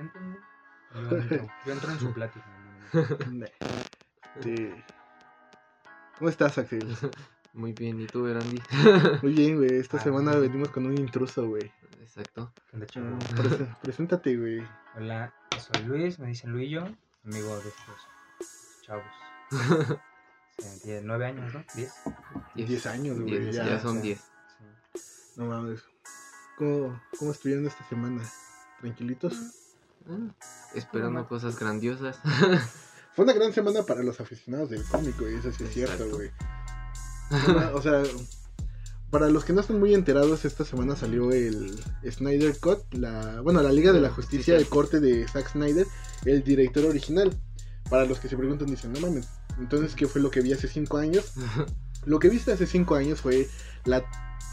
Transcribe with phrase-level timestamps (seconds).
[0.00, 1.10] presenten, güey.
[1.10, 2.46] Yo entro, yo entro en su plática.
[2.92, 3.46] ¿no?
[4.42, 4.72] Sí.
[6.18, 6.86] ¿Cómo estás, Axel?
[7.52, 8.62] Muy bien, ¿y tú, Erandi?
[9.22, 9.74] Muy bien, güey.
[9.76, 11.72] Esta Ah, semana venimos con un intruso, güey.
[12.00, 12.52] Exacto.
[12.92, 14.62] ¿Qué onda, Ah, Preséntate, güey.
[14.96, 16.84] Hola, soy Luis, me dicen Luillo,
[17.24, 18.08] amigo de estos
[18.82, 19.04] chavos.
[20.84, 21.64] Tiene nueve años, ¿no?
[21.74, 21.92] ¿Diez?
[22.54, 24.02] Diez años, güey, Diez, ya, ya, son ya.
[24.02, 24.20] 10.
[24.94, 25.34] Sí.
[25.36, 25.82] No mames.
[26.56, 28.22] ¿Cómo, cómo estuvieron esta semana?
[28.80, 29.69] ¿Tranquilitos?
[30.08, 30.34] Ah,
[30.74, 32.18] esperando cosas grandiosas.
[33.14, 35.36] Fue una gran semana para los aficionados del cómic, güey.
[35.36, 36.30] Eso sí es cierto, güey.
[37.74, 38.02] O sea,
[39.10, 41.78] para los que no están muy enterados, esta semana salió el
[42.08, 45.86] Snyder Cut, la, bueno, la Liga de la Justicia, el corte de Zack Snyder,
[46.24, 47.36] el director original.
[47.88, 49.28] Para los que se preguntan, dicen, no mames,
[49.58, 51.32] entonces, ¿qué fue lo que vi hace cinco años?
[52.04, 53.48] Lo que viste hace cinco años fue
[53.84, 54.04] la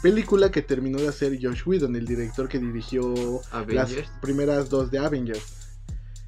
[0.02, 4.98] película que terminó de hacer Josh Whedon, el director que dirigió las primeras dos de
[4.98, 5.56] Avengers.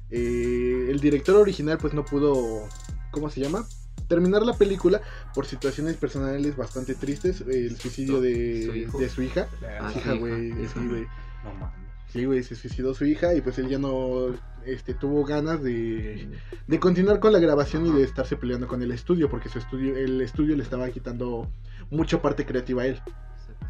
[0.09, 2.67] Eh, el director original pues no pudo,
[3.11, 3.65] ¿cómo se llama?
[4.09, 5.01] Terminar la película
[5.33, 8.99] por situaciones personales bastante tristes, el suicidio de ¿Su hijo?
[8.99, 9.47] de su hija.
[9.79, 10.73] Ah, hija, hija, güey, hija.
[10.73, 11.07] sí, güey.
[11.45, 11.80] No mames.
[12.11, 16.29] Sí, güey, se suicidó su hija y pues él ya no este, tuvo ganas de,
[16.67, 19.95] de continuar con la grabación y de estarse peleando con el estudio, porque su estudio,
[19.95, 21.49] el estudio le estaba quitando
[21.89, 23.01] mucha parte creativa a él.
[23.05, 23.65] Exacto.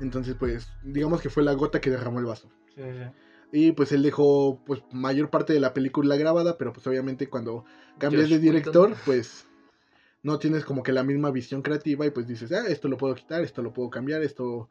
[0.00, 2.48] Entonces, pues, digamos que fue la gota que derramó el vaso.
[2.74, 3.04] Sí, sí.
[3.52, 7.64] Y pues él dejó pues mayor parte de la película grabada, pero pues obviamente cuando
[7.98, 9.46] cambias de director, pues
[10.22, 13.14] no tienes como que la misma visión creativa y pues dices, ah, esto lo puedo
[13.14, 14.70] quitar, esto lo puedo cambiar, esto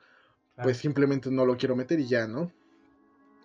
[0.56, 0.68] Claro.
[0.68, 2.52] pues simplemente no lo quiero meter y ya, ¿no?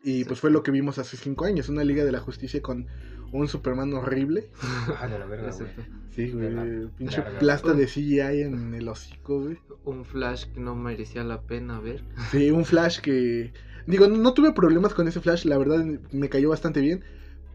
[0.04, 2.86] Y pues fue lo que vimos hace cinco años, una Liga de la Justicia con
[3.32, 4.48] un Superman horrible.
[5.00, 5.68] Ah, de la verga, güey.
[6.10, 9.58] Sí, güey, pinche plasta de CGI en el hocico, güey.
[9.84, 12.02] Un flash que no merecía la pena ver.
[12.30, 13.52] Sí, un Flash que...
[13.86, 17.04] Digo, no, no tuve problemas con ese Flash, la verdad me cayó bastante bien.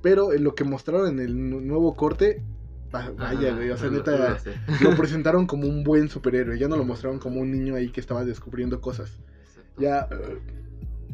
[0.02, 2.42] Pero en lo que mostraron en el nu- nuevo corte,
[2.94, 4.38] va- vaya, güey, o sea, neta,
[4.82, 6.58] lo presentaron como un buen superhéroe.
[6.60, 9.18] Ya no lo mostraron como un niño ahí que estaba descubriendo cosas.
[9.78, 10.08] Ya...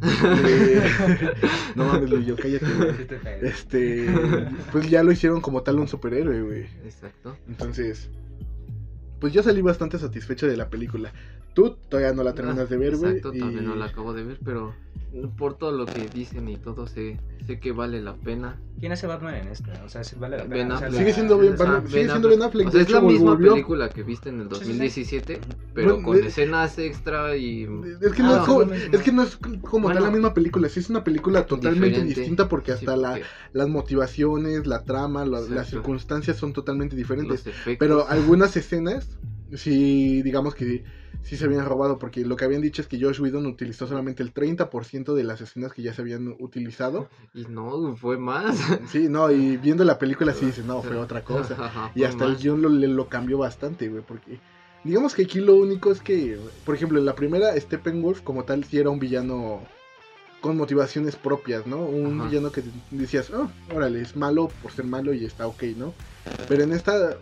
[0.01, 0.81] eh,
[1.75, 3.07] no mames, Luis, yo cállate, güey.
[3.41, 4.07] Este,
[4.71, 6.67] pues ya lo hicieron como tal un superhéroe, güey.
[6.85, 7.35] Exacto.
[7.47, 8.09] Entonces,
[9.19, 11.11] pues yo salí bastante satisfecho de la película.
[11.59, 13.11] Tú todavía no la terminas de ver, güey.
[13.11, 14.73] Exacto, y- todavía no la acabo de ver, pero
[15.37, 18.61] por todo lo que dicen y todo, sé, sé que vale la pena.
[18.79, 19.81] ¿Quién hace Batman en esta?
[19.83, 20.55] O sea, si vale la pena.
[20.55, 20.99] Ben O sea, Affleck.
[21.01, 23.51] Sigue siendo Ben- Batman- sigue siendo Ben Affleck, O sea, es la misma volvió.
[23.53, 24.67] película que viste en el Sí, sí, sí.
[24.67, 25.41] 2017,
[25.73, 27.63] pero Bueno, con de- escenas extra y...
[28.01, 28.93] Es que, no es, como, mismo.
[28.97, 30.01] es que no es como tal Bueno.
[30.01, 33.67] la misma película, sí es una película totalmente distinta porque Sí, hasta la, porque las
[33.67, 35.69] motivaciones, la trama, la- las Exacto.
[35.71, 37.47] circunstancias son totalmente diferentes.
[37.47, 37.77] efectos...
[37.79, 39.17] Pero algunas escenas,
[39.55, 40.83] sí, digamos que
[41.23, 44.23] sí se habían robado, porque lo que habían dicho es que Josh Whedon utilizó solamente
[44.23, 47.09] el 30% de las escenas que ya se habían utilizado.
[47.33, 48.57] Y no, fue más.
[48.91, 51.55] Sí, no, y viendo la película sí dice, no, fue otra cosa.
[51.59, 52.61] Ajá, Y hasta el guion
[52.95, 54.39] lo, cambió bastante, güey, porque
[54.83, 58.63] digamos que aquí lo único es que, por ejemplo, en la primera, Steppenwolf como tal
[58.63, 59.61] sí era un villano
[60.41, 61.77] con motivaciones propias, ¿no?
[61.83, 62.29] Un Ajá.
[62.29, 65.93] villano que decías, oh, órale, es malo por ser malo y está ok, ¿no?
[66.47, 67.17] Pero en esta,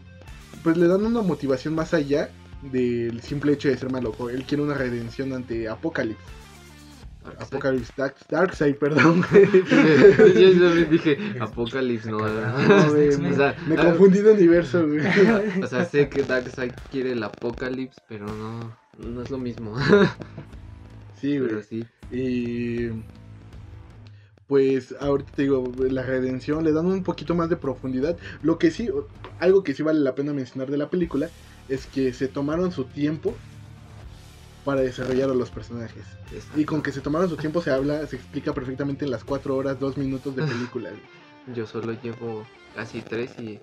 [0.63, 2.29] pues le dan una motivación más allá
[2.61, 4.13] del simple hecho de ser malo.
[4.29, 6.23] Él quiere una redención ante Apocalypse.
[7.39, 9.21] Apocalypse Dark, Darkseid, perdón.
[9.31, 12.19] Yo también dije Apocalypse, no.
[12.19, 15.01] No, güey, Me- O sea, Me confundí de universo, güey.
[15.61, 19.75] O sea, sé que Darkseid quiere el Apocalypse, pero no, no es lo mismo.
[21.19, 21.49] Sí, güey.
[21.49, 22.87] Pero sí, Y
[24.47, 28.17] pues ahorita te digo, la redención le dan un poquito más de profundidad.
[28.41, 28.89] Lo que sí,
[29.39, 31.29] algo que sí vale la pena mencionar de la película
[31.67, 33.33] es que se tomaron su tiempo
[34.63, 36.05] para desarrollar a los personajes.
[36.31, 36.59] exacto.
[36.59, 39.55] Y con que se tomaron su tiempo se habla, se explica perfectamente en las 4
[39.55, 40.91] horas, 2 minutos de película.
[41.53, 43.59] yo solo llevo casi tres y,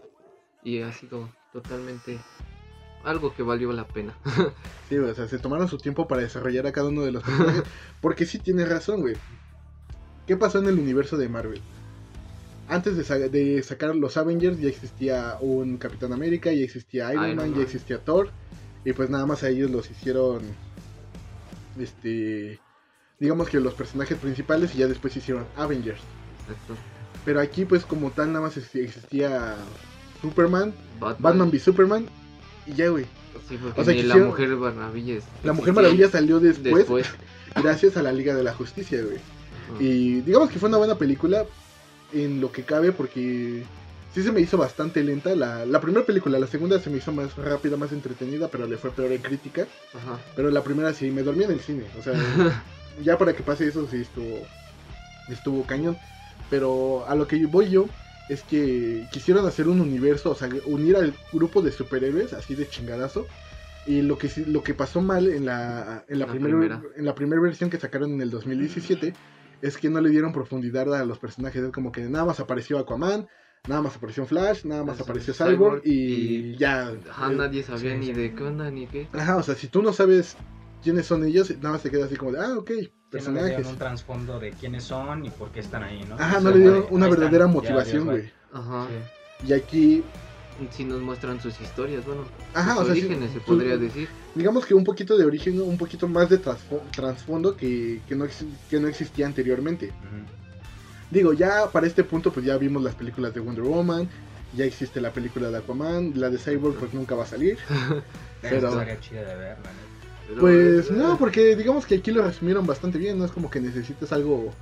[0.63, 2.19] y ha sido totalmente
[3.05, 4.15] algo que valió la pena.
[4.89, 7.63] Sí, o sea, se tomaron su tiempo para desarrollar a cada uno de los personajes.
[8.03, 9.17] Porque sí tienes razón, güey.
[10.27, 11.61] ¿Qué pasó en el universo de Marvel?
[12.69, 17.25] Antes de, sa- de sacar los Avengers ya existía un Capitán América, ya existía Iron,
[17.25, 18.31] Iron Man, ya existía Thor.
[18.87, 20.43] Y pues nada más a ellos los hicieron.
[21.79, 22.59] Este.
[23.21, 26.01] Digamos que los personajes principales y ya después hicieron Avengers.
[26.43, 26.75] Exacto.
[27.25, 29.57] Pero aquí pues como tal nada más ex- existía
[30.21, 32.07] Superman, Batman, Batman v Superman.
[32.67, 33.05] Y ya, güey.
[33.49, 35.19] Sí, O sea, ni la Mujer Maravilla.
[35.43, 37.07] La Mujer Maravilla salió después, después.
[37.63, 39.19] gracias a la Liga de la Justicia, güey.
[39.81, 41.45] Y digamos que fue una buena película
[42.13, 43.65] en lo que cabe porque
[44.15, 45.35] sí se me hizo bastante lenta.
[45.35, 48.77] La, la primera película, la segunda se me hizo más rápida, más entretenida, pero le
[48.77, 49.67] fue peor en crítica.
[49.93, 50.19] Ajá.
[50.37, 51.85] Pero la primera sí, me dormí en el cine.
[51.99, 52.15] O sea,
[53.03, 54.47] ya para que pase eso sí estuvo,
[55.29, 55.99] estuvo cañón.
[56.49, 57.87] Pero a lo que voy yo
[58.29, 62.69] es que quisieron hacer un universo, o sea, unir al grupo de superhéroes así de
[62.69, 63.27] chingadazo.
[63.87, 66.81] Y lo que lo que pasó mal en la en la, primera.
[66.97, 69.13] en la primera versión que sacaron en el 2017
[69.63, 72.79] es que no le dieron profundidad a los personajes, es como que nada más apareció
[72.79, 73.27] Aquaman,
[73.67, 76.93] nada más apareció Flash, nada más apareció Cyborg Cyborg y, y- ya.
[77.11, 79.09] Ajá, nadie sabía sí, ni de qué onda ni qué.
[79.13, 80.37] Ajá, o sea, si tú no sabes
[80.83, 83.11] quiénes son ellos, nada más te queda así como de, ah, ok, Que no le
[83.11, 83.47] personajes.
[83.57, 86.17] dieron un trasfondo de quiénes son y por qué están ahí, ¿no?
[86.17, 88.31] Ajá, no le dieron una están, verdadera motivación, güey.
[88.53, 88.87] Ajá.
[88.89, 89.47] Sí.
[89.49, 90.05] Y aquí,
[90.71, 93.77] Sí nos muestran sus historias, bueno, Ajá, sus o sea, sí, orígenes se su- podría
[93.77, 94.09] decir.
[94.35, 98.27] digamos que un poquito de origen, un poquito más de trasfo- trasfondo que, que, no,
[98.71, 99.93] que no existía anteriormente.
[101.11, 104.09] Digo, ya para este punto, pues ya vimos las películas de Wonder Woman,
[104.53, 107.59] ya existe la película de Aquaman, la de Cyborg, pues nunca va a salir.
[108.41, 109.57] Pero chida de ver,
[110.39, 113.61] Pues eh, no, porque digamos que aquí lo resumieron bastante bien, no es como que
[113.61, 114.55] necesites algo.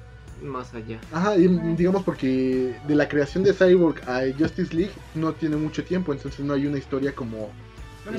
[0.43, 1.01] Más allá.
[1.13, 1.47] Ajá, y
[1.77, 6.45] digamos porque de la creación de Cyborg a Justice League no tiene mucho tiempo, entonces
[6.45, 7.51] no hay una historia como.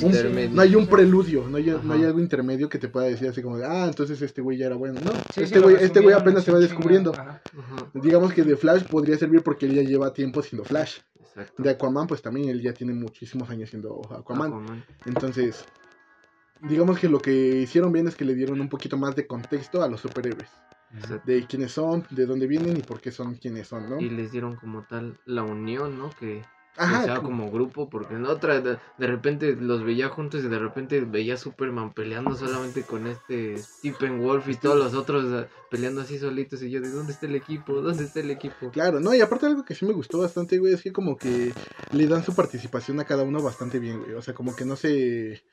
[0.01, 0.55] Un-.
[0.55, 3.41] No hay un preludio, no hay, no hay algo intermedio que te pueda decir así
[3.41, 5.01] como de, ah, entonces este güey ya era bueno.
[5.03, 7.11] No, Sí, este güey este güey apenas se va en descubriendo.
[7.11, 7.41] chinga, ajá.
[7.59, 10.99] Ajá, Digamos que de Flash podría servir porque él ya lleva tiempo siendo Flash.
[11.19, 11.61] exacto.
[11.61, 14.47] De Aquaman, pues también él ya tiene muchísimos años siendo Aquaman.
[14.53, 14.85] Aquaman.
[15.05, 15.65] Entonces,
[16.61, 19.83] digamos que lo que hicieron bien es que le dieron un poquito más de contexto
[19.83, 20.49] a los superhéroes.
[20.95, 21.31] Exacto.
[21.31, 23.99] De quiénes son, de dónde vienen y por qué son quienes son, ¿no?
[24.01, 26.09] Y les dieron como tal la unión, ¿no?
[26.11, 30.09] Que, que Ajá, sea co- como grupo, porque en otra de, de repente los veía
[30.09, 34.93] juntos y de repente veía Superman peleando solamente con este Stephen Wolf y todos los
[34.93, 37.81] otros peleando así solitos y yo de ¿dónde está el equipo?
[37.81, 38.71] ¿Dónde está el equipo?
[38.71, 41.53] Claro, no, y aparte algo que sí me gustó bastante, güey, es que como que
[41.91, 44.13] le dan su participación a cada uno bastante bien, güey.
[44.13, 45.43] O sea, como que no se...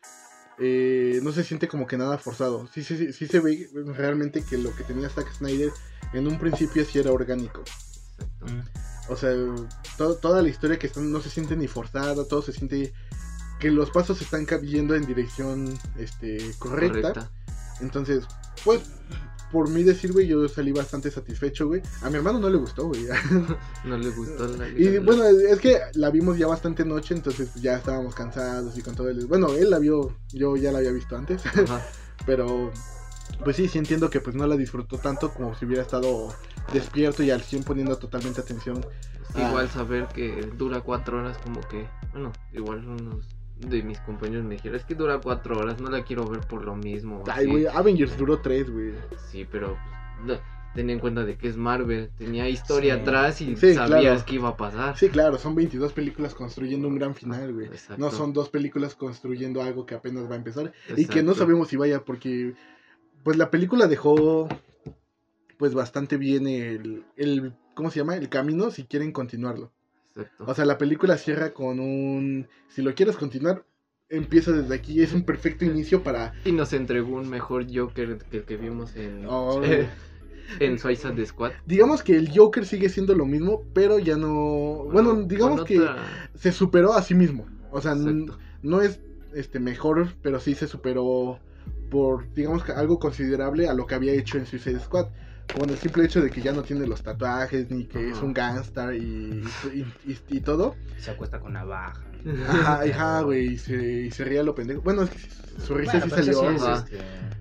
[0.61, 2.69] eh, no se siente como que nada forzado.
[2.73, 5.71] Sí, sí, sí, sí se ve realmente que lo que tenía Zack Snyder
[6.13, 7.63] en un principio sí era orgánico.
[8.41, 8.81] Exacto.
[9.09, 9.31] O sea,
[9.97, 12.93] to- toda la historia que está, no se siente ni forzada, todo se siente
[13.59, 17.13] que los pasos están cayendo en dirección este, correcta.
[17.13, 17.31] Correcta.
[17.81, 18.25] Entonces,
[18.65, 18.83] pues,
[19.51, 21.83] por mí decir, güey, yo salí bastante satisfecho, güey.
[22.03, 23.07] A mi hermano no le gustó, güey.
[23.85, 27.77] No le gustó la y bueno, es que la vimos ya bastante noche, entonces ya
[27.77, 29.27] estábamos cansados y con todo el...
[29.27, 31.85] Bueno, él la vio, yo ya la había visto antes, Ajá.
[32.27, 32.71] pero...
[33.45, 36.35] Pues sí, sí entiendo que pues no la disfrutó tanto como si hubiera estado
[36.73, 38.85] despierto y al 100 poniendo totalmente atención.
[39.37, 44.55] Igual saber que dura cuatro horas como que, bueno, igual unos de mis compañeros me
[44.55, 47.23] dijeron, es que dura cuatro horas, no la quiero ver por lo mismo.
[47.27, 47.47] Ay, así".
[47.51, 48.93] güey, Avengers duró 3, güey.
[49.31, 49.77] Sí, pero
[50.25, 50.43] pues, no,
[50.75, 53.01] ten en cuenta de que es Marvel, tenía historia Sí.
[53.03, 54.25] atrás y Sí, sabías claro.
[54.25, 54.97] que iba a pasar.
[54.97, 57.67] Sí, claro, son 22 películas construyendo un gran final, güey.
[57.67, 58.01] Exacto.
[58.03, 61.69] No son dos películas construyendo algo que apenas va a empezar y que no sabemos
[61.69, 62.55] si vaya porque
[63.23, 64.49] pues la película dejó
[65.59, 68.17] pues bastante bien el, el ¿cómo se llama?
[68.17, 69.73] El camino si quieren continuarlo.
[70.17, 70.45] Exacto.
[70.47, 73.65] O sea, la película cierra con un si lo quieres continuar
[74.09, 78.39] empieza desde aquí, es un perfecto inicio para y nos entregó un mejor Joker que
[78.39, 79.63] el que vimos en, Oh.
[80.59, 81.53] en Suicide Squad.
[81.65, 85.97] digamos que el Joker sigue siendo lo mismo, pero ya no bueno, digamos que otra-
[86.35, 87.47] se superó a sí mismo.
[87.71, 87.95] O sea,
[88.63, 88.99] no es
[89.33, 91.39] este mejor, pero sí se superó
[91.89, 95.07] por, digamos que algo considerable a lo que había hecho en Suicide Squad.
[95.55, 98.33] Con el simple hecho de que ya no tiene los tatuajes, ni que es un
[98.33, 99.43] gangster y,
[99.75, 99.81] y,
[100.11, 100.77] y- y todo.
[100.99, 102.05] Se acuesta con navaja.
[102.49, 104.81] Ajá, ajá, güey, y se, y se ría lo pendejo.
[104.83, 105.19] Bueno, es que
[105.67, 106.41] su risa Bueno, sí salió.
[106.41, 106.99] sí es, este,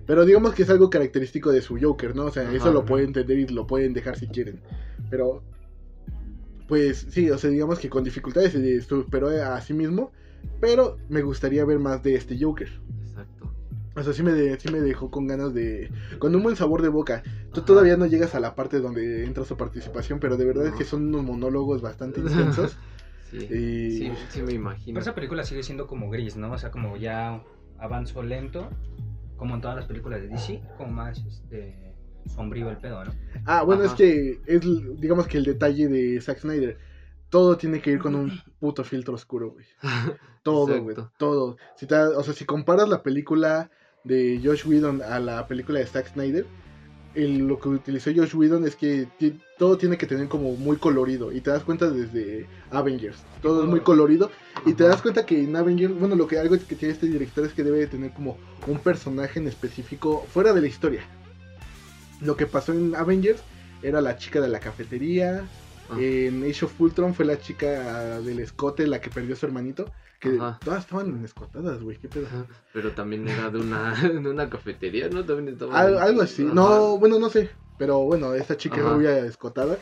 [0.08, 2.26] Pero digamos que es algo característico de su Joker, ¿no?
[2.26, 4.60] O sea, eso lo pueden entender y lo pueden dejar si quieren.
[5.10, 5.44] Pero,
[6.68, 10.12] pues sí, o sea, digamos que con dificultades se superó a sí mismo.
[10.62, 12.70] Pero me gustaría ver más de este Joker.
[13.96, 15.92] O sea, sí me, de- sí me dejó con ganas de...
[16.20, 17.24] Con un buen sabor de boca.
[17.54, 17.66] Tú Ajá.
[17.66, 20.84] todavía no llegas a la parte donde entra su participación, pero de verdad es que
[20.86, 22.78] son unos monólogos bastante intensos.
[23.30, 23.92] Sí, y...
[23.92, 24.96] sí, sí me imagino.
[24.96, 26.52] Pero esa película sigue siendo como gris, ¿no?
[26.52, 27.44] O sea, como ya
[27.80, 28.70] avanzo lento,
[29.38, 31.94] como en todas las películas de DC, como más este
[32.36, 33.12] sombrío el pedo, ¿no?
[33.46, 34.62] Ah, bueno, es que es,
[35.00, 36.78] digamos que el detalle de Zack Snyder.
[37.30, 39.66] Todo tiene que ir con un puto filtro oscuro, güey.
[40.44, 40.96] Todo, güey.
[41.18, 41.58] Todo.
[41.76, 43.70] Si te- o sea, si comparas la película
[44.10, 46.46] de Josh Whedon a la película de Zack Snyder,
[47.16, 49.08] el- lo que utilizó Josh Whedon es que
[49.58, 51.32] todo tiene que tener como muy colorido.
[51.32, 53.18] Y te das cuenta desde Avengers.
[53.42, 54.30] Todo es muy colorido.
[54.66, 57.46] Y te das cuenta que en Avengers, bueno, lo que algo que tiene este director
[57.46, 58.38] es que debe de tener como
[58.68, 61.02] un personaje en específico fuera de la historia.
[62.22, 63.42] Lo que pasó en Avengers
[63.82, 65.48] era la chica de la cafetería.
[65.90, 65.98] Ah.
[66.00, 69.92] En Age of Ultron fue la chica del escote, la que perdió a su hermanito.
[70.20, 70.60] Que Ajá.
[70.64, 72.28] todas estaban escotadas, güey, qué pedo.
[72.28, 75.24] Ajá, Pero también era de una, de una cafetería, ¿no?
[75.24, 75.80] También estaba.
[75.80, 76.44] Al- algo así.
[76.46, 76.54] Ajá.
[76.54, 77.50] No, bueno, no sé.
[77.78, 79.78] Pero bueno, esta chica rubia escotada.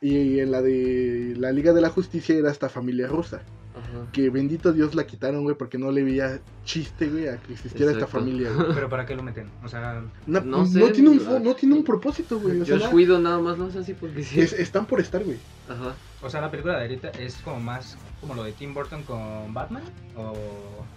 [0.00, 3.42] Y en la de la Liga de la Justicia era esta familia rusa.
[3.74, 4.10] Ajá.
[4.12, 7.90] Que bendito Dios la quitaron, güey, porque no le veía chiste, güey, a que existiera
[7.92, 8.74] esta familia, güey.
[8.74, 9.48] Pero ¿para qué lo meten?
[9.64, 12.60] O sea, No, No no sé, tiene un, no tiene un propósito, güey.
[12.60, 14.40] O sea, Whedon nada más lo hace así porque sí.
[14.40, 15.38] es- están por estar, güey.
[15.68, 15.94] Ajá.
[16.20, 19.54] o sea, la película de ahorita es como más como lo de Tim Burton con
[19.54, 19.82] Batman
[20.16, 20.34] o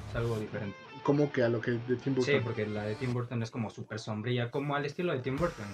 [0.10, 0.76] es algo diferente.
[1.04, 2.24] Como que a lo que de Tim Burton.
[2.36, 5.38] Sí, porque la de Tim Burton es como súper sombría, como al estilo de Tim
[5.38, 5.66] Burton.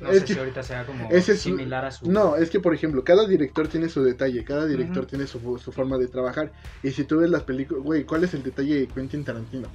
[0.00, 2.10] No Es sé que si ahorita sea como ese es- similar a su...
[2.10, 5.70] No, es que por ejemplo, cada director tiene su detalle, cada director tiene su, su
[5.72, 6.52] forma de trabajar.
[6.82, 9.68] Y si tú ves las películas, güey, ¿cuál es el detalle de Quentin Tarantino?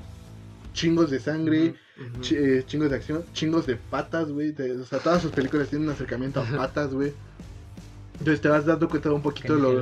[0.74, 1.76] Chingos de sangre,
[2.32, 4.54] eh, chingos de acción, chingos de patas, güey.
[4.80, 7.14] O sea, todas sus películas tienen un acercamiento a patas, güey.
[8.20, 9.82] Entonces te vas dando cuenta un poquito de lo,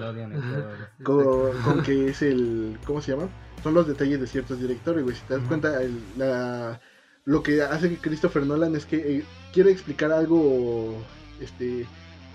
[1.04, 1.51] todo.
[1.54, 2.77] con, con que es el.
[2.86, 3.30] ¿Cómo se llama?
[3.63, 5.15] Son los detalles de ciertos directores, güey.
[5.15, 6.80] Si te das cuenta, el- la,
[7.25, 10.96] lo que hace que Christopher Nolan es que eh, quiere explicar algo.
[11.41, 11.86] Este.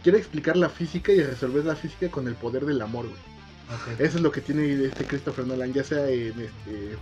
[0.02, 3.30] Quiere explicar la física y resolver la física con el poder del amor, güey.
[3.98, 6.98] Eso es lo que tiene este Christopher Nolan, ya sea en este.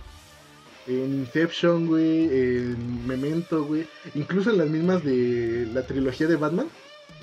[0.87, 3.87] En Inception, güey, en Memento, güey.
[4.15, 6.67] Incluso en las mismas de la trilogía de Batman.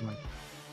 [0.01, 0.17] Bueno,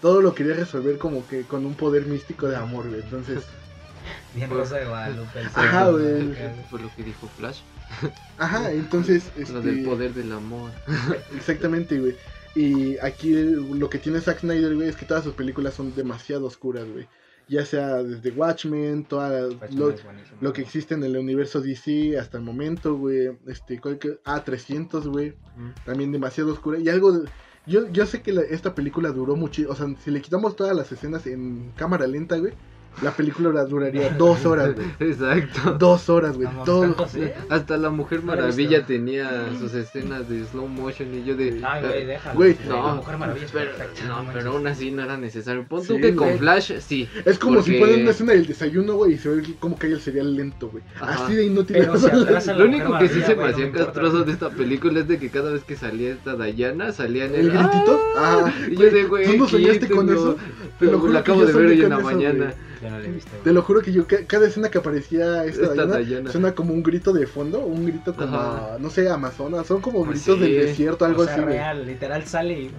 [0.01, 3.01] Todo lo quería resolver como que con un poder místico de amor, güey.
[3.01, 3.45] Entonces.
[4.35, 5.41] Bien Rosa de Guadalupe.
[5.55, 6.35] Ajá, güey.
[6.71, 7.61] Fue lo que dijo Flash.
[8.39, 9.31] Ajá, entonces.
[9.51, 10.71] Lo del este, poder del amor.
[11.37, 12.17] Exactamente, güey.
[12.55, 16.47] Y aquí lo que tiene Zack Snyder, güey, es que todas sus películas son demasiado
[16.47, 17.09] oscuras, güey.
[17.47, 19.95] Ya sea desde Watchmen, toda Watchmen lo,
[20.41, 23.37] lo que existe en el universo DC hasta el momento, güey.
[23.47, 25.35] Este, ¿cuál que- ah, 300, güey.
[25.57, 25.71] Mm.
[25.85, 26.79] También demasiado oscura.
[26.79, 27.13] Y algo...
[27.13, 27.29] de-
[27.67, 29.63] yo, yo sé que la- esta película duró mucho.
[29.69, 32.53] O sea, si le quitamos todas las escenas en cámara lenta, güey.
[33.03, 34.87] La película la duraría dos horas, güey.
[35.11, 35.73] Exacto.
[35.79, 36.49] Dos horas, güey.
[36.65, 36.95] Todo.
[37.49, 41.61] Hasta la Mujer No Maravilla tenía sus escenas de slow motion y yo de...
[41.65, 42.37] Ay, güey, déjalo.
[42.37, 45.67] Güey, la No, Mujer Maravilla es pero, perfecta, no, pero aún así no era necesario.
[45.67, 46.39] Pon Sí, tú que con güey.
[46.39, 47.09] Flash, sí.
[47.25, 50.01] Es como si ponen una escena del desayuno, güey, y se ve cómo cae el
[50.01, 50.85] cereal lento, güey.
[51.01, 51.25] Ajá.
[51.25, 51.87] Así de inútil.
[52.57, 55.31] Lo único que sí se me no hacía castroso de esta película es de que
[55.31, 58.01] cada vez que salía esta Diana, salía en ¿El gritito?
[58.17, 58.45] ¡Ah!
[58.47, 60.37] Ah, y yo de güey, ¿tú no soñaste con eso?
[60.79, 62.55] Te lo juro acabo de ver hoy en la mañana.
[62.85, 63.31] Yo no la he visto.
[63.43, 66.31] Te lo juro que yo, ca- cada escena que aparecía esta, Esta Diana.
[66.31, 68.77] suena como un grito de fondo, un grito como, Ajá.
[68.79, 70.53] no sé, Amazonas, son como Pues gritos sí.
[70.53, 71.55] del desierto, algo o sea, así, güey.
[71.55, 72.71] real, literal sale y...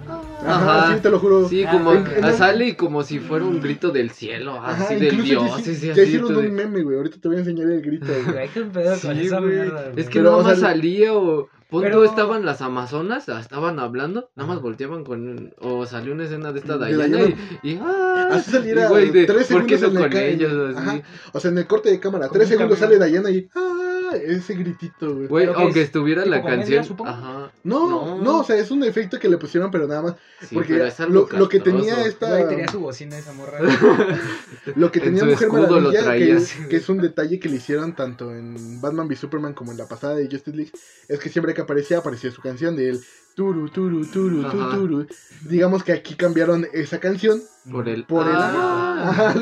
[0.46, 0.96] Ajá, Ajá.
[0.96, 1.50] sí, te lo juro.
[1.50, 4.54] Sí, Ah, como en- en un- sale y como si fuera un grito del cielo,
[4.54, 6.98] Ajá, así del incluso dios, ya, sí, sí, ya así, hicieron de- un meme, güey,
[6.98, 8.16] ahorita te voy a enseñar el grito, güey.
[8.36, 9.52] Güey, qué pedo con Sí, esa güey.
[9.52, 13.40] mierda, Es que Pero, nada o sea, más salía o pero- estaban las amazonas, ah,
[13.40, 17.36] estaban hablando, nada más volteaban con o salió una escena de esta De Diana Diana.
[17.64, 20.12] y, y ah, Así saliera y, güey, de, tres ¿por qué segundos no en el
[20.12, 20.78] con ellos?
[20.78, 21.02] Así?
[21.34, 23.85] O sea, en el corte de cámara, tres un segundos sale Diana y, ah,
[24.16, 25.28] ese gritito, güey.
[25.28, 27.52] Güey, aunque es estuviera la comedia, canción, ajá.
[27.64, 28.40] No, no, No.
[28.40, 30.16] o sea, es un efecto que le pusieron, pero nada más.
[30.42, 32.30] Sí, porque lo, lo que tenía esta.
[32.30, 33.60] Güey, tenía su bocina esa morra.
[34.76, 37.50] Lo que En tenía su Mujer lo Maravilla, que es, que es un detalle que
[37.50, 40.72] le hicieron tanto en Batman v Superman como en la pasada de Justice League,
[41.08, 43.04] es que siempre que aparecía, aparecía su canción de el
[43.36, 44.76] turu, turu, turu, tu, Ajá.
[44.78, 45.08] turu.
[45.50, 48.36] Digamos que aquí cambiaron esa canción por el por el...
[48.38, 49.36] Ah.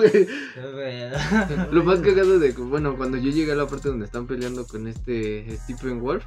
[1.71, 4.65] Lo más cagado de que, bueno, cuando yo llegué a la parte donde están peleando
[4.65, 6.23] con este Stephen Wolf,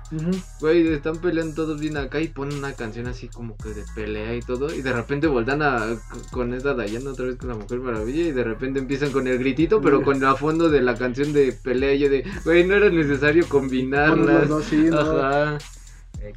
[0.60, 4.34] güey, están peleando todos bien acá y ponen una canción así como que de pelea
[4.34, 5.96] y todo, y de repente voltan a
[6.30, 9.38] con esta Diana otra vez con la Mujer Maravilla y de repente empiezan con el
[9.38, 12.74] gritito, pero con a fondo de la canción de pelea y yo de, güey, no
[12.74, 14.48] era necesario Bueno, combinarlas.
[14.48, 14.98] no, no, sí, no.
[15.00, 15.58] Ajá.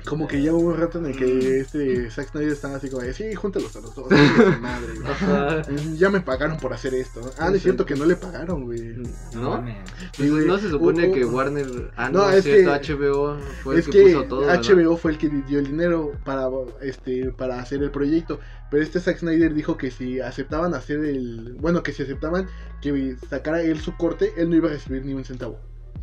[0.05, 3.03] Como que ya hubo un rato en el que este Zack Snyder están así como
[3.03, 4.07] de, sí, júntalos a los dos.
[4.61, 5.97] madre, güey.
[5.97, 7.21] Ya me pagaron por hacer esto.
[7.37, 8.95] Ah, es cierto que no le pagaron, güey.
[9.33, 9.51] ¿No?
[9.51, 9.77] mames.
[10.13, 10.45] Sí, güey.
[10.45, 13.85] No se supone que Warner, ah, no, no, es cierto, que- HBO fue el es
[13.87, 14.41] que, que, puso todo.
[14.41, 14.63] ¿verdad?
[14.63, 16.47] HBO fue el que dio el dinero para
[16.81, 21.55] este para hacer el proyecto, pero este Zack Snyder dijo que si aceptaban hacer el,
[21.59, 22.47] bueno, que si aceptaban
[22.81, 25.59] que sacara él su corte, él no iba a recibir ni un centavo.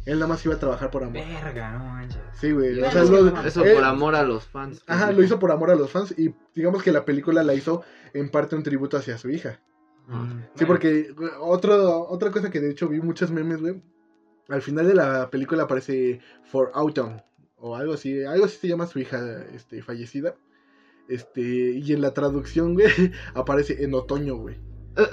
[0.06, 1.14] Él nada más iba a trabajar por amor.
[1.14, 2.20] Verga, no manches.
[2.40, 2.80] Sí, güey.
[2.80, 3.40] O sea, lo-.
[3.42, 4.82] Eso él- por amor a los fans.
[4.86, 7.82] Ajá, lo hizo por amor a los fans y digamos que la película la hizo
[8.14, 9.60] en parte un tributo hacia su hija.
[10.08, 10.24] Ajá.
[10.54, 13.82] Sí, Bueno, porque otro, otra cosa que de hecho vi muchos memes, güey.
[14.48, 17.20] Al final de la película aparece For Autumn
[17.58, 20.36] o algo así, algo así se llama su hija este, fallecida.
[21.08, 22.86] Este, y en la traducción, güey,
[23.34, 24.56] aparece en otoño, güey.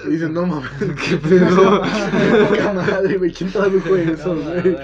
[0.06, 0.70] Y dicen, no mames,
[1.10, 1.82] ¿Qué pedo?
[2.50, 4.78] poca madre, güey, ¿quién tradujo eso, güey?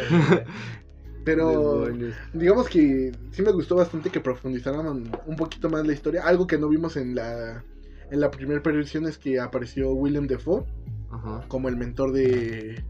[1.23, 1.87] Pero
[2.33, 6.23] digamos que sí me gustó bastante que profundizaran un poquito más la historia.
[6.25, 7.63] Algo que no vimos en la
[8.11, 10.63] en la primera versión es que apareció William Defoe
[11.11, 11.45] Ajá.
[11.47, 12.83] como el mentor de.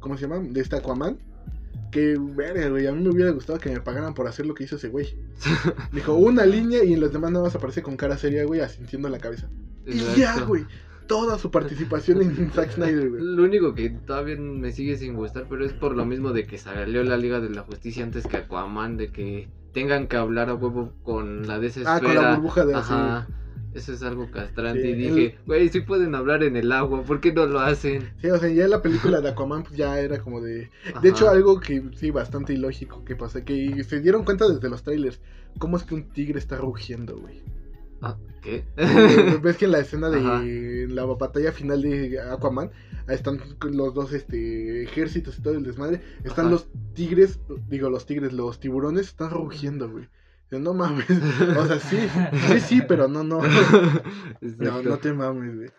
[0.00, 0.40] ¿Cómo se llama?
[0.40, 1.18] De este Aquaman.
[1.90, 4.64] Que, verga, güey, a mí me hubiera gustado que me pagaran por hacer lo que
[4.64, 5.16] hizo ese güey.
[5.92, 9.08] Dijo una línea y en los demás nada más aparece con cara seria, güey, asintiendo
[9.08, 9.48] la cabeza.
[9.86, 10.66] Y ya, güey.
[11.10, 13.20] Toda su participación en Zack Snyder, güey.
[13.20, 16.56] Lo único que todavía me sigue sin gustar, pero es por lo mismo de que
[16.56, 20.54] salió la Liga de la Justicia antes que Aquaman, de que tengan que hablar a
[20.54, 23.26] huevo con la de esa Ah, con la burbuja de Ajá.
[23.74, 24.82] Eso es algo castrante.
[24.82, 28.12] Sí, y dije, güey, sí pueden hablar en el agua, ¿por qué no lo hacen?
[28.20, 30.70] Sí, o sea, ya la película de Aquaman pues, ya era como de...
[30.90, 31.00] Ajá.
[31.00, 34.84] De hecho, algo que sí, bastante ilógico que pasa, que se dieron cuenta desde los
[34.84, 35.20] trailers.
[35.58, 37.42] ¿Cómo es que un tigre está rugiendo, güey?
[38.02, 38.64] Ah, ¿Qué?
[39.42, 40.42] Ves que en la escena de Ajá.
[40.42, 42.70] la batalla final de Aquaman,
[43.06, 46.00] ahí están los dos este, ejércitos y todo el desmadre.
[46.24, 46.54] Están Ajá.
[46.54, 47.38] los tigres,
[47.68, 50.08] digo los tigres, los tiburones están rugiendo, güey.
[50.50, 51.06] No mames.
[51.58, 51.98] O sea, sí,
[52.48, 53.40] sí, sí, pero no, no.
[54.40, 55.70] No, no te mames, güey.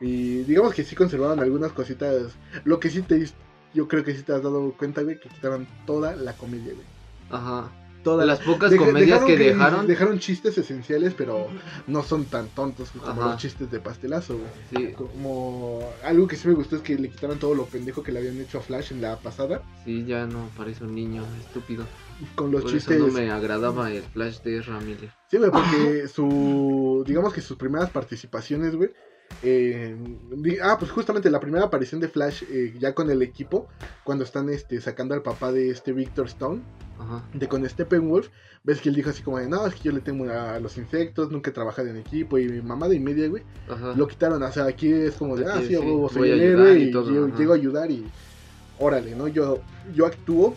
[0.00, 2.32] Y digamos que sí conservaban algunas cositas.
[2.64, 3.26] Lo que sí te
[3.74, 6.86] yo creo que sí te has dado cuenta, güey, que quitaron toda la comedia, güey.
[7.30, 7.70] Ajá.
[8.06, 9.84] Toda Las pocas comedias que dejaron.
[9.88, 11.48] Dejaron chistes esenciales, pero
[11.88, 13.30] no son tan tontos como Ajá.
[13.32, 14.48] los chistes de pastelazo, güey.
[14.88, 18.12] Sí, Como algo que sí me gustó es que le quitaron todo lo pendejo que
[18.12, 19.60] le habían hecho a Flash en la pasada.
[19.84, 21.84] sí, ya no parece un niño estúpido.
[22.36, 22.96] Con los Por chistes.
[22.96, 25.10] eso no me agradaba el flash de Miller.
[25.28, 27.02] Sí, güey, porque su.
[27.04, 28.90] Digamos que sus primeras participaciones, güey.
[29.42, 29.96] Eh,
[30.62, 33.68] ah, pues justamente la primera aparición de Flash eh, ya con el equipo,
[34.04, 36.62] cuando están este, sacando al papá de este Victor Stone,
[36.98, 37.22] Ajá.
[37.34, 38.28] de con Steppenwolf,
[38.64, 40.76] ves que él dijo así como de, no, es que yo le temo a los
[40.78, 43.42] insectos, nunca he trabajado en equipo y mamada y media, güey.
[43.68, 43.92] Ajá.
[43.94, 46.78] Lo quitaron, o sea, aquí es como de, ah, sí, sí, huevo, soy el héroe
[46.78, 48.06] y y, todo, llego, a ayudar y
[48.78, 49.28] órale, ¿no?
[49.28, 49.60] Yo,
[49.94, 50.56] yo actúo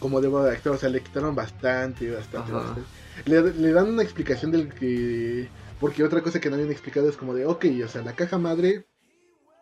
[0.00, 2.60] como debo de actuar, o sea, le quitaron bastante, bastante, Ajá.
[2.60, 2.82] bastante.
[3.26, 5.48] Le, le dan una explicación del que...
[5.82, 8.38] Porque otra cosa que no habían explicado es como de, ok, o sea, la caja
[8.38, 8.86] madre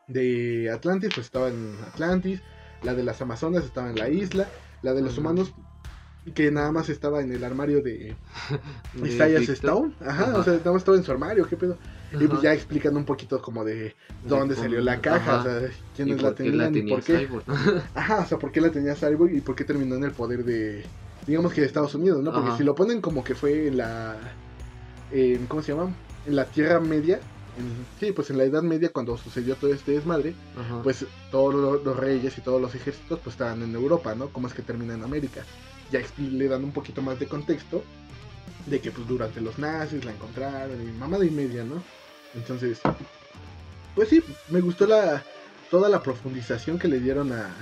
[0.07, 2.43] de Atlantis pues estaba en Atlantis,
[2.83, 4.47] la de las Amazonas estaba en la isla,
[4.83, 5.55] la de los humanos
[6.35, 8.15] que nada más estaba en el armario de
[8.95, 9.41] De Isaiah.
[9.41, 10.37] Stone, ajá, Ajá.
[10.37, 11.79] o sea, nada más estaba en su armario, qué pedo.
[12.13, 15.41] Y pues ya explicando un poquito como de dónde salió la caja, ajá.
[15.41, 17.29] o sea, ¿Y quiénes la tenían y por qué.
[17.95, 20.45] Ajá, o sea, por qué la tenía Cyborg y por qué terminó en el poder
[20.45, 20.85] de,
[21.27, 22.31] digamos que de Estados Unidos, ¿no?
[22.31, 24.19] Porque si lo ponen como que fue en la,
[25.49, 25.95] ¿cómo se llama?
[26.27, 27.21] En la Tierra Media,
[27.59, 30.83] en- sí, pues en la Edad Media cuando sucedió todo este desmadre, Ajá.
[30.83, 34.29] pues todos los, los reyes y todos los ejércitos pues estaban en Europa, ¿no?
[34.29, 35.45] ¿Cómo es que termina en América?
[35.91, 37.83] Ya le dan un poquito más de contexto
[38.67, 41.83] de que pues durante los nazis la encontraron y mamada y media, ¿no?
[42.35, 42.79] Entonces,
[43.95, 45.25] pues sí, me gustó la
[45.71, 47.55] toda la profundización que le dieron a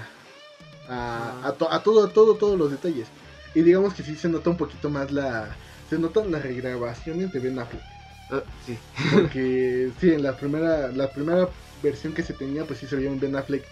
[0.89, 3.09] a, a, to- a todo, a todo, todos los detalles.
[3.55, 5.55] Y digamos que sí se nota un poquito más la
[5.91, 7.83] se notan las regrabaciones de Ben Affleck.
[8.31, 8.77] Ah, sí.
[9.13, 11.49] Porque sí, en la primera, la primera
[11.83, 13.65] versión que se tenía, pues sí se veía un Ben Affleck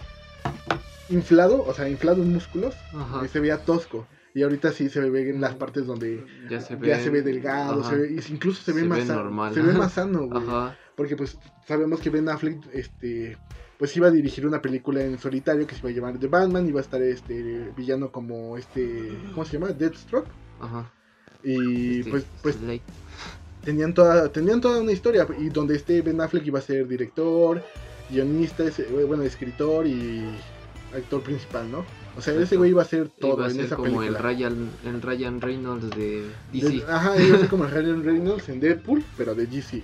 [1.08, 3.24] inflado, o sea, inflado en músculos, Ajá.
[3.24, 4.06] y se veía tosco.
[4.34, 6.88] Y ahorita sí se ve en las partes donde Ya se ve.
[6.88, 9.54] ya se ve delgado, se ve, incluso se ve Se más ve sano.
[9.54, 10.42] Se ve más sano, güey.
[10.46, 10.76] Ajá.
[10.94, 13.38] Porque pues sabemos que Ben Affleck, este,
[13.78, 16.68] pues iba a dirigir una película en solitario que se iba a llamar The Batman,
[16.68, 19.68] iba a estar este villano como este, ¿cómo se llama?
[19.72, 20.28] Deathstroke.
[20.60, 20.90] Ajá.
[21.42, 22.56] Y Este, pues, pues.
[23.66, 27.62] Tenían toda, tenían toda una historia y donde este Ben Affleck iba a ser director,
[28.08, 30.24] guionista, ese- bueno, escritor y
[30.94, 31.84] actor principal, ¿no?
[32.16, 34.16] O sea, ese güey iba a ser todo Iba a en ser esa como el.
[34.16, 36.68] Ryan, el Ryan Reynolds de DC.
[36.70, 39.82] De- ajá, iba a ser como el Ryan Reynolds en Deadpool, pero de DC.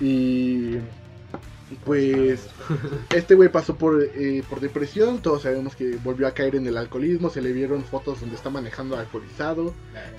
[0.00, 0.76] Y
[1.84, 2.46] pues
[3.14, 6.76] este güey pasó por, eh, por depresión, todos sabemos que volvió a caer en el
[6.76, 9.74] alcoholismo, se le vieron fotos donde está manejando alcoholizado,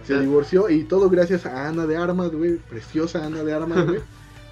[0.05, 0.19] se Ah.
[0.19, 3.99] divorció y todo gracias a Ana de Armas, güey, preciosa Ana de Armas, güey,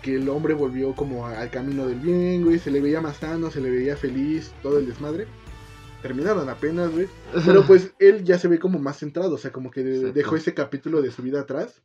[0.02, 3.52] que el hombre volvió como al camino del bien, güey, se le veía más sano,
[3.52, 5.28] se le veía feliz, todo el desmadre.
[6.02, 7.08] Terminaron apenas, güey.
[7.46, 10.14] Pero pues él ya se ve como más centrado, o sea, como que Exacto.
[10.14, 11.82] dejó ese capítulo de su vida atrás.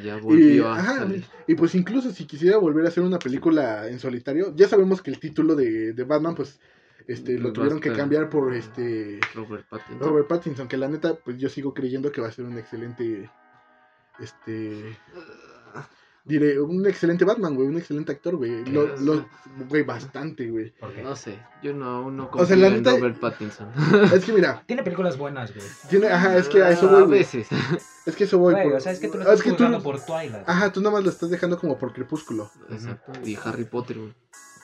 [0.00, 1.24] Ya Y, volvió a ajá, salir.
[1.46, 5.10] y pues incluso si quisiera volver a hacer una película en solitario, ya sabemos que
[5.10, 6.60] el título de, de Batman, pues,
[7.08, 10.08] este, lo tuvieron que cambiar por este Robert Pattinson.
[10.08, 13.28] Robert Pattinson, que la neta, pues yo sigo creyendo que va a ser un excelente,
[14.20, 14.96] este,
[16.24, 19.26] diré, un excelente Batman, güey, un excelente actor, güey, lo, lo-
[19.68, 20.72] güey, bastante, güey.
[21.02, 23.68] No sé, yo no, no O confío sea, la en neta- Robert Pattinson.
[24.14, 25.66] Es que mira, Tiene películas buenas, güey.
[25.90, 27.18] tiene, ajá, es que a eso a voy, güey.
[27.20, 27.48] veces.
[28.06, 28.54] Es que eso voy.
[28.54, 30.42] Güey, por- o sea, es que tú lo Ah, estás tú- por Twilight.
[30.48, 32.50] Ajá, tú nada más lo estás dejando como por Crepúsculo.
[32.70, 33.12] Exacto.
[33.24, 34.14] Y Harry Potter, güey.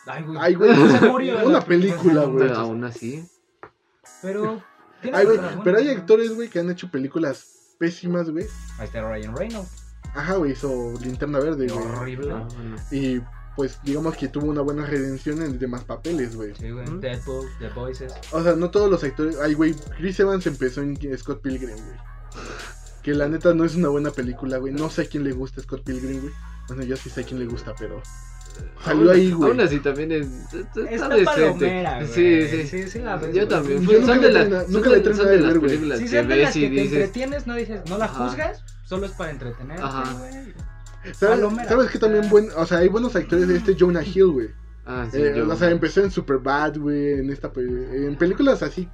[0.06, 0.38] Ay, güey.
[0.40, 1.46] Ay, güey, Se murió.
[1.46, 2.48] una película, güey.
[2.48, 3.24] Pero aún así.
[4.22, 4.62] Pero.
[5.12, 8.46] Ay, güey, pero hay actores, güey, que han hecho películas pésimas, güey.
[8.78, 9.87] Ahí está Ryan Reynolds.
[10.14, 11.86] Ajá, güey, hizo Linterna Verde, güey.
[11.86, 12.32] Horrible.
[12.32, 12.76] Ah, bueno.
[12.90, 13.20] Y
[13.56, 16.54] pues digamos que tuvo una buena redención en demás papeles, güey.
[16.54, 16.88] Sí, güey.
[16.88, 17.00] ¿Mm?
[17.00, 18.12] Deadpool, The Voices.
[18.32, 19.36] O sea, no todos los actores.
[19.40, 21.96] Ay, güey, Chris Evans empezó en Scott Pilgrim, güey.
[23.02, 24.72] Que la neta no es una buena película, güey.
[24.72, 26.32] No sé a quién le gusta Scott Pilgrim, güey.
[26.68, 28.00] Bueno, yo sí sé a quién le gusta, pero.
[28.84, 29.50] Salió ahí, güey.
[29.50, 30.26] Aún así también es.
[30.52, 31.24] Está, Está decente.
[31.24, 32.08] palomera, güey.
[32.08, 32.66] Sí, sí.
[32.66, 33.80] Sí, sí la ves, Yo también.
[33.82, 35.48] Yo Fue- nunca son le de las, son nunca le son nada de de las
[35.52, 35.70] ver, güey.
[35.70, 36.92] películas Si que ves y que te dices.
[36.92, 38.52] entretienes, no dices, no la Ajá.
[38.88, 39.30] Solo es para
[40.18, 40.54] güey.
[41.12, 41.68] ¿Sabes.
[41.68, 44.48] ¿Sabes que también buen, o sea, hay buenos actores de este Jonah Hill, güey?
[44.86, 48.88] Ah, sí, Eh, yo- o sea, empezó en Superbad, güey, en esta en películas así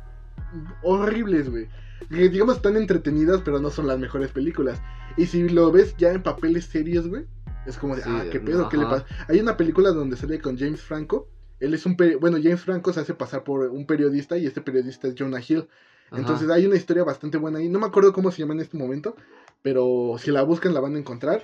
[0.82, 1.68] horribles, güey.
[2.10, 4.80] Que digamos están entretenidas, pero no son las mejores películas.
[5.16, 7.24] Y si lo ves ya en papeles serios, güey,
[7.66, 9.06] es como de, Sí, ah, qué pedo, ¿qué le pasa?
[9.28, 11.28] Hay una película donde sale con James Franco.
[11.60, 14.60] Él es un, peri- bueno, James Franco se hace pasar por un periodista y este
[14.60, 15.68] periodista es Jonah Hill.
[16.10, 16.20] Ajá.
[16.20, 17.68] Entonces hay una historia bastante buena ahí.
[17.68, 19.16] No me acuerdo cómo se llama en este momento,
[19.62, 21.42] pero si la buscan la van a encontrar.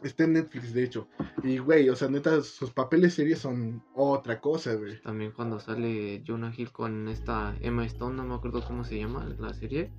[0.00, 1.08] Está en Netflix, de hecho.
[1.42, 5.02] Y, güey, o sea, neta, sus papeles serios son otra cosa, güey.
[5.02, 9.28] También cuando sale Jonah Hill con esta Emma Stone, no me acuerdo cómo se llama
[9.40, 9.90] la serie.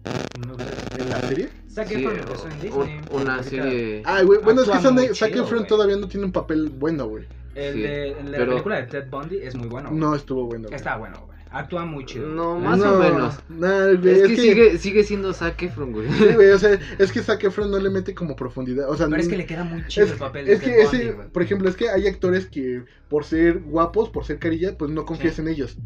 [0.47, 0.54] No.
[0.97, 1.49] ¿En la serie?
[1.69, 3.02] Zac Sí, Efron empezó en Disney.
[3.12, 4.02] una serie.
[4.06, 7.06] Ah, güey, bueno, es que son de- Zac Efron todavía no tiene un papel bueno,
[7.10, 7.25] güey.
[7.56, 9.89] El Sí, de, el de pero- la película de Ted Bundy es muy bueno.
[9.89, 9.99] güey.
[9.99, 10.75] No estuvo bueno, güey.
[10.78, 11.38] Está bueno, güey.
[11.51, 12.27] Actúa muy chido.
[12.27, 13.39] No, La más o menos.
[13.49, 16.07] nah, güey, Es, es, que, que, sigue, sigue siendo Zac Efron, güey.
[16.12, 18.89] sí, güey, o sea, es que Zac Efron no le mete como profundidad.
[18.89, 20.81] O sea, Pero es que le queda muy chido es, el papel de es que
[20.81, 24.91] ese, por ejemplo, es que hay actores que por ser guapos, por ser carilla, pues
[24.91, 25.41] no confías Sí.
[25.41, 25.77] en ellos.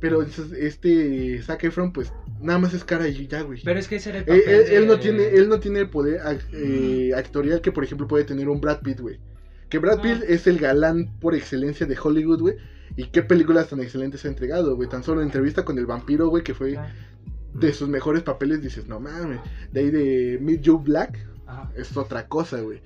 [0.00, 3.60] Pero entonces, este Zac Efron, pues nada más es cara y ya, güey.
[3.64, 5.58] Pero es que ese era el Eh, papel él, él no de- tiene, él no
[5.60, 9.18] tiene el poder ac- eh, actorial que, por ejemplo, puede tener un Brad Pitt, güey.
[9.68, 10.02] Que Brad Ah.
[10.02, 12.56] Pitt es el galán por excelencia de Hollywood, güey.
[12.96, 14.88] Y qué películas tan excelentes ha entregado, güey.
[14.88, 16.78] Tan solo entrevista con el vampiro, güey, que fue
[17.54, 19.40] de sus mejores papeles, dices, no mames.
[19.72, 21.70] De ahí de Meet Joe Black Ajá.
[21.76, 22.80] es otra cosa, güey.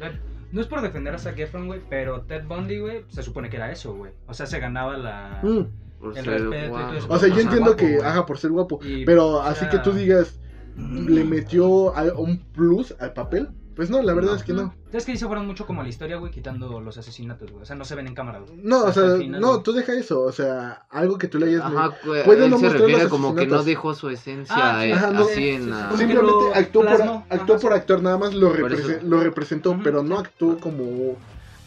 [0.52, 3.56] No es por defender a Zac Efron, güey, pero Ted Bundy, güey, se supone que
[3.56, 4.12] era eso, güey.
[4.26, 5.40] O sea, se ganaba la...
[5.42, 5.66] Mm.
[6.04, 6.86] El ser respeto y guapo.
[6.88, 7.06] todo eso.
[7.10, 8.06] O sea, yo entiendo guapo, que, güey.
[8.06, 8.80] ajá, por ser guapo.
[8.84, 10.38] Y, Pero o así que tú digas,
[10.76, 13.48] le metió a- un plus al papel.
[13.74, 14.36] Pues no, la verdad No.
[14.36, 14.74] es que no.
[14.92, 17.62] Es que ahí se fueron mucho como a la historia, güey, quitando los asesinatos, güey.
[17.62, 18.58] O sea, no se ven en cámara, güey.
[18.62, 19.62] No, o sea, final, no, güey.
[19.62, 20.20] tú deja eso.
[20.20, 21.62] O sea, algo que tú le hayas.
[21.62, 24.82] Ajá, güey, Puede no se mostrar refiere los como que no dejó su esencia Ah,
[24.82, 25.20] sí, eh, ajá, no.
[25.24, 25.96] así Sí, en sí, la...
[25.96, 26.92] Simplemente actuó, por,
[27.30, 29.06] actuó ajá, por actuar, nada más lo, represe- eso.
[29.06, 31.16] lo representó, pero no actuó como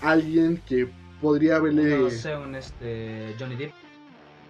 [0.01, 0.87] alguien que
[1.21, 1.97] podría haberle.
[1.97, 3.35] No sé, un este...
[3.39, 3.73] Johnny Depp.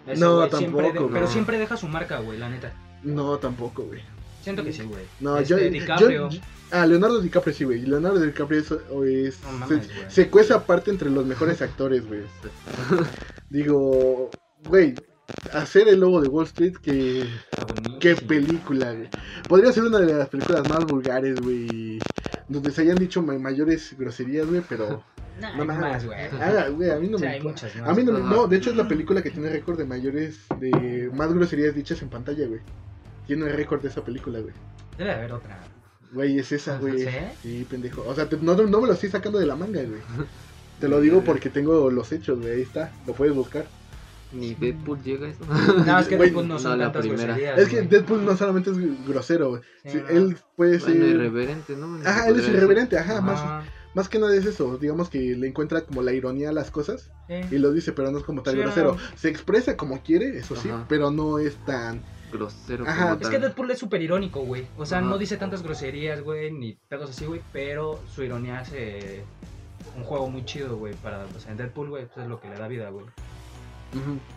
[0.06, 2.72] Ese No, güey siempre tampoco, de- Pero siempre deja su marca, güey, la neta.
[3.02, 4.02] No, tampoco, güey.
[4.46, 5.02] Siento que sí, güey.
[5.18, 6.28] No, Este, yo, DiCaprio.
[6.30, 7.80] yo- Ah, Leonardo DiCaprio sí, güey.
[7.82, 8.70] Leonardo DiCaprio es.
[8.70, 12.20] o es- No mames, se, se cuece aparte entre los mejores actores, güey.
[13.50, 14.30] Digo,
[14.68, 14.94] güey,
[15.52, 17.24] hacer el logo de Wall Street, que.
[17.68, 17.98] Buenísimo.
[17.98, 19.10] Qué película, güey.
[19.48, 21.98] Podría ser una de las películas más vulgares, güey.
[22.48, 25.02] Donde se hayan dicho ma- mayores groserías, güey, pero.
[25.40, 25.78] No hay mames.
[25.78, 26.18] más, güey.
[26.40, 27.66] Ah, güey, a mí no Sí, me hay importa.
[27.66, 27.90] muchas más.
[27.90, 28.20] A mí no me.
[28.20, 30.38] No, de hecho es la película que tiene récord de mayores.
[30.58, 32.60] de más groserías dichas en pantalla, güey.
[33.26, 34.54] Tiene récord de esa película, güey.
[34.98, 35.58] Debe de haber otra.
[36.12, 37.00] Güey, es esa, güey.
[37.04, 37.08] ¿Sí?
[37.42, 38.04] Sí, pendejo.
[38.06, 40.00] O sea, te- no, no me lo estoy sacando de la manga, güey.
[40.80, 42.52] Te lo digo porque tengo los hechos, güey.
[42.52, 42.92] Ahí está.
[43.06, 43.66] Lo puedes buscar.
[44.32, 45.44] Ni Deadpool llega a eso.
[45.86, 47.22] No, es que Deadpool no son no, la primera.
[47.24, 47.82] groserías, Es que.
[47.82, 49.62] Deadpool no solamente es grosero, güey.
[49.84, 50.08] Sí, Sí, no.
[50.10, 50.90] él puede ser.
[50.98, 51.98] Bueno, irreverente, ¿no?
[52.04, 55.82] Ajá, él es irreverente, ajá, más, más que nada es eso, digamos que le encuentra
[55.82, 57.34] como la ironía a las cosas sí.
[57.52, 58.92] y lo dice, pero no es como tal Sí, grosero.
[58.96, 59.16] no.
[59.16, 60.84] Se expresa como quiere, eso sí, Ajá.
[60.88, 62.02] pero no es tan...
[62.32, 62.86] Grosero.
[62.86, 63.02] Ajá.
[63.02, 63.30] como Es tal.
[63.30, 64.66] que Deadpool es súper irónico, güey.
[64.76, 65.06] O sea, Ajá.
[65.06, 67.40] no dice tantas groserías, güey, ni pedos así, güey.
[67.52, 69.24] Pero su ironía hace
[69.96, 70.94] un juego muy chido, güey.
[70.94, 73.06] Para, o sea, en Deadpool, güey, pues es lo que le da vida, güey.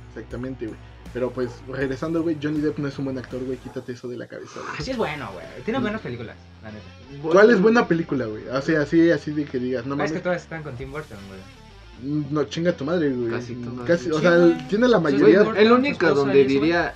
[0.09, 0.77] Exactamente, güey.
[1.13, 4.17] Pero pues, regresando, güey, Johnny Depp no es un buen actor, güey, quítate eso de
[4.17, 4.73] la cabeza, güey.
[4.77, 5.45] Así es bueno, güey.
[5.65, 6.85] Tiene buenas películas, la neta.
[7.23, 8.47] ¿Cuál es buena película, güey?
[8.47, 10.75] O sea, así, así de que digas, no No, es que mames, todas están con
[10.75, 12.25] Tim Burton, güey.
[12.31, 13.31] no chinga tu madre, güey.
[13.31, 16.93] Casi todas, Casi, o sea, tiene la mayoría el único esposa donde diría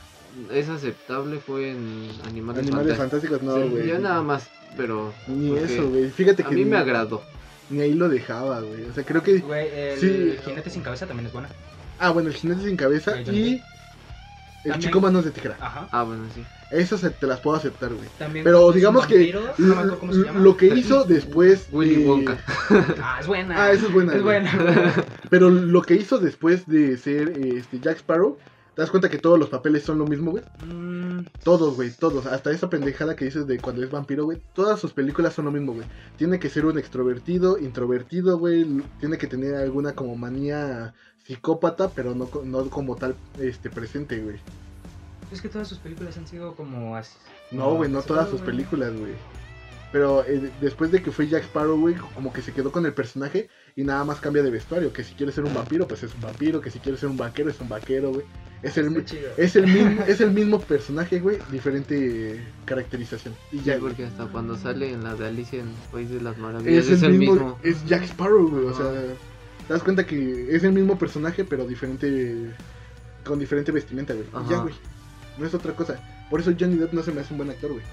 [0.52, 3.42] es aceptable fue en Animales, animales Fantásticos.
[3.42, 3.88] no, Sí, güey.
[3.88, 6.10] yo nada más, pero Ni eso, güey.
[6.10, 7.22] Fíjate a que mí ni, me agradó.
[7.70, 8.84] ni ahí lo dejaba, güey.
[8.86, 10.38] O sea, creo que Güey, el Sí.
[10.46, 11.50] Jinete sin cabeza también es buena.
[12.00, 13.24] Ah, bueno, el jinete sin cabeza y
[14.66, 15.58] el También- chico manos de tijera.
[15.60, 15.88] Ajá.
[15.92, 16.44] Ah, bueno, sí.
[16.72, 18.08] Esas se- te las puedo aceptar, güey.
[18.18, 20.40] También Pero digamos que no cómo se llama.
[20.40, 21.68] Lo que hizo después.
[21.72, 22.38] Willy de- Wonka.
[23.04, 23.64] Ah, es buena.
[23.64, 24.16] Ah, esa es buena.
[24.16, 24.42] Es güey.
[24.42, 24.94] buena.
[25.30, 28.40] Pero lo que hizo después de ser este, Jack Sparrow,
[28.76, 30.44] ¿te das cuenta que todos los papeles son lo mismo, güey?
[30.66, 32.26] Mm, Todos, güey, todos.
[32.26, 34.42] Hasta esa pendejada que dices de cuando es vampiro, güey.
[34.54, 35.86] Todas sus películas son lo mismo, güey.
[36.18, 38.66] Tiene que ser un extrovertido, introvertido, güey.
[39.00, 40.94] Tiene que tener alguna como manía
[41.26, 44.38] psicópata, pero no, no como tal este presente, güey.
[45.32, 47.16] es que todas sus películas han sido como así.
[47.52, 49.14] No, güey, no todas sus películas, güey.
[49.92, 52.94] Pero eh, después de que fue Jack Sparrow, güey, como que se quedó con el
[52.94, 54.92] personaje y nada más cambia de vestuario.
[54.92, 56.62] Que si quiere ser un vampiro, pues es un vampiro.
[56.62, 58.26] Que si quiere ser un vaquero, es un vaquero, güey.
[58.64, 59.04] Es el, mi-
[59.38, 63.36] es el mismo, es el mismo personaje, güey, diferente eh, caracterización.
[63.52, 63.90] Y Sí, ya, güey.
[63.94, 66.92] porque hasta cuando sale en la de Alicia en el País de las Maravillas Es
[66.92, 67.60] es, el el mismo, mismo.
[67.62, 68.66] es Jack Sparrow, güey.
[68.66, 68.90] O sea,
[69.68, 72.52] Te das cuenta que es el mismo personaje, pero diferente.
[73.26, 74.26] Con diferente vestimenta, güey.
[74.34, 74.50] Y Ajá.
[74.50, 74.76] ya, güey.
[75.38, 76.00] No es otra cosa.
[76.30, 77.84] Por eso Johnny Depp no se me hace un buen actor, güey.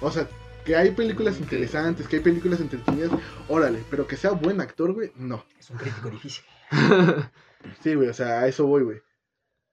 [0.00, 0.28] O sea,
[0.64, 1.42] que hay películas Ok.
[1.42, 3.10] interesantes, que hay películas entretenidas,
[3.48, 3.82] órale.
[3.90, 5.44] Pero que sea buen actor, güey, no.
[5.58, 6.44] Es un crítico difícil.
[7.82, 9.02] Sí, güey, o sea, a eso voy, güey.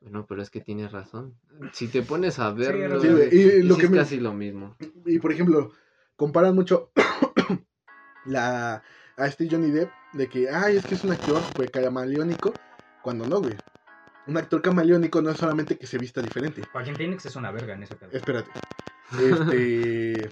[0.04, 1.40] Bueno, pero es que tienes razón.
[1.72, 4.76] Si te pones a verlo, Sí, y lo que es me- casi lo mismo.
[5.06, 5.72] Y por ejemplo,
[6.18, 6.92] comparan mucho
[8.26, 8.84] la
[9.16, 12.56] a este Johnny Depp de que, ay, es que es un actor pues, camaleónico,
[13.02, 13.56] cuando no, güey.
[14.28, 16.64] Un actor camaleónico no es solamente que se vista diferente.
[16.72, 18.10] Joaquín Phoenix es una verga en ese pedo.
[18.12, 18.50] Espérate.
[19.22, 20.30] Este.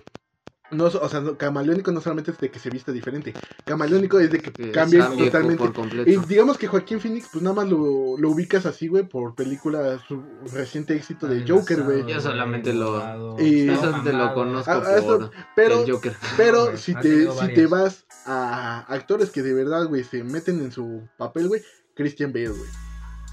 [0.71, 3.33] No, o sea, no, camaleónico no solamente es de que se vista diferente.
[3.65, 5.63] Camaleónico es de que Que cambia cambie totalmente.
[6.09, 9.99] Y digamos que Joaquín Phoenix, pues nada más lo, lo ubicas así, güey, por película,
[10.07, 12.05] su reciente éxito de Joker, güey.
[12.07, 16.13] Yo solamente lo- Y- Eso te lo conozco Ah, ah, eso- por Pero, el Joker.
[16.37, 17.53] Pero si te, si varias.
[17.53, 21.61] te vas a actores que de verdad, güey, se meten en su papel, güey,
[21.95, 22.69] Christian Bale, güey.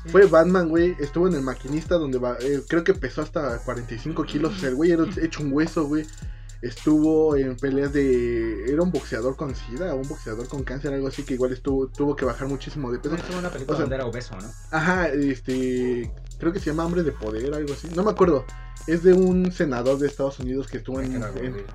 [0.06, 4.24] Fue Batman, güey, estuvo en el maquinista donde va, eh, creo que pesó hasta 45
[4.24, 6.04] kilos, o sea, el güey era hecho un hueso, güey.
[6.60, 8.64] Estuvo en peleas de...
[8.72, 12.16] Era un boxeador con sida, un boxeador con cáncer, algo así, que igual estuvo, tuvo
[12.16, 13.14] que bajar muchísimo de peso.
[13.14, 14.50] Estuvo una película O sea- donde era obeso, ¿no?
[14.72, 16.12] Ajá, este.
[16.38, 17.88] Creo que se llama Hambre de Poder, algo así.
[17.94, 18.44] No me acuerdo.
[18.86, 21.20] Es de un senador de Estados Unidos que estuvo en.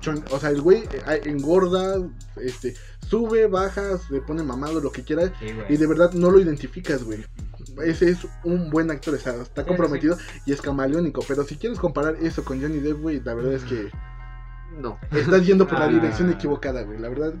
[0.00, 1.96] Chon- o sea, el güey eh, engorda,
[2.36, 2.74] este,
[3.08, 5.28] sube, baja, se pone mamado, lo que quiera.
[5.40, 5.46] Sí.
[5.68, 7.24] Y de verdad no lo identificas, güey.
[7.84, 10.16] Ese es un buen actor, o sea, está Sí, comprometido
[10.46, 11.24] y es camaleónico.
[11.26, 13.90] Pero si quieres comparar eso con Johnny Depp, güey, la verdad es que
[14.78, 14.98] No.
[15.12, 15.88] estás yendo por la Ah.
[15.88, 16.98] dirección equivocada, güey.
[16.98, 17.34] La verdad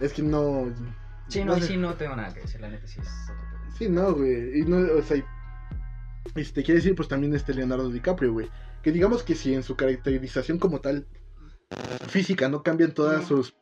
[0.00, 0.72] es que no.
[1.28, 1.62] Sí, no, sé.
[1.62, 3.08] sí, no tengo nada que decir, la neta sí es.
[3.78, 4.60] Sí, no, güey.
[4.60, 5.22] Y no, o sea,
[6.34, 8.48] este quiere decir, pues también este Leonardo DiCaprio, güey.
[8.82, 11.06] Que digamos que si en su caracterización como tal,
[12.08, 13.54] física, no cambian todas sus.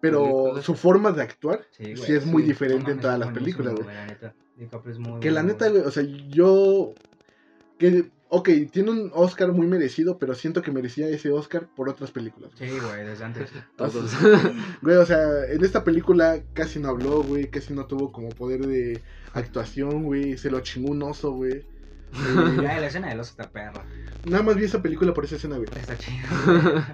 [0.00, 2.48] Pero su forma de actuar, Sí, es muy sí.
[2.48, 3.86] diferente No en todas las películas, güey.
[3.86, 6.92] La neta, DiCaprio es muy Que la neta, güey, o sea, yo.
[7.78, 12.10] Que, ok, tiene un Oscar muy merecido, pero siento que merecía ese Oscar por otras
[12.10, 12.50] películas.
[12.54, 13.50] Sí, güey, desde antes.
[13.76, 14.10] Todos.
[14.80, 18.66] Güey, o sea, en esta película casi no habló, güey, casi no tuvo como poder
[18.66, 19.02] de
[19.34, 21.62] actuación, güey, se lo chingó un oso, güey.
[22.14, 23.84] Eh, Ya, la escena del oso está perra.
[24.24, 25.68] Nada más vi esa película por esa escena, güey.
[25.76, 26.26] Está chido.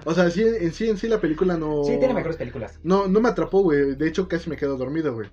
[0.05, 1.83] O sea, sí, en sí, en sí la película no...
[1.85, 2.79] Sí, tiene mejores películas.
[2.83, 3.95] No, no me atrapó, güey.
[3.95, 5.29] De hecho, casi me quedo dormido, güey.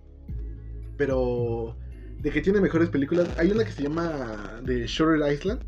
[0.96, 1.76] Pero...
[2.18, 3.28] De que tiene mejores películas.
[3.38, 5.60] Hay una que se llama The Shutter Island.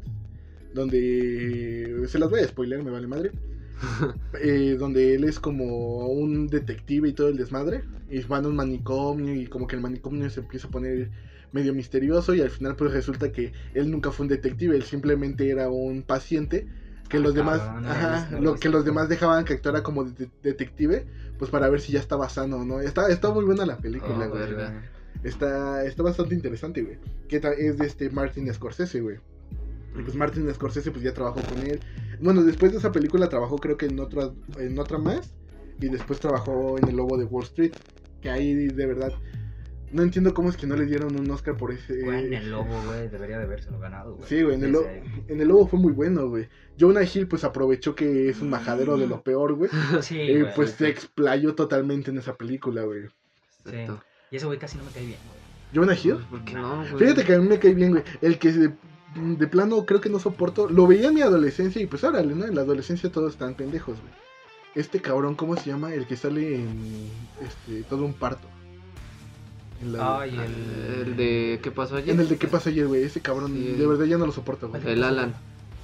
[0.78, 2.04] Donde...
[2.08, 3.32] Se las voy a spoiler, me vale madre.
[4.42, 7.82] Eh, donde él es como un detective y todo el desmadre.
[8.10, 11.10] Y van a un manicomio y como que el manicomio se empieza a poner
[11.52, 15.48] medio misterioso y al final pues resulta que él nunca fue un detective, él simplemente
[15.48, 16.66] era un paciente
[17.08, 20.04] que Ah, los demás, no ajá, no lo que los demás dejaban que actuara como
[20.04, 21.06] de- detective,
[21.38, 22.80] pues para ver si ya estaba sano o no.
[22.80, 24.42] Está, está muy buena la película, Oh, güey.
[25.24, 26.98] Está, está bastante interesante, güey.
[27.28, 29.16] Que es de este Martin Scorsese, güey.
[29.98, 31.80] Y pues Martin Scorsese pues ya trabajó con él.
[32.20, 35.34] Bueno, después de esa película trabajó creo que en otra, en otra más.
[35.80, 37.72] Y después trabajó en El Lobo de Wall Street.
[38.20, 39.12] Que ahí de verdad...
[39.90, 42.02] No entiendo cómo es que no le dieron un Oscar por ese...
[42.02, 44.28] Güey, en el lobo, güey, debería de habérselo ganado, güey.
[44.28, 44.86] Sí, güey, en el, lobo,
[45.28, 46.46] en el lobo fue muy bueno, güey.
[46.78, 49.70] Jonah Hill pues aprovechó que es un majadero de lo peor, güey.
[50.02, 50.54] Sí, Y güey.
[50.54, 53.04] pues se explayó totalmente en esa película, güey.
[53.64, 54.02] Exacto.
[54.30, 55.38] Y ese güey casi no me cae bien, güey.
[55.74, 56.26] Jonah Hill.
[56.28, 56.98] ¿Por qué no, güey?
[56.98, 58.02] Fíjate que a mí me cae bien, güey.
[58.20, 58.70] El que
[59.14, 60.68] de, plano creo que no soporto.
[60.68, 62.44] Lo veía en mi adolescencia y pues órale, ¿no?
[62.46, 64.12] En la adolescencia todos están pendejos, güey.
[64.74, 65.92] Este cabrón, ¿cómo se llama?
[65.94, 67.08] El que sale en
[67.42, 68.46] este todo un parto.
[69.82, 71.08] En, la- Ay, el...
[71.08, 72.10] El de ¿Qué pasó ayer?
[72.14, 73.02] en el de qué pasó ayer, güey.
[73.02, 73.72] Ese cabrón, Sí.
[73.76, 74.82] de verdad ya no lo soporto, güey.
[74.86, 75.34] El Alan.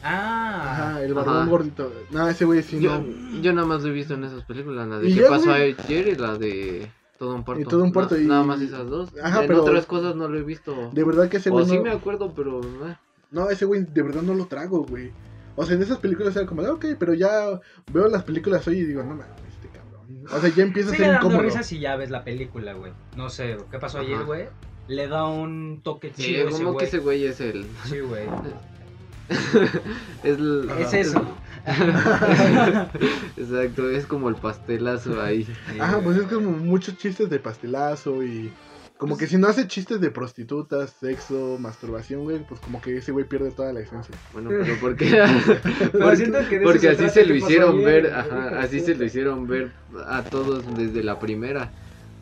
[0.02, 1.46] Ah, Ajá, el barbón Ajá.
[1.46, 1.90] gordito.
[2.10, 3.40] No, ese güey sí, Yo, no.
[3.40, 5.74] yo nada más lo he visto en esas películas, la de ¿Qué ya, pasó güey.
[5.78, 6.08] ayer?
[6.08, 7.62] y la de Todo un parto.
[7.62, 9.08] Y Todo un parto y- Nada más esas dos.
[9.22, 10.90] Ajá, en pero- otras cosas no lo he visto.
[10.92, 11.82] De verdad que ese o güey sí no...
[11.84, 12.60] me acuerdo, pero...
[12.60, 12.96] eh.
[13.34, 15.10] No, ese güey de verdad no lo trago, güey.
[15.56, 17.60] O sea, en esas películas era como, ok, pero ya
[17.92, 20.24] veo las películas hoy y digo, no mames, este cabrón.
[20.32, 21.46] O sea, ya empieza a Sigue ser dando incómodo.
[21.48, 22.92] risa si ya ves la película, güey.
[23.16, 24.06] No sé, ¿qué pasó Ajá.
[24.06, 24.46] ayer, güey?
[24.88, 26.86] Le da un toque Sí, chido ese como que güey.
[26.86, 27.66] ese güey es el...
[27.84, 28.24] Sí, güey.
[30.22, 31.22] es, el- Es eso.
[33.36, 35.44] Exacto, es como el pastelazo ahí.
[35.44, 38.52] Sí, Ajá, pues es como muchos chistes de pastelazo y
[38.98, 43.12] como que si no hace chistes de prostitutas, sexo, masturbación, güey, pues como que ese
[43.12, 44.14] güey pierde toda la esencia.
[44.32, 45.20] Bueno, pero ¿por qué?
[46.62, 49.72] Porque así se ¿Qué lo hicieron ver, ajá, así se lo hicieron ver
[50.06, 51.72] a todos desde la primera.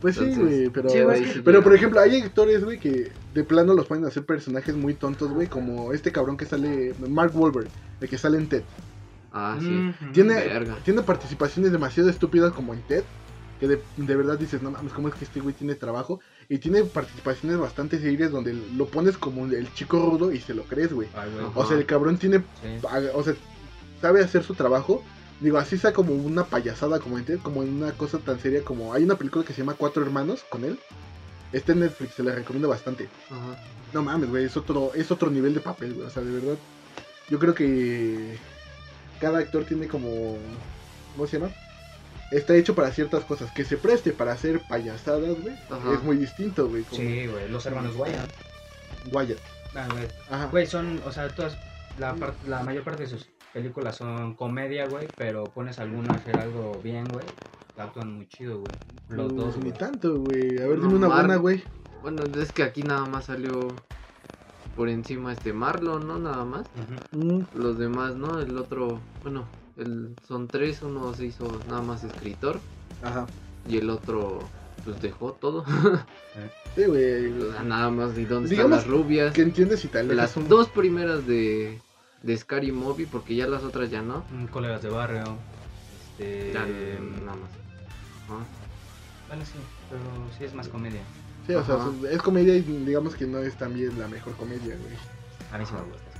[0.01, 0.89] Pues sí, güey, pero...
[0.89, 4.75] Sí, güey, Pero por ejemplo, hay actores, güey, que de plano los pueden hacer personajes
[4.75, 7.69] muy tontos, güey, como este cabrón que sale, Mark Wahlberg,
[8.01, 8.63] el que sale en Ted.
[9.33, 9.95] Ah, sí.
[10.13, 10.77] Tiene, Verga.
[10.85, 13.05] tiene participaciones demasiado estúpidas como en Ted,
[13.61, 16.19] que de, de verdad dices, no mames, ¿cómo es que este güey tiene trabajo?
[16.49, 20.65] Y tiene participaciones bastante serias donde lo pones como el chico rudo y se lo
[20.65, 21.09] crees, güey.
[21.55, 22.87] O sea, el cabrón tiene, Sí.
[23.15, 23.35] o sea,
[24.01, 25.03] sabe hacer su trabajo.
[25.41, 28.93] Digo, así sea como una payasada, como en, como en una cosa tan seria como...
[28.95, 30.79] Hay una película que se llama Cuatro Hermanos con él.
[31.53, 33.09] Está en Netflix, se la recomiendo bastante.
[33.29, 33.59] Ajá.
[33.93, 36.07] No mames, güey, es otro, es otro nivel de papel, güey.
[36.07, 36.57] O sea, de verdad.
[37.29, 38.37] Yo creo que
[39.21, 40.39] cada actor tiene como.
[41.17, 41.53] ¿Cómo se llama?
[42.33, 43.51] Está hecho para ciertas cosas.
[43.53, 45.55] Que se preste para hacer payasadas, güey.
[45.95, 46.83] Es muy distinto, güey.
[46.85, 47.49] Como Sí, güey.
[47.49, 48.31] Los hermanos Wyatt.
[49.13, 49.39] Wyatt.
[49.75, 50.09] Ah, güey.
[50.31, 50.47] Ajá.
[50.51, 51.57] Güey, son, o sea, todas,
[51.99, 52.17] la,
[52.47, 56.37] la mayor parte de sus películas son comedia, güey, pero pones a alguno a hacer
[56.39, 57.25] algo bien, güey.
[57.77, 58.75] Actúan muy chido, güey.
[59.09, 60.59] Los Pues, dos, Ni tanto, güey.
[60.59, 61.65] A ver, No, dime una Mar- buena, güey.
[62.03, 63.85] Bueno, es que aquí nada más salió
[64.75, 66.19] por encima este Marlon, ¿no?
[66.19, 66.67] Nada más.
[67.13, 68.41] Mm, Los demás, ¿no?
[68.41, 69.47] El otro, bueno,
[69.83, 72.61] el, son tres, uno se hizo nada más escritor
[73.03, 73.27] Ajá.
[73.69, 74.41] y el otro
[74.85, 75.65] pues dejó todo.
[76.75, 77.31] Sí, güey.
[77.67, 79.35] nada más, ¿y dónde Digamos están las rubias?
[79.35, 80.17] Que entiendes y tal.
[80.17, 81.79] Las dos primeras de,
[82.23, 84.25] de Scary Movie, porque ya las otras ya no.
[84.31, 85.23] Mm, Colegas de barrio.
[86.19, 86.51] Este.
[86.55, 87.51] Ya nada más.
[89.29, 89.59] Bueno, sí,
[89.91, 90.03] pero
[90.39, 91.03] sí es más comedia.
[91.47, 91.77] Sí, o sea,
[92.11, 94.97] es comedia y digamos que no es también la mejor comedia, güey.
[95.53, 96.12] A mí sí me gusta.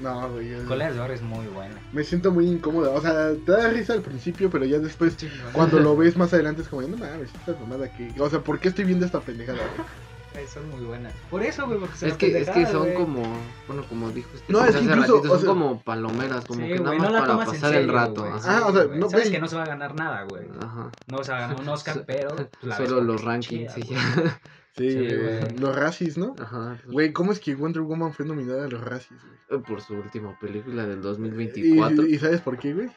[0.00, 0.50] No, güey.
[0.50, 1.74] yo- Colegas de barrio es muy buena.
[1.92, 2.90] Me siento muy incómoda.
[2.90, 5.28] O sea, te da risa al principio, pero ya después Sí.
[5.52, 8.12] Cuando lo ves más adelante es como, no mames, esta mamada que...
[8.20, 9.58] O sea, ¿por qué estoy viendo esta pendejada?
[9.76, 10.46] güey?
[10.52, 11.14] Son muy buenas.
[11.30, 12.94] Por eso, güey, porque son Es que, es que son güey.
[12.94, 13.22] como,
[13.66, 16.60] bueno, como dijo este No, es que incluso, ratito, o son sea- como palomeras, como
[16.60, 18.20] Sí, que nada güey, más no la para pasar el serio, rato.
[18.20, 18.32] güey.
[18.32, 18.40] ajá.
[18.42, 20.44] Sí, Ah, o sea, no, Sabes que no se va a ganar nada, güey.
[20.60, 20.90] Ajá.
[21.06, 22.36] No vas a ganar un Oscar, pero
[22.76, 23.88] Solo los rankings güey.
[23.88, 24.40] ya.
[24.76, 25.58] Sí, güey.
[25.58, 26.34] Los Razzies, ¿no?
[26.38, 26.78] Ajá.
[26.86, 29.62] Güey, ¿cómo es que Wonder Woman fue nominada a los Razzies, güey?
[29.62, 32.06] Por su última película del ¿Y, 2024.
[32.06, 32.88] y sabes por qué, güey?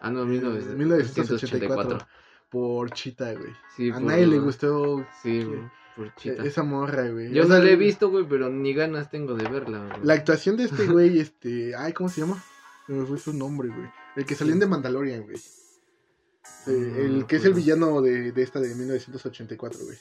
[0.00, 0.76] Ah, no, 1984.
[0.78, 1.98] 1984.
[2.50, 3.52] Por Chita, güey.
[3.76, 5.60] Sí, a por- nadie le gustó Sí, güey,
[5.96, 6.44] por chita.
[6.44, 7.32] esa morra, güey.
[7.32, 9.86] Yo no la he visto, güey, pero ni ganas tengo de verla.
[9.88, 10.00] güey.
[10.04, 11.74] La actuación de este güey, este...
[11.76, 12.42] Ay, ¿cómo se llama?
[12.86, 13.88] Se me fue su nombre, güey.
[14.14, 15.36] El que salió en The Mandalorian, güey.
[16.68, 19.98] Eh, No el que es el villano de, de esta de 1984, güey.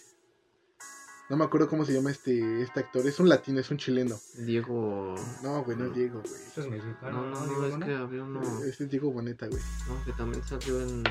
[1.29, 3.05] No me acuerdo cómo se llama este, este actor.
[3.07, 4.15] Es un latino, es un chileno.
[4.37, 5.15] Diego.
[5.41, 6.33] No, güey, no es Diego, güey.
[6.51, 7.85] Eso es mexicano, No, no, Digo, no, es ¿no?
[7.85, 8.63] que había uno.
[8.63, 9.61] Este es Diego Boneta, güey.
[9.87, 11.03] No, que también salió en.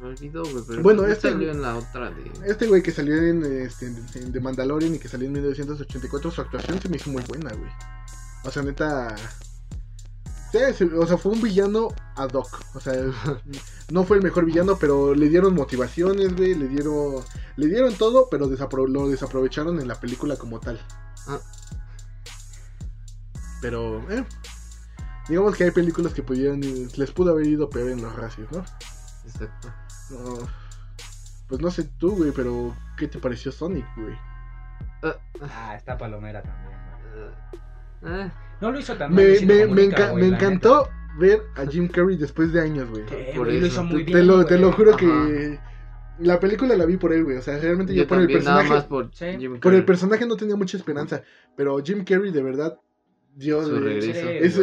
[0.00, 2.32] Me olvidó, güey, pero Bueno, este- salió en la otra de.
[2.46, 6.30] Este güey que salió en, este, en, en The Mandalorian y que salió en 1984,
[6.30, 7.70] su actuación se me hizo muy buena, güey.
[8.44, 9.14] O sea, neta...
[10.52, 12.60] Sí, o sea, fue un villano ad hoc.
[12.74, 12.92] O sea,
[13.92, 16.54] no fue el mejor villano, pero le dieron motivaciones, güey.
[16.54, 17.22] Le dieron,
[17.56, 20.80] le dieron todo, pero desapro- lo desaprovecharon en la película como tal.
[21.28, 21.38] Ah.
[23.60, 24.24] Pero, eh,
[25.28, 28.64] digamos que hay películas que pudieron, les pudo haber ido peor en los racios, ¿no?
[29.26, 29.72] Exacto.
[30.10, 30.38] No,
[31.46, 34.14] pues no sé tú, güey, pero ¿qué te pareció Sonic, güey?
[35.02, 36.78] Ah, Ah, está Palomera también.
[37.14, 37.60] güey.
[38.02, 39.14] Ah, No lo hizo tan.
[39.14, 43.04] Me, me, enca- encantó ver a Jim Carrey después de años, güey.
[43.06, 44.98] Te, lo, te lo juro Ajá.
[44.98, 45.58] que
[46.20, 47.36] la película la vi por él, güey.
[47.38, 49.24] O sea, realmente yo, yo por el nada personaje, más por Sí.
[49.38, 51.22] Jim por el personaje no tenía mucha esperanza,
[51.56, 52.78] pero Jim Carrey de verdad
[53.40, 54.12] dio Su de- regreso.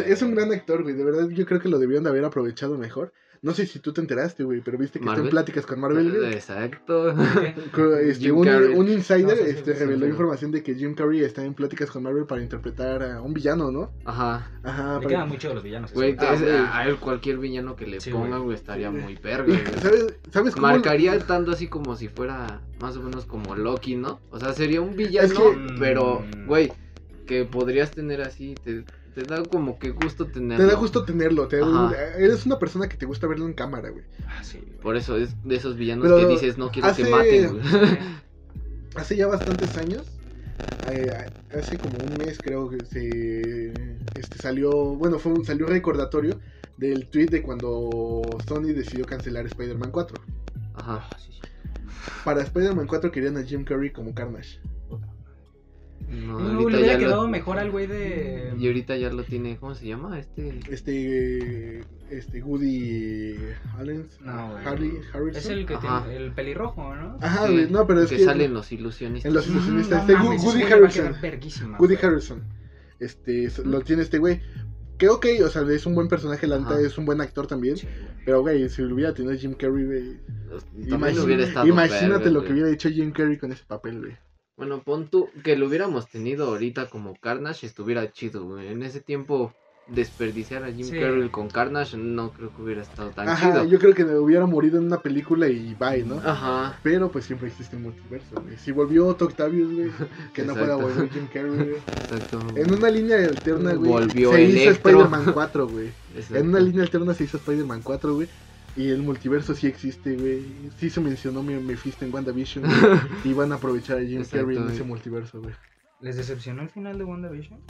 [0.06, 0.94] es, un gran actor, güey.
[0.94, 3.12] De verdad yo creo que lo debieron de haber aprovechado mejor.
[3.40, 5.30] No sé si tú te enteraste, güey, pero viste que está en Marvel.
[5.30, 6.32] pláticas con Marvel, güey.
[6.34, 7.14] Exacto.
[7.72, 8.74] Co- Este, Jim un, Carrey.
[8.74, 10.10] un insider No, sí, sí, este, sí, reveló sí.
[10.10, 13.70] información de que Jim Carrey está en pláticas con Marvel para interpretar a un villano,
[13.70, 13.92] ¿no?
[14.04, 14.50] Ajá.
[14.64, 15.92] Ajá, Le para- quedan mucho de los villanos.
[15.92, 16.20] Güey, eso.
[16.26, 16.52] Ah, es- güey.
[16.56, 18.56] a él cualquier villano que le Sí, pongan, güey.
[18.56, 18.96] estaría Sí.
[18.96, 19.60] muy Y, güey.
[19.82, 20.66] ¿Sabes, ¿Sabes cómo?
[20.66, 24.18] Marcaría tanto así como si fuera más o menos como Loki, ¿no?
[24.32, 26.46] O sea, sería un villano, Es que- pero, Mm.
[26.48, 26.72] güey,
[27.28, 30.64] que podrías tener así, te, te da como que gusto tenerlo.
[30.66, 31.46] Te da gusto tenerlo.
[31.46, 31.94] te- Ajá.
[32.16, 34.04] eres una persona que te gusta verlo en cámara, güey.
[34.26, 34.58] Ah, sí.
[34.82, 37.62] Por eso es de esos villanos Pero que dices, no quiero hace- que maten, güey.
[38.96, 40.06] Hace ya bastantes años,
[40.90, 41.12] eh,
[41.56, 43.72] hace como un mes creo que se
[44.18, 46.40] este, salió, bueno, fue un, salió un recordatorio
[46.78, 50.16] del tweet de cuando Sony decidió cancelar Spider-Man 4.
[50.74, 51.06] Ajá.
[51.08, 51.40] Ah, sí, sí.
[52.24, 54.58] Para Spider-Man 4 querían a Jim Carrey como Carnage.
[56.10, 58.54] No, No, le hubiera quedado lo, mejor al güey de.
[58.58, 60.18] Y ahorita ya lo tiene, ¿cómo se llama?
[60.18, 60.60] Este...
[60.70, 61.80] Este,
[62.10, 63.36] este Woody
[63.78, 64.56] Allen, No.
[64.56, 65.36] Harley, Harrison.
[65.36, 66.04] Es el que Ajá.
[66.06, 67.18] tiene el pelirrojo, ¿no?
[67.20, 69.28] Ajá, Sí, güey, no, pero es que que salen los ilusionistas.
[69.28, 70.62] en los ilusionistas, No este mames, Woody
[71.20, 72.06] verguísima, Woody güey.
[72.06, 72.42] Harrison.
[73.00, 74.40] Este, lo tiene este güey.
[74.96, 76.80] Que ok, o sea, es un buen personaje, la neta, Ajá.
[76.80, 77.76] es un buen actor también.
[77.76, 78.24] Sí, güey.
[78.24, 80.16] Pero, güey, si lo hubiera tenido Jim Carrey, güey.
[81.22, 84.16] Hubiera estado imagínate lo que hubiera hecho Jim Carrey con ese papel, güey.
[84.58, 88.66] Bueno, pon tú que lo hubiéramos tenido ahorita como Carnage, estuviera chido, güey.
[88.68, 89.54] En ese tiempo
[89.86, 91.00] desperdiciar a Jim Sí.
[91.00, 93.64] Carrey con Carnage, no creo que hubiera estado tan Ajá, chido.
[93.64, 96.16] yo creo que hubiera morido en una película y bye, ¿no?
[96.16, 96.78] Ajá.
[96.82, 98.58] Pero pues siempre existe un multiverso, güey.
[98.58, 99.90] Si volvió Otto Octavius, güey,
[100.34, 101.76] que no pueda volver Jim Carrey, güey.
[102.02, 102.42] Exacto.
[102.54, 104.90] En una línea alterna, güey, Volvió se hizo Electro.
[104.90, 105.90] Spider-Man 4, güey.
[106.16, 106.36] Exacto.
[106.36, 108.28] En una línea alterna se hizo Spider-Man 4, güey.
[108.78, 110.44] Y el multiverso sí existe, güey.
[110.78, 113.00] Sí se mencionó mi Mephisto en WandaVision, güey.
[113.24, 114.74] Y van a aprovechar a Jim Exacto, Carrey en güey.
[114.74, 115.54] ese multiverso, güey.
[116.00, 117.60] ¿Les decepcionó el final de WandaVision?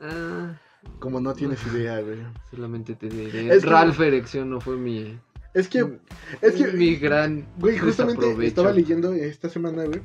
[0.00, 0.58] Ah,
[0.98, 2.18] Como no tienes idea, güey.
[2.50, 3.54] solamente te diré.
[3.54, 5.18] Es que- Ralph Erección no fue mi,
[5.54, 5.98] Es que,
[6.40, 10.00] es que, mi gran güey, justamente estaba leyendo esta semana, güey.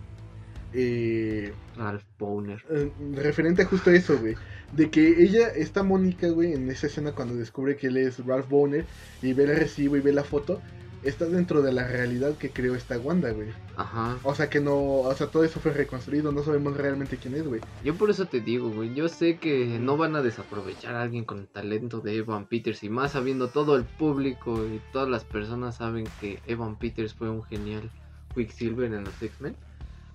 [0.73, 2.61] Eh, Ralph Boner.
[2.69, 4.35] eh, referente a justo eso, güey.
[4.75, 8.49] De que ella, esta Mónica, güey, en esa escena cuando descubre que él es Ralph
[8.49, 8.85] Boner
[9.21, 10.61] y ve el recibo y ve la foto,
[11.03, 13.49] está dentro de la realidad que creó esta Wanda, güey.
[13.77, 14.17] Ajá.
[14.23, 17.47] O sea que no, o sea, todo eso fue reconstruido, no sabemos realmente quién es,
[17.47, 17.61] güey.
[17.83, 18.93] Yo por eso te digo, güey.
[18.93, 22.83] Yo sé que no van a desaprovechar a alguien con el talento de Evan Peters.
[22.83, 27.29] Y más sabiendo todo el público y todas las personas saben que Evan Peters fue
[27.29, 27.89] un genial
[28.33, 29.55] Quicksilver en los X-Men.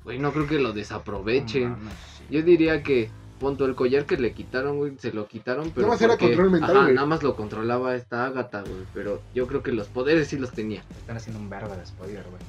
[0.05, 1.71] Güey, no creo que lo desaprovechen.
[1.71, 2.25] No mames, sí.
[2.31, 5.89] Yo diría que, punto, el collar que le quitaron, güey, se lo quitaron, pero.
[5.89, 6.95] Nada más era control mental, ajá, güey.
[6.95, 8.85] nada más lo controlaba esta Agatha, güey.
[8.95, 10.85] Pero yo creo que los poderes sí los tenía.
[10.99, 12.43] Están haciendo un verga de spoiler, güey.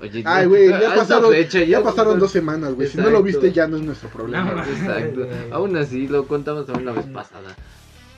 [0.00, 2.88] Oye, Ay, güey, ya esta pasaron, fecha, ya pasaron dos semanas, güey.
[2.88, 4.50] Si no lo viste ya no es nuestro problema.
[4.50, 4.74] No, güey.
[4.74, 5.28] Exacto.
[5.52, 7.54] Aún así, lo contamos aún la vez pasada.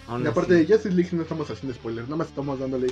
[0.09, 0.65] Aún Y aparte así.
[0.65, 2.87] de Justice League no estamos haciendo spoilers, nada más estamos dándole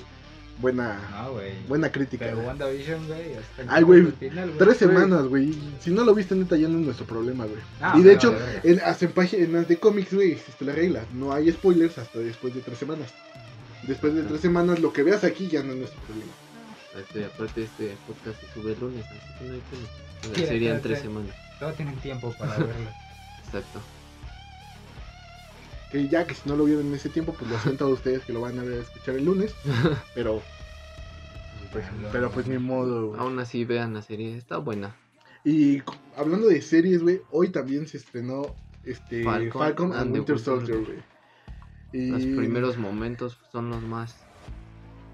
[0.58, 1.34] buena, No,
[1.68, 2.26] buena crítica.
[2.26, 2.38] Pero.
[2.40, 3.22] WandaVision, güey.
[3.68, 4.12] Ay, güey.
[4.58, 5.54] Tres semanas, güey.
[5.80, 7.60] Si no lo viste, neta, ya no es nuestro problema, güey.
[7.80, 11.04] Ah, y de hecho, en, hasta en páginas de cómics, güey, existe la regla.
[11.14, 13.12] No hay spoilers hasta después de tres semanas.
[13.86, 16.32] Después de tres semanas, lo que veas aquí ya no es nuestro problema.
[17.14, 19.62] Y aparte este podcast se sube el lunes, así que no hay
[20.36, 21.34] Sí, Serían tres semanas.
[21.58, 22.90] Todos tienen tiempo para verlo.
[23.46, 23.80] Exacto.
[25.92, 28.24] Que ya que si no lo vieron en ese tiempo, pues lo siento a ustedes
[28.24, 29.54] que lo van a ver a escuchar el lunes.
[30.14, 30.42] Pero,
[31.72, 33.14] pues, pero pues ni modo.
[33.16, 34.94] Aún así, vean la serie, está buena.
[35.44, 35.82] Y
[36.16, 38.42] hablando de series, güey, hoy también se estrenó
[38.84, 40.98] este Falcon Falcon, and and the Winter Winter Soldier, güey.
[41.92, 44.14] Y Los primeros momentos son los más.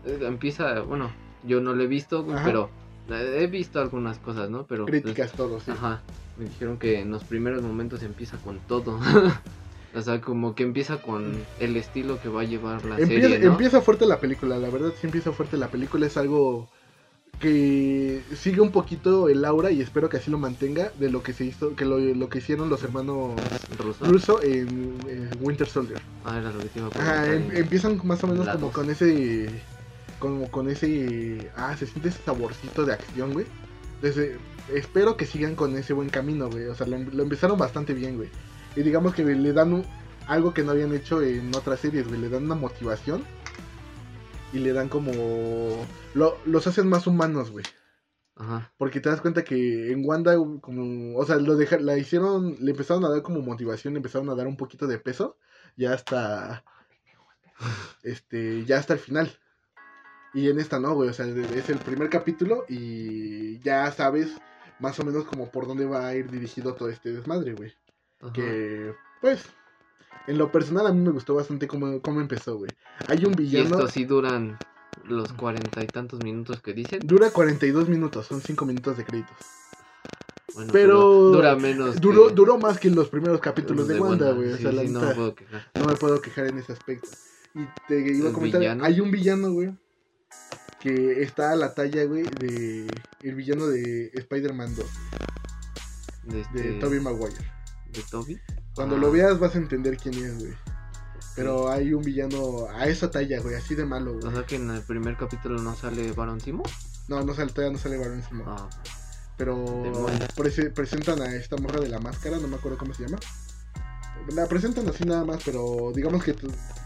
[0.04, 1.10] eh, Empieza, bueno,
[1.44, 2.44] yo no lo he visto, Ajá.
[2.44, 2.70] pero
[3.08, 4.66] eh, he visto algunas cosas, ¿no?
[4.66, 5.70] Pero pues, críticas todos, sí.
[5.70, 6.02] Ajá,
[6.36, 8.98] me dijeron que en los primeros momentos empieza con todo.
[9.94, 13.38] o sea, como que empieza con el estilo que va a llevar la Empieza, serie,
[13.46, 13.52] ¿no?
[13.52, 16.68] empieza fuerte la película, la verdad sí empieza fuerte la película, es algo
[17.40, 21.32] que sigue un poquito el aura y espero que así lo mantenga de lo que
[21.32, 23.32] se hizo, que lo, lo que hicieron los hermanos
[24.00, 24.42] ¿Ruso?
[24.42, 26.00] En, en Winter Soldier.
[26.24, 28.90] Ah, era lo que te iba a Ajá, em- empiezan más o menos como con
[28.90, 29.48] ese.
[30.18, 31.50] Como con ese.
[31.56, 33.46] Ah, se siente ese saborcito de acción, güey.
[34.02, 34.36] Desde,
[34.74, 36.66] espero que sigan con ese buen camino, güey.
[36.66, 38.30] O sea, lo, lo empezaron bastante bien, güey.
[38.78, 39.84] Y digamos que le dan un-
[40.28, 42.20] algo que no habían hecho en otras series, güey.
[42.20, 43.24] Le dan una motivación.
[44.52, 45.12] Y le dan como.
[46.14, 47.64] lo- los hacen más humanos, güey.
[48.36, 51.18] Ajá, Porque te das cuenta que en Wanda, como.
[51.18, 52.56] O sea, lo deja, la hicieron.
[52.60, 53.94] Le empezaron a dar como motivación.
[53.94, 55.36] Le empezaron a dar un poquito de peso.
[55.76, 56.62] Ya hasta.
[58.04, 58.64] Este.
[58.64, 59.36] Ya hasta el final.
[60.34, 61.08] Y en esta no, güey.
[61.08, 62.64] O sea, es el primer capítulo.
[62.68, 64.30] Y ya sabes
[64.78, 67.72] más o menos como por dónde va a ir dirigido todo este desmadre, güey.
[68.20, 68.32] Ajá.
[68.32, 68.94] Que.
[69.20, 69.44] Pues.
[70.26, 72.70] En lo personal a mí me gustó bastante cómo, cómo empezó, güey.
[73.06, 73.76] Hay un Y villano.
[73.76, 74.58] estos sí duran
[75.04, 77.00] los cuarenta y tantos minutos que dicen.
[77.06, 78.26] Dura 42 minutos.
[78.26, 79.36] Son 5 minutos de créditos.
[80.54, 81.00] Bueno, Pero
[81.30, 82.00] dura menos.
[82.00, 84.52] Duró, que duró más que los primeros capítulos los de, Wanda, güey.
[84.52, 85.70] o Sí, sea, la sí, no me puedo quejar.
[85.74, 87.08] no me puedo quejar en ese aspecto.
[87.54, 88.84] Y te iba a ¿El comentar, villano?
[88.84, 89.74] hay un villano, güey,
[90.80, 92.86] que está a la talla, güey, de
[93.22, 94.86] el villano de Spider-Man 2,
[96.24, 97.34] De, de este, Tobey Maguire.
[97.92, 98.38] De Toby.
[98.74, 100.52] Cuando Ah, lo veas vas a entender quién es, güey.
[101.34, 104.32] Pero hay un villano a esa talla, güey, así de malo, O güey.
[104.34, 106.62] sea que en el primer capítulo no sale Baron Simo.
[107.06, 108.44] No, no sale, todavía no sale Baron Simo.
[108.46, 108.68] Ah,
[109.36, 109.56] Pero
[110.36, 113.18] prese- presentan a esta morra de la máscara, no me acuerdo cómo se llama.
[114.34, 116.34] La presentan así nada más, pero digamos que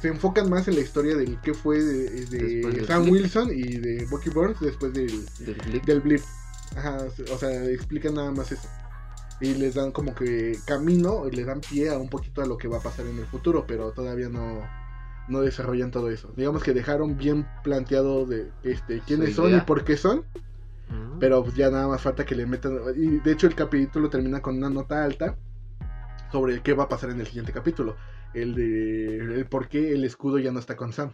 [0.01, 3.09] se enfocan más en la historia del que fue de, Sam.
[3.09, 5.85] Wilson y de Bucky Burns después del, del Blip.
[5.85, 6.21] del blip.
[6.77, 6.99] Ajá,
[7.33, 8.69] o sea, explican nada más eso.
[9.41, 12.69] Y les dan como que camino, les dan pie a un poquito a lo que
[12.69, 14.63] va a pasar en el futuro, pero todavía no,
[15.29, 16.33] no desarrollan todo eso.
[16.37, 20.25] Digamos que dejaron bien planteado de este quiénes son y por qué son.
[20.91, 22.79] Ah, Pero pues ya nada más falta que le metan.
[22.97, 25.37] Y de hecho, el capítulo termina con una nota alta
[26.31, 27.97] sobre qué va a pasar en el siguiente capítulo.
[28.35, 29.19] El de.
[29.19, 31.13] El por qué el escudo ya no está con Sam.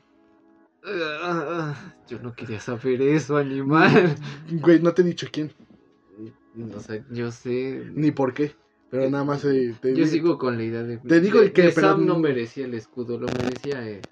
[0.85, 4.17] ah, ah, yo no quería saber eso, animal.
[4.51, 5.53] Güey, no te he dicho quién,
[6.75, 7.91] O sea, yo sé.
[7.95, 8.53] ni por qué.
[8.91, 10.97] Pero nada más eh, te, Yo sigo con la idea de.
[10.99, 14.07] Te digo el que, pero Sam no merecía el escudo, lo merecía eh,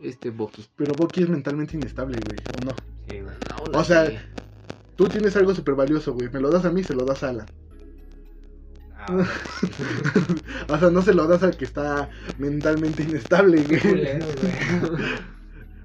[0.00, 0.66] este Bucky.
[0.76, 2.76] Pero Bucky es mentalmente inestable, güey, ¿o no?
[3.06, 3.34] Sí, güey.
[3.50, 4.10] Aún O sea,
[5.00, 6.28] Tú tienes algo súper valioso, güey.
[6.30, 7.48] Me lo das a mí, se lo das a Alan.
[8.94, 9.16] Ah,
[10.68, 13.80] o sea, no se lo das al que está mentalmente inestable, qué güey.
[13.80, 15.04] culero, güey.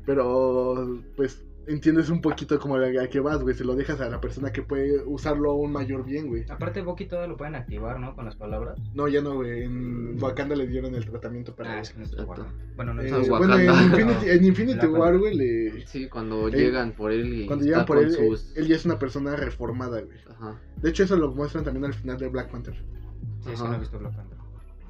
[0.06, 3.56] Pero, pues, entiendes un poquito como a a qué vas, güey.
[3.56, 6.46] Se lo dejas a la persona que puede usarlo a un mayor bien, güey.
[6.50, 8.16] Aparte, Bucky todo lo pueden activar, ¿no?
[8.16, 8.80] Con las palabras.
[8.94, 9.64] No, ya no, güey.
[9.64, 11.94] En Wakanda le dieron el tratamiento para Ah, es eso.
[11.94, 12.42] que no está Exacto.
[12.44, 12.76] guardado.
[12.76, 13.70] Bueno, no Eh, está es bueno, en.
[13.70, 15.88] Infinity, en Infinity Black War, güey, le...
[15.88, 18.56] Sí, cuando Eh, llegan por él y cuando llegan por él, eh, sus...
[18.58, 20.18] él ya es una persona reformada, güey.
[20.30, 20.60] Ajá.
[20.82, 22.76] De hecho, eso lo muestran también al final de Black Panther.
[22.76, 23.70] Sí, sí, Ajá.
[23.70, 24.38] no he visto Black Panther.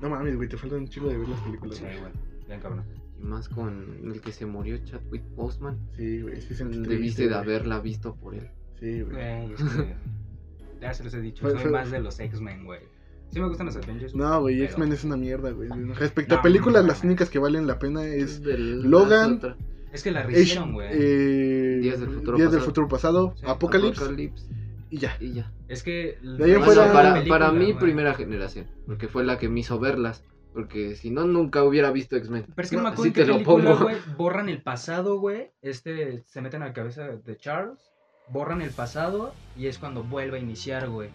[0.01, 1.99] No mames, güey, te falta un chico de ver las películas, Sí, güey.
[1.99, 2.11] güey.
[2.47, 2.84] Bien cabrón.
[3.20, 5.78] Y más con el que se murió Chadwick Boseman.
[5.95, 7.39] Sí, güey, sí triste, Debiste de güey.
[7.39, 8.49] haberla visto por él.
[8.80, 9.13] Sí, güey.
[9.16, 9.95] Güey, es que.
[10.82, 11.49] Ya se los he dicho.
[11.49, 12.82] Soy más de los X-Men, güey.
[13.32, 14.13] Sí me gustan los Avengers.
[14.13, 15.70] No, güey, pero- X-Men es una mierda, güey.
[15.93, 19.39] Respecto No, a películas, no las únicas que valen la pena es del- Logan.
[19.93, 20.89] Es que la rehicieron, güey.
[20.91, 24.45] eh, Días del futuro Días del futuro pasado, Sí, Apocalypse Apocalypse
[24.89, 25.18] y ya.
[25.22, 25.51] y ya.
[25.70, 26.18] Es que.
[26.22, 28.68] ahí Bueno, fuera- para, película, para mí, primera generación.
[28.86, 30.24] Porque fue la que me hizo verlas.
[30.55, 32.45] Porque si no, nunca hubiera visto X-Men.
[32.55, 33.83] Pero es que no, No, me acuerdo te lo película, pongo.
[33.83, 33.97] güey.
[34.17, 35.51] Borran el pasado, güey.
[35.61, 37.77] Este se meten a la cabeza de Charles.
[38.29, 41.09] Borran el pasado y es cuando vuelve a iniciar, güey.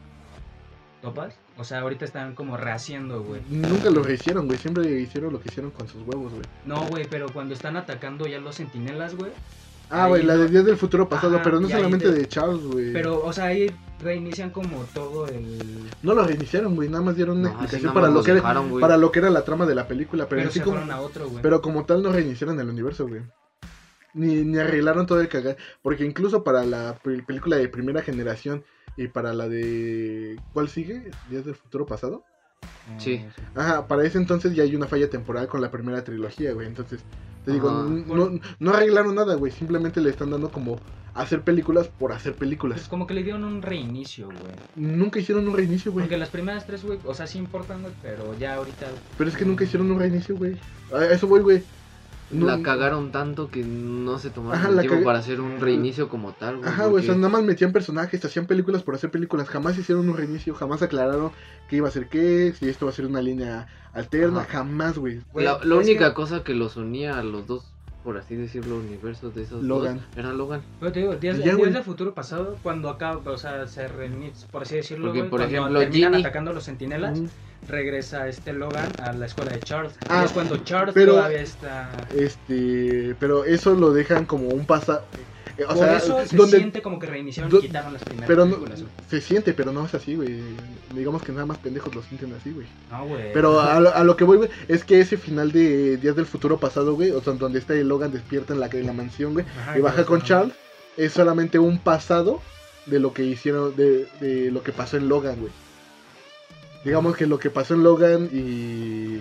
[1.02, 1.34] ¿Topas?
[1.56, 3.40] O sea, ahorita están como rehaciendo, güey.
[3.48, 4.58] Nunca lo rehicieron, güey.
[4.58, 6.44] Siempre hicieron lo que hicieron con sus huevos, güey.
[6.66, 9.32] No, güey, pero cuando están atacando ya los sentinelas, güey.
[9.90, 12.62] Ah, güey, la de Días del futuro pasado, Ajá, pero no solamente te- de Charles,
[12.62, 12.92] güey.
[12.92, 15.58] Pero, o sea, ahí reinician como todo el.
[16.02, 16.88] No lo reiniciaron, güey.
[16.88, 19.30] Nada más dieron una No, explicación para lo, que era, dejaron, para lo que era
[19.30, 20.28] la trama de la película.
[20.28, 21.42] Pero, Pero, así se como, fueron a otro, güey.
[21.42, 23.22] pero como tal no reiniciaron el universo, güey.
[24.14, 25.56] Ni, ni arreglaron todo el cagar.
[25.82, 28.64] Porque incluso para la pel- película de primera generación
[28.96, 30.36] y para la de...
[30.52, 31.10] ¿Cuál sigue?
[31.28, 32.24] ¿Días del futuro pasado?
[32.98, 33.24] Sí.
[33.54, 36.66] Ajá, para ese entonces ya hay una falla temporal con la primera trilogía, güey.
[36.66, 37.00] Entonces,
[37.50, 39.52] te digo, no, no arreglaron nada, güey.
[39.52, 40.78] Simplemente le están dando como
[41.14, 42.88] hacer películas por hacer Pues películas.
[42.88, 44.54] como que le dieron un reinicio, güey.
[44.76, 46.04] Nunca hicieron un reinicio, güey.
[46.04, 48.86] Porque las primeras tres, güey, o sea, sí importan, güey, pero ya ahorita.
[49.18, 50.56] Pero es que nunca hicieron un reinicio, güey.
[50.94, 51.62] A eso voy, güey.
[52.30, 56.08] No- La cagaron tanto que no se tomaron Ajá, el tiempo para hacer un reinicio
[56.08, 56.68] como tal, güey.
[56.68, 60.08] Ajá, güey, o sea, nada más metían personajes, hacían películas por hacer películas, jamás hicieron
[60.08, 61.32] un reinicio, jamás aclararon
[61.68, 64.48] qué iba a ser qué, si esto va a ser una línea alterna, Ajá.
[64.58, 65.20] jamás, güey.
[65.34, 67.64] La, única que- cosa que los unía a los dos,
[68.04, 69.96] por así decirlo, universos de esos Logan.
[69.96, 70.62] dos, era Logan.
[70.78, 73.88] Pero te digo, días, Y ya, días del futuro pasado, cuando acá, o sea, se
[73.88, 77.20] reinicia, por así decirlo, Porque, por cuando ejemplo, terminan Ginny- atacando a los sentinelas,
[77.68, 79.92] regresa este Logan a la escuela de Charles.
[80.08, 81.90] Ah, y es cuando Charles pero- todavía está.
[82.16, 85.02] Este, pero eso lo dejan como un pasado.
[85.64, 88.44] O por sea, eso se donde siente como que reiniciaron y quitaron las primeras pero
[88.44, 88.82] no, películas.
[88.82, 88.92] güey.
[89.08, 90.40] se siente, pero no es así, güey.
[90.94, 92.66] Digamos que nada más pendejos lo sienten así, güey.
[92.90, 93.32] No, güey.
[93.32, 96.26] Pero a lo, a lo que voy, güey, es que ese final de Días del
[96.26, 99.32] Futuro Pasado, güey, o sea, donde está el Logan despierta en la, en la mansión,
[99.34, 100.54] güey, Ajá, y baja con Charles,
[100.96, 102.40] es solamente un pasado
[102.86, 105.52] de lo que hicieron, de, de lo que pasó en Logan, güey.
[106.84, 109.20] Digamos que lo que pasó en Logan y,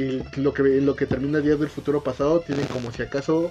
[0.00, 3.48] y lo que lo que termina Días del Futuro Pasado tienen como si acaso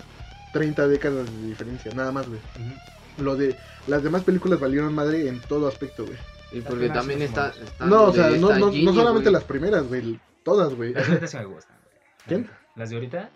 [0.53, 2.39] 30 décadas de diferencia, nada más, güey.
[2.59, 3.23] Ujú.
[3.23, 3.55] Lo de
[3.87, 6.17] las demás películas valieron madre en todo aspecto, güey.
[6.51, 9.33] Y porque también está, No, o sea, no, no, no solamente güey.
[9.33, 10.93] las primeras, güey, todas, güey.
[10.93, 11.97] Las de ahorita sí me gustan, güey.
[12.27, 12.49] ¿Quién?
[12.75, 13.29] Las de ahorita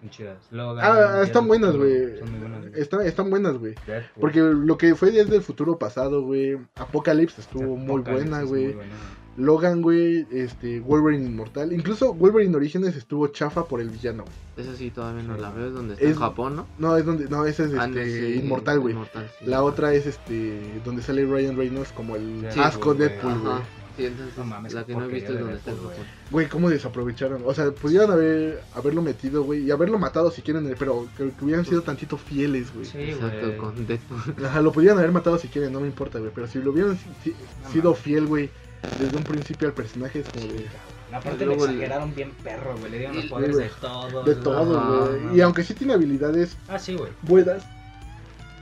[0.00, 0.38] son chidas.
[0.50, 2.18] Logan, Ah, están buenas, güey.
[2.18, 2.60] Son muy buenas.
[2.68, 2.80] güey.
[2.82, 3.74] Están, están buenas, güey.
[4.20, 6.58] Porque lo que fue Días del Futuro Pasado, güey.
[6.74, 8.64] Apocalypse estuvo muy Apocalypse buena, es güey.
[8.64, 9.23] muy buena, güey.
[9.36, 10.26] Logan, güey.
[10.30, 11.72] Este, Wolverine Inmortal.
[11.72, 14.66] Incluso Wolverine Orígenes estuvo chafa por el villano, güey.
[14.68, 15.40] Esa sí todavía no Sí.
[15.42, 16.66] la veo, es donde está Es- en Japón, ¿no?
[16.78, 17.28] No, es donde.
[17.28, 18.94] No, ese es este, sí, Inmortal, güey.
[18.94, 19.46] Inmortal, sí.
[19.46, 20.80] La otra es este.
[20.84, 23.54] Donde sale Ryan Reynolds como el Sí, asco Deadpool, güey.
[23.96, 25.92] Sí, entonces No mames, la que no he visto es de donde está Japón.
[26.32, 27.42] Güey, cómo desaprovecharon.
[27.46, 29.62] O sea, pudieran haber haberlo metido, güey.
[29.62, 32.86] Y haberlo matado si quieren, pero que, que hubieran sido tantito fieles, güey.
[32.86, 34.44] Sí, Exacto, con Deadpool.
[34.46, 36.32] Ajá, lo podían haber matado si quieren, no me importa, güey.
[36.34, 37.98] Pero si lo hubieran si- si- No sido mames.
[38.00, 38.50] fiel, güey,
[38.98, 40.66] desde un principio al personaje es como de.
[41.12, 42.90] Aparte Luego le exageraron bien perro, güey.
[42.90, 44.24] Le dieron los poderes de todo.
[44.24, 45.20] De todo, güey.
[45.22, 45.36] no.
[45.36, 47.12] Y aunque sí tiene habilidades Ah, sí, güey.
[47.22, 47.62] buenas,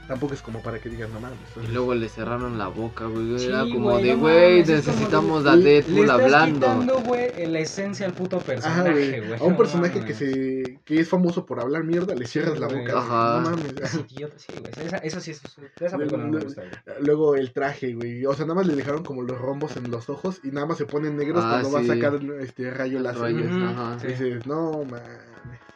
[0.07, 1.37] tampoco es como para que digas, no mames.
[1.63, 3.39] Y luego le cerraron la boca, güey.
[3.39, 6.53] Sí, Era como güey, de, no güey, mames, necesitamos de- a Deadpool estás hablando.
[6.59, 9.27] quitando, güey, la esencia al puto Ajá, personaje, güey.
[9.27, 9.39] güey.
[9.39, 12.97] A un personaje que se que es famoso por hablar mierda, le cierras la boca.
[12.99, 13.41] Ajá.
[13.41, 13.73] No mames.
[13.81, 14.87] Es idiota, sí, güey.
[14.87, 15.41] Esa, esa sí es.
[15.79, 17.03] Esa película no me gusta, güey.
[17.03, 18.25] Luego el traje, güey.
[18.25, 20.77] O sea, nada más le dejaron como los rombos en los ojos y nada más
[20.77, 21.87] se ponen negros Ah, cuando va a sí.
[21.87, 23.21] sacar este rayo láser.
[23.21, 23.97] Rayos, ajá.
[24.03, 25.01] Y dices, no mames.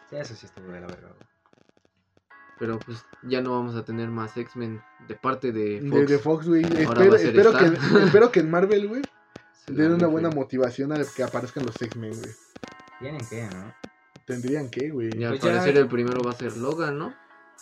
[0.09, 1.27] Sí, eso sí estuvo de la verga, güey.
[2.59, 6.07] Pero pues ya no vamos a tener más X-Men de parte de De, Fox.
[6.09, 6.63] de Fox, güey.
[6.63, 7.65] Espero, que,
[8.05, 9.01] espero que en Marvel, güey,
[9.67, 12.31] Den una buena motivación a que aparezcan los X-Men, güey.
[12.99, 13.73] Tienen que, ¿no?
[14.25, 15.09] Tendrían que, güey.
[15.15, 17.13] Y al Pues ya- parecer el primero va a ser Logan, ¿no?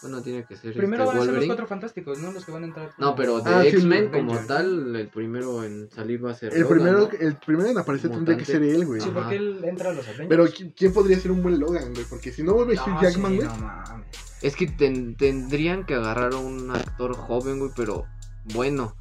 [0.01, 2.31] Bueno, tiene que ser Primero este, van a ser los cuatro fantásticos, ¿no?
[2.33, 2.91] Los que van a entrar.
[2.97, 4.47] No, pero de Ah, sí, X-Men como Avengers.
[4.47, 7.09] tal, el primero en salir va a ser El Logan, primero, ¿no?
[7.17, 8.99] el primero en aparecer tendría que ser él, güey.
[8.99, 9.19] Sí, Ajá.
[9.21, 10.27] porque él entra a los Avengers.
[10.29, 12.05] Pero ¿qui- ¿quién podría ser un buen Logan, güey?
[12.09, 13.47] Porque si no vuelve Hugh No, Jackman, sí, güey.
[13.47, 14.07] no mames.
[14.45, 18.05] Es que ten- tendrían que agarrar a un actor joven, güey, pero
[18.53, 18.95] bueno.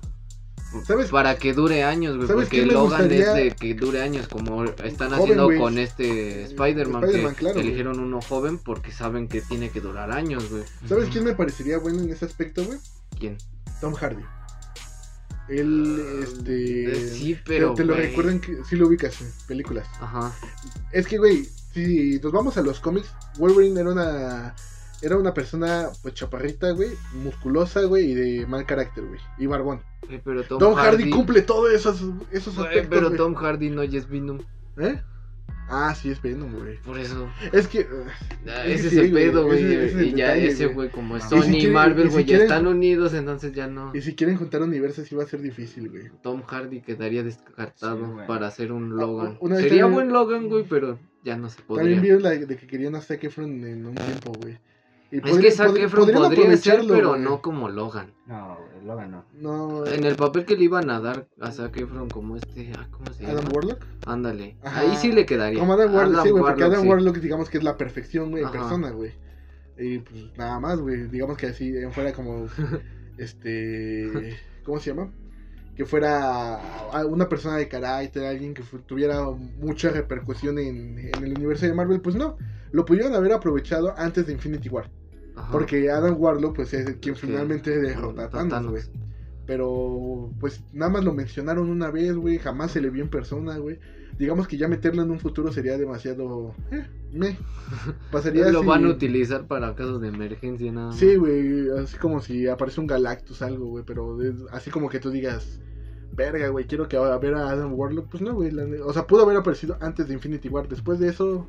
[0.86, 1.10] ¿Sabes?
[1.10, 2.26] Para que dure años, güey.
[2.26, 3.28] ¿Sabes Porque Logan gustaría?
[3.28, 7.04] es de que dure años, como están Joven, haciendo con este Spider-Man.
[7.04, 10.64] Spider-Man, que claro, eligieron uno joven porque saben que tiene que durar años, güey.
[10.88, 12.78] ¿Sabes quién me parecería bueno en ese aspecto, güey?
[13.20, 13.36] ¿Quién?
[13.80, 14.24] Tom Hardy.
[15.48, 16.90] Él, este.
[16.90, 17.74] Eh, sí, te- pero.
[17.74, 18.06] Te, lo güey.
[18.08, 19.86] recuerdan que sí lo ubicas en películas.
[20.00, 20.32] Ajá.
[20.90, 24.54] Es que, güey, si nos vamos a los cómics, Wolverine era una.
[25.04, 26.90] Era una persona, pues, chaparrita, güey,
[27.22, 29.80] musculosa, güey, y de mal carácter, güey, y barbón.
[30.08, 33.18] Eh, pero Tom, Tom, Hardy, cumple todos esos, esos Güey, aspectos, pero güey.
[33.18, 34.38] Tom Hardy no ya es Venom.
[34.78, 35.00] ¿Eh?
[35.66, 36.76] Ah, sí, es Venom, güey.
[36.82, 37.26] Por eso.
[37.52, 37.80] Es que...
[37.80, 38.04] uh,
[38.46, 40.90] Ah, Es Ese es el pedo, güey, ese- es y ya detalle, ese, güey.
[40.90, 43.52] como es Y Sony si y quieren- Marvel, y si güey, ya están unidos, entonces
[43.54, 43.90] ya no.
[43.94, 46.10] y si quieren juntar universos, sí va a ser difícil, güey.
[46.22, 49.38] Tom Hardy quedaría descartado Sí, para hacer un Logan.
[49.40, 52.00] una vez Sería también- buen Logan, güey, pero ya no se También podría.
[52.00, 54.58] vieron la de que querían a Zac Efron en un tiempo, güey.
[55.14, 57.20] Y Es podría- que Zac Efron podría ser, pero güey.
[57.20, 58.12] no como Logan.
[58.26, 59.24] No, Logan no.
[59.34, 62.88] No, En el papel que le iban a dar a Zac Efron como este, ah,
[62.90, 63.38] ¿cómo se llama?
[63.38, 63.84] Adam Warlock.
[64.06, 64.56] Ándale.
[64.64, 64.80] Ajá.
[64.80, 65.60] Ahí sí le quedaría.
[65.60, 66.88] Como Adam Warlock, sí, güey, porque Adam sí.
[66.88, 69.12] Warlock, digamos que es la perfección, güey, en persona, güey.
[69.78, 71.06] Y pues nada más, güey.
[71.06, 72.46] Digamos que así fuera como.
[73.18, 74.36] este.
[74.64, 75.12] ¿Cómo se llama?
[75.76, 76.58] Que fuera
[77.08, 82.00] una persona de carácter, alguien que tuviera mucha repercusión en, en el universo de Marvel.
[82.00, 82.36] Pues no,
[82.72, 84.90] lo pudieron haber aprovechado antes de Infinity War.
[85.36, 85.50] Ajá.
[85.52, 88.82] Porque Adam Warlock, pues es quien finalmente derrota a Thanos, güey.
[89.46, 92.38] Pero, pues nada más lo mencionaron una vez, güey.
[92.38, 93.78] Jamás se le vio en persona, güey.
[94.18, 96.54] Digamos que ya meterlo en un futuro sería demasiado.
[96.70, 97.36] Eh, me.
[98.10, 100.96] Pasaría Lo así- van a utilizar para casos de emergencia nada más.
[100.96, 101.68] Sí, güey.
[101.78, 103.84] Así como si aparece un Galactus, algo, güey.
[103.86, 105.60] Pero es- así como que tú digas.
[106.16, 108.08] Verga, güey, quiero que a ver a Adam Warlock.
[108.08, 108.50] Pues no, güey.
[108.84, 110.68] O sea, pudo haber aparecido antes de Infinity War.
[110.68, 111.48] Después de eso,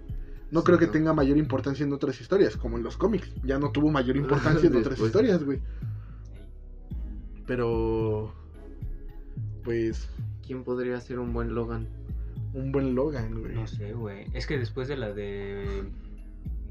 [0.51, 0.91] no Sí, creo que no.
[0.91, 3.29] tenga mayor importancia en otras historias, como en los cómics.
[3.43, 5.59] Ya no tuvo mayor importancia en otras historias, güey.
[7.47, 8.33] Pero.
[9.63, 10.09] Pues.
[10.45, 11.87] ¿Quién podría ser un buen Logan?
[12.53, 13.55] Un buen Logan, güey.
[13.55, 14.25] No sé, güey.
[14.33, 15.83] Es que después de la de.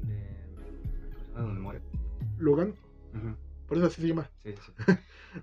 [0.03, 0.35] de
[1.35, 1.81] ¿a dónde muere?
[2.37, 2.69] Logan,
[3.13, 3.35] Ujú,
[3.67, 4.29] por eso así se llama.
[4.43, 4.93] Sí, sí.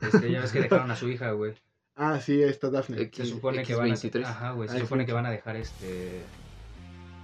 [0.01, 1.55] Este, ya ves que dejaron a su hija, güey.
[1.95, 3.01] Ah, sí, ahí está Daphne.
[3.03, 3.95] X- Se supone que van a.
[3.95, 4.25] X23.
[4.25, 4.69] Ajá, güey.
[4.69, 6.23] Se Ah, supone que van a dejar este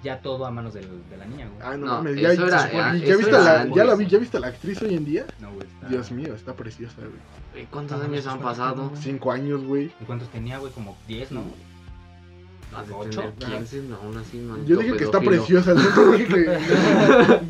[0.03, 1.61] ya todo a manos de la niña, güey.
[1.62, 4.40] Ah, no, no mames, ya, eso eh, viste la, ya la vi, ya viste a
[4.40, 5.26] la actriz hoy en día.
[5.40, 5.66] No, güey.
[5.88, 7.66] Dios mío, está preciosa, güey.
[7.66, 8.92] ¿Cuántos años han pasado?
[8.94, 9.86] Cinco años, güey.
[10.01, 10.72] ¿Y cuántos tenía, güey?
[10.72, 11.40] Como diez, ¿no?
[11.40, 11.67] Mm.
[14.66, 16.46] Yo dije que está preciosa, no dije.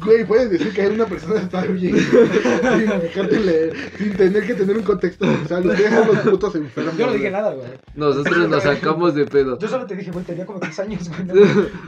[0.04, 1.96] Güey, puedes decir que una persona está bien.
[1.96, 5.26] sin, fijártele, sin tener que tener un contexto.
[5.26, 6.96] O sea, los dejan los putos enfermos.
[6.96, 7.68] Yo no dije nada, güey.
[7.94, 9.58] Nosotros nos sacamos de pedo.
[9.58, 11.38] Yo solo te dije, güey, tenía como 10 años, güey.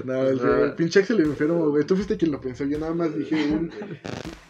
[0.04, 0.60] No, el, ah.
[0.64, 1.84] el pinche Axel enfermo, güey.
[1.84, 2.64] Tú fuiste quien lo pensó.
[2.64, 3.70] Yo nada más dije un,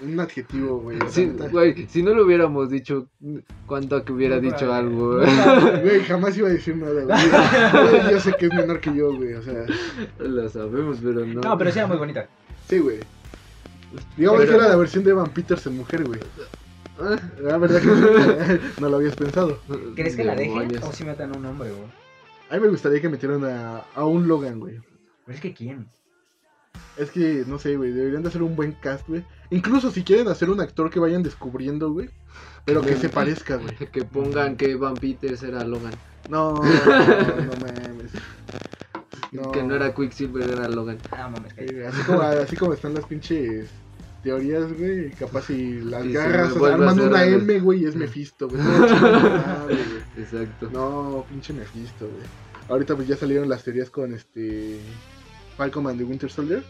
[0.03, 0.99] un adjetivo, güey.
[1.11, 3.09] Si no lo hubiéramos dicho,
[3.67, 5.29] ¿cuánto que hubiera dicho algo, güey?
[5.83, 8.13] Güey, jamás iba a decir nada, güey.
[8.13, 9.33] Yo sé que es que yo, güey.
[9.35, 9.65] O sea,
[10.19, 11.41] Lo sabemos, pero no.
[11.41, 12.29] No, pero sí era muy bonita.
[12.69, 12.99] sí, güey.
[14.17, 16.21] Digamos Pero- que era la versión de Evan Peters en mujer, güey.
[17.41, 19.59] La verdad que no lo habías pensado.
[19.97, 21.91] ¿Crees que la dejen o si metan un hombre, güey?
[22.51, 24.79] A mí me gustaría que metieran a, a un Logan, güey.
[25.25, 25.89] Pero es que ¿quién?
[26.97, 29.25] Es que, no sé, güey, deberían de hacer un buen cast, güey.
[29.51, 32.11] Incluso si quieren hacer un actor que vayan descubriendo, güey.
[32.65, 33.75] Pero que se parezca, güey.
[33.93, 35.95] Que pongan que Van Peters era Logan.
[36.29, 38.13] No, no, no mames.
[39.33, 39.51] No.
[39.53, 40.99] Que no era Quicksilver, era Logan.
[41.11, 43.71] Ah, mames, Eh, Así como, así como están las pinches
[44.23, 45.11] teorías, güey.
[45.13, 47.25] Capaz si las se garras a arman una.
[47.25, 48.61] M, güey, y es Mephisto, güey.
[48.63, 49.79] No, güey.
[50.19, 50.69] Exacto.
[50.73, 52.27] No, pinche Mephisto, güey.
[52.69, 54.79] Ahorita pues ya salieron las teorías con este
[55.61, 56.63] Falcon and the Winter Soldier.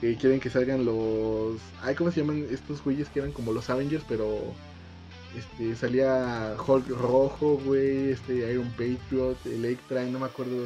[0.00, 1.56] Que quieren que salgan los...
[1.80, 4.04] Ay, ¿cómo se llaman estos güeyes que eran como los Avengers?
[4.08, 4.40] Pero...
[5.38, 10.56] Este, salía Hulk rojo, güey, este, Iron Patriot, Electra, y no me acuerdo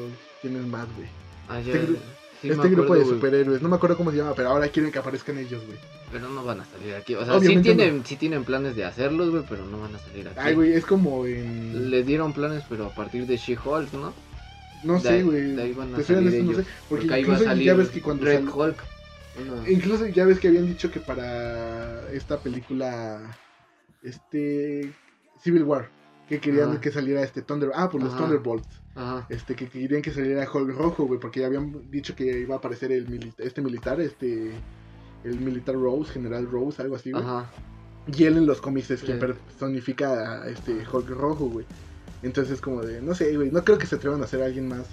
[0.43, 1.09] quién es más, güey.
[1.49, 1.97] Ah, Este gru-
[2.43, 4.69] sí me este grupo acuerdo, de superhéroes, no me acuerdo cómo se llama, pero ahora
[4.69, 5.79] quieren que aparezcan ellos, güey.
[6.13, 7.15] Pero no van a salir aquí.
[7.15, 10.29] O sea, sí tienen, sí tienen planes de hacerlos, güey, pero no van a salir
[10.29, 10.39] aquí.
[10.39, 11.91] Ay, güey, es como en...
[11.91, 14.13] Le dieron planes, pero a partir de She-Hulk, ¿no?
[14.85, 15.57] No sé, güey.
[15.57, 16.65] salir honesto, no sé.
[16.89, 18.77] Porque, Porque ahí va a incluso ya ves que cuando Red sal- Hulk.
[19.41, 23.37] Una- Incluso ya ves que habían dicho que para esta película,
[24.03, 24.93] este,
[25.43, 25.89] Civil War,
[26.29, 26.81] que querían Ajá.
[26.81, 28.23] que saliera este Thunder, ah, pues los Ajá.
[28.25, 29.27] Thunderbolts, Ajá.
[29.29, 32.59] este que querían que saliera Hulk rojo, güey, porque ya habían dicho que iba a
[32.59, 34.53] aparecer el mili- este militar, este
[35.25, 37.23] el militar Rose, General Rose, algo así, güey.
[37.25, 37.51] Ajá.
[38.07, 41.67] Y él en los cómics es quien personifica a este Hulk rojo, güey.
[42.23, 44.69] Entonces como de, no sé, güey, no creo que se atrevan a hacer a alguien
[44.69, 44.87] más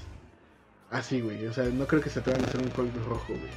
[0.91, 1.45] así, güey.
[1.47, 3.51] O sea, no creo que se atrevan a hacer un Hulk rojo, güey.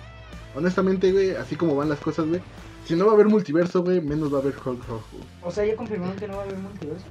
[0.54, 2.40] Honestamente, güey, así como van las cosas, güey.
[2.86, 5.18] Si no va a haber multiverso, güey, menos va a haber Hulk rojo.
[5.42, 7.04] O sea, ya confirmaron que no va a haber multiverso.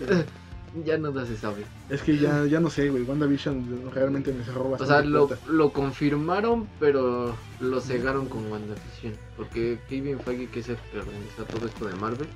[0.00, 0.24] Es que,
[0.84, 1.64] Ya nada se sabe.
[1.88, 3.04] es que ya, ya no sé, güey.
[3.04, 4.92] WandaVision realmente me cerró O bastante.
[4.94, 9.14] sea, lo, lo confirmaron, pero lo cegaron con WandaVision.
[9.36, 12.26] Porque Kevin Feige, que es el que organiza todo esto de Marvel,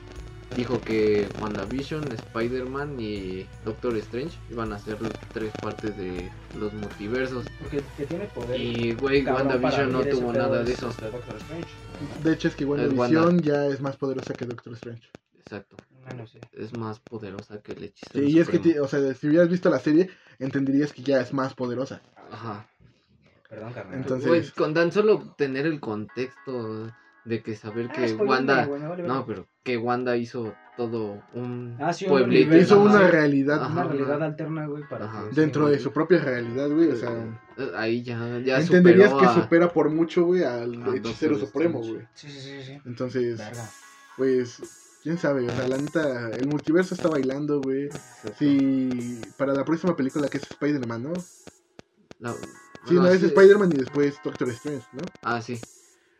[0.55, 4.97] dijo que WandaVision, Spider-Man y Doctor Strange iban a ser
[5.32, 7.44] tres partes de los multiversos.
[7.59, 8.61] Porque que tiene poder.
[8.61, 10.88] Y, güey, WandaVision no tuvo nada de eso.
[10.88, 11.68] este, Doctor Strange.
[12.22, 12.88] De hecho, es que Wanda.
[12.94, 15.03] WandaVision ya es más poderosa que Doctor Strange.
[15.38, 15.76] Exacto.
[16.05, 16.38] Bueno, sí.
[16.53, 18.24] Es más poderosa que el hechicero.
[18.26, 18.84] Sí, y es que, supremo.
[18.84, 22.01] o sea, si hubieras visto la serie, entenderías que ya es más poderosa.
[22.30, 22.66] Ajá.
[23.49, 23.94] Perdón, carnal.
[23.99, 26.92] Entonces- Güey, con tan solo tener el contexto
[27.27, 28.66] de que saber Ah, que Wanda.
[28.66, 32.57] vale No, pero que Wanda hizo todo un Ah, sí, un pueblito.
[32.57, 33.72] Hizo una realidad Ajá.
[33.72, 35.24] Una realidad alterna, güey, para Ajá.
[35.24, 35.35] que...
[35.35, 35.74] sí, dentro güey.
[35.74, 36.89] de su propia realidad, güey.
[36.91, 37.11] O sea,
[37.59, 42.07] Eh, Ahí ya, ya entenderías que a- supera por mucho, güey, al hechicero supremo, güey.
[42.14, 42.79] Sí, sí, sí, sí.
[42.85, 43.68] Entonces, Verga.
[44.16, 44.61] pues,
[45.03, 47.89] quién sabe, o sea, la neta, el multiverso está bailando, güey.
[48.39, 51.12] Sí, para la próxima película que es Spider-Man, ¿no?
[52.20, 52.35] La-
[52.87, 53.27] Sí, bueno, no, es sí.
[53.27, 55.03] Spider-Man y después Doctor Strange, ¿no?
[55.24, 55.59] Ah, sí.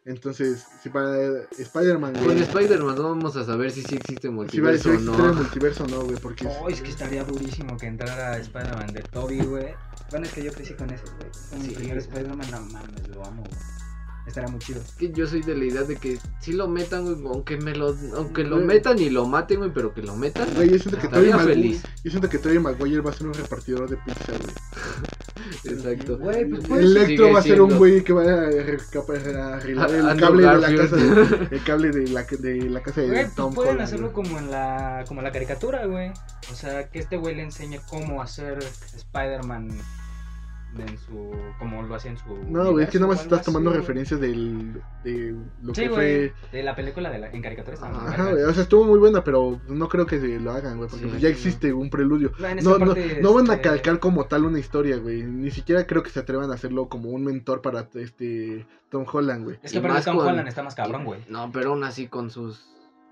[0.07, 1.17] Entonces, si para
[1.59, 4.93] Spider-Man, Con Spider-Man no vamos a saber si sí existe si va a multiverso o
[4.93, 6.47] existir el multiverso o no, güey, porque...
[6.47, 9.75] Oh, es que estaría durísimo que entrara Spider-Man de Toby, güey.
[10.11, 11.31] Bueno, es que yo crecí con ese, güey.
[11.51, 11.75] Con mi Sí.
[11.75, 13.61] primer Spider-Man, no mames, lo amo, güey.
[14.29, 14.81] Estaría muy chido.
[14.81, 17.75] Es que yo soy de la idea de que si lo metan, güey, aunque me
[17.75, 18.67] lo, aunque lo Güey.
[18.67, 20.49] metan y lo maten, güey, pero que lo metan.
[20.55, 21.83] Güey, yo siento que Tobey Estaría Maguire, feliz.
[22.05, 24.55] yo siento que Tobey Maguire va a ser un repartidor de pizza, güey.
[25.65, 26.19] Exacto.
[26.19, 30.59] Güey, pues Electro va a ser un güey que va a arreglar el cable de
[30.59, 33.73] la casa de, el cable de la, de la casa de Güey, pues Tom pueden
[33.73, 34.25] Holland, hacerlo güey.
[34.25, 36.11] como en la como en la caricatura, güey.
[36.53, 38.59] O sea, que este güey le enseñe cómo hacer
[38.95, 39.79] Spider-Man
[40.79, 43.71] en su como lo hacía en su No, güey, es que nada más estás tomando
[43.71, 46.33] así, referencias del, de lo Sí, que güey, fue...
[46.53, 48.99] de la película de la, en caricatura está muy Ajá, güey, o sea, estuvo muy
[48.99, 51.73] buena, pero no creo que se lo hagan, güey, porque Sí, pues ya sí, existe
[51.73, 52.33] un preludio.
[52.63, 55.23] No, No, no, van a este, calcar como tal una historia, güey.
[55.23, 59.45] Ni siquiera creo que se atrevan a hacerlo como un mentor para este Tom Holland,
[59.45, 59.59] güey.
[59.63, 61.21] Es que más Tom con- Holland está más cabrón, güey.
[61.29, 62.67] No, pero aún así con sus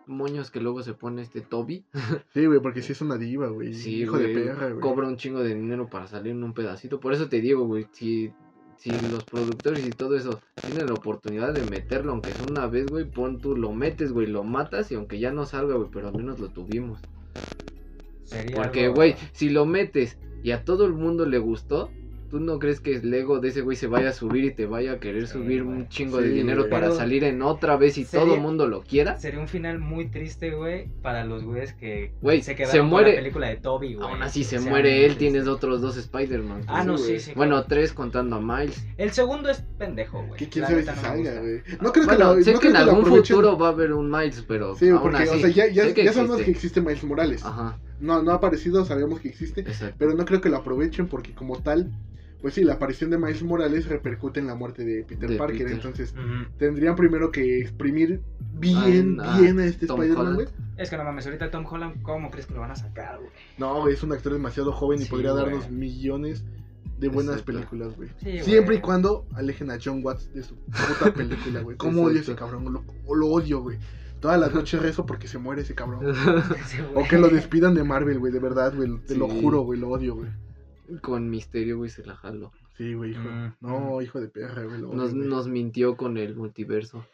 [0.06, 1.84] moños que luego se pone este Toby.
[2.34, 3.74] Sí, güey, porque sí es una diva, güey.
[3.74, 4.80] Sí, Hijo de güey, perra, güey.
[4.80, 7.00] Cobra un chingo de dinero para salir en un pedacito.
[7.00, 8.32] Por eso te digo, güey, si,
[8.76, 12.86] si los productores y todo eso tienen la oportunidad de meterlo, aunque sea una vez,
[12.88, 16.08] güey, pon tú, lo metes, güey, lo matas y aunque ya no salga, güey, pero
[16.08, 17.00] al menos lo tuvimos.
[18.24, 21.90] Sería Porque, algo- güey, si lo metes y a todo el mundo le gustó,
[22.30, 24.66] ¿tú no crees que el ego de ese güey se vaya a subir y te
[24.66, 25.76] vaya a querer Sí, subir güey.
[25.78, 28.40] un chingo Sí, de dinero para Pero salir en otra vez y sería- todo el
[28.40, 29.18] mundo lo quiera?
[29.18, 32.90] Sería un final muy triste, güey, para los güeyes que Güey, se se quedaron con
[32.90, 34.08] muere- la película de Toby, güey.
[34.08, 35.18] Aún así se sea, muere él, triste.
[35.30, 36.62] tienes otros dos Spider-Man.
[36.66, 37.32] Ah, no, Sí, sí.
[37.36, 37.66] Bueno, claro.
[37.68, 38.84] tres contando a Miles.
[38.96, 40.38] El segundo es pendejo, güey.
[40.48, 41.62] Quién sabe si salga, güey.
[41.80, 44.10] No creo que bueno, lo, sé no que en algún futuro va a haber un
[44.10, 46.50] Miles, pero Sí, aún porque, así, o sea, ya, ya, sabemos que existe.
[46.50, 47.44] existe Miles Morales.
[47.44, 49.60] Ajá, No, no ha aparecido, sabemos que existe.
[49.62, 49.96] exacto.
[49.98, 51.90] Pero no creo que lo aprovechen porque como tal,
[52.42, 55.58] pues sí, la aparición de Miles Morales repercute en la muerte de Peter De Parker.
[55.58, 55.72] Peter.
[55.72, 56.14] Entonces,
[56.58, 58.20] tendrían primero que exprimir
[58.52, 60.46] bien, Ah, bien a este Spider-Man, güey.
[60.76, 63.30] Es que no mames, ahorita Tom Holland, ¿cómo crees que lo van a sacar, güey?
[63.58, 66.44] No, güey, es un actor demasiado joven y Sí, podría darnos millones
[66.98, 67.52] de buenas Exacto.
[67.52, 68.08] películas, güey.
[68.22, 71.76] Sí, Siempre y cuando alejen a John Watts de su puta película, güey.
[71.78, 72.64] ¿Cómo odio ese cabrón?
[72.72, 72.84] Lo,
[73.14, 73.78] lo odio, güey.
[74.20, 76.00] Todas las noches rezo porque se muere ese cabrón.
[76.94, 78.90] O que lo despidan de Marvel, güey, de verdad, güey.
[79.06, 80.30] Te lo juro, güey, lo odio, güey.
[81.02, 82.52] Con misterio, güey, se la jaló.
[82.76, 83.22] Sí, güey, hijo.
[83.28, 84.82] Mm, No, hijo de perra, güey.
[84.82, 85.28] odio, Nos, güey.
[85.28, 87.04] nos mintió con el multiverso.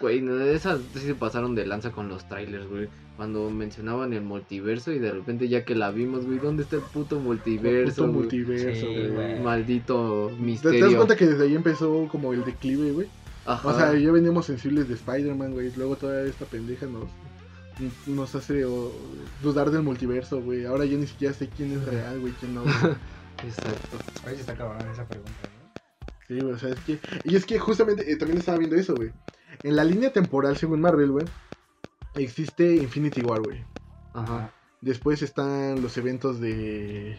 [0.00, 2.88] Güey, no, esas sí se pasaron de lanza con los trailers, güey.
[3.16, 6.82] Cuando mencionaban el multiverso y de repente ya que la vimos, güey, ¿dónde está el
[6.82, 8.02] puto multiverso?
[8.02, 8.22] Puto güey?
[8.22, 9.10] multiverso, Sí, güey.
[9.10, 9.40] güey.
[9.42, 10.96] Maldito ¿Te, te das misterio.
[10.96, 13.08] cuenta que desde ahí empezó como el declive, güey?
[13.50, 13.68] Ajá.
[13.68, 15.72] O sea, ya veníamos sensibles de Spider-Man, güey.
[15.76, 17.08] Luego toda esta pendeja nos,
[18.06, 18.92] nos hace o,
[19.42, 20.66] dudar del multiverso, güey.
[20.66, 22.62] Ahora ya ni siquiera sé quién es real, güey, quién no.
[22.62, 22.74] güey.
[23.44, 23.98] Exacto.
[24.24, 25.80] Oye, sí está cabrón esa pregunta, ¿no?
[26.28, 27.00] Sí, güey, o sea, es que...
[27.24, 29.10] Y es que justamente eh, también estaba viendo eso, güey.
[29.64, 31.26] En la línea temporal, según Marvel, güey,
[32.14, 33.64] existe Infinity War, güey.
[34.14, 34.52] Ajá.
[34.80, 37.18] Después están los eventos de...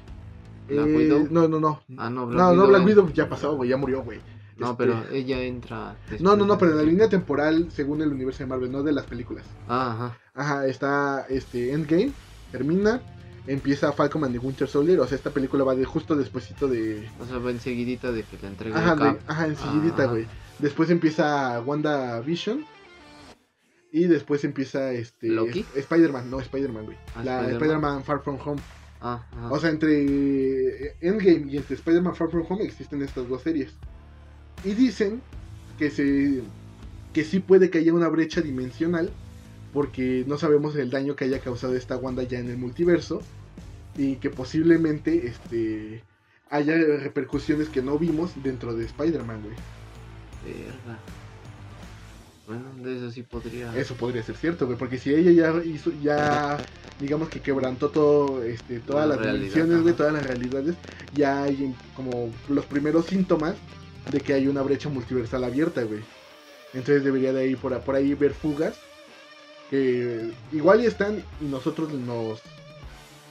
[0.69, 1.27] Black eh, Widow.
[1.29, 1.81] No, no, no.
[1.97, 2.67] Ah, no, Black No, no, Widow.
[2.69, 4.21] Black Widow ya pasó, güey, ya murió, güey.
[4.57, 5.95] No, Este- pero ella entra.
[6.19, 8.91] No, no, no, pero en la línea temporal, según el universo de Marvel, no de
[8.91, 9.45] las películas.
[9.67, 10.17] Ah, ajá.
[10.33, 12.11] Ajá, está este Endgame,
[12.51, 13.01] termina,
[13.47, 17.07] empieza Falcon and the Winter Soldier, o sea, esta película va de justo despuésito de...
[17.19, 20.27] O sea, va enseguidita de que le entrega Ajá, de- ajá, enseguidita, güey.
[20.59, 22.65] Después empieza Wanda Vision.
[23.93, 25.27] Y después empieza este...
[25.27, 25.61] ¿Loki?
[25.75, 26.97] es- Spider-Man, no, Spider-Man, güey.
[27.15, 27.51] Ah, la Spider-Man.
[27.61, 28.61] Spider-Man Far From Home.
[29.01, 29.51] Ah, ajá.
[29.51, 33.73] O sea, entre Endgame y entre Spider-Man Far From Home existen estas dos series.
[34.63, 35.21] Y dicen
[35.77, 36.41] que se
[37.13, 39.09] que sí puede que haya una brecha dimensional
[39.73, 43.21] porque no sabemos el daño que haya causado esta Wanda ya en el multiverso
[43.97, 46.03] y que posiblemente este
[46.49, 49.55] haya repercusiones que no vimos dentro de Spider-Man, güey.
[50.45, 50.99] Verga.
[52.47, 53.75] Bueno, de eso sí podría.
[53.77, 56.57] Eso podría ser cierto, güey, porque si ella ya hizo ya
[56.99, 60.75] digamos que quebrantó todo este todas La las realidad, dimensiones, güey, todas las realidades,
[61.13, 63.55] ya hay como los primeros síntomas
[64.09, 66.01] de que hay una brecha multiversal abierta, güey.
[66.73, 68.75] Entonces debería de ir por, por ahí ver fugas
[69.69, 72.41] que igual y están y nosotros nos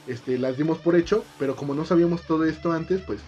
[0.07, 3.19] este las dimos por hecho, pero como no sabíamos todo esto antes, pues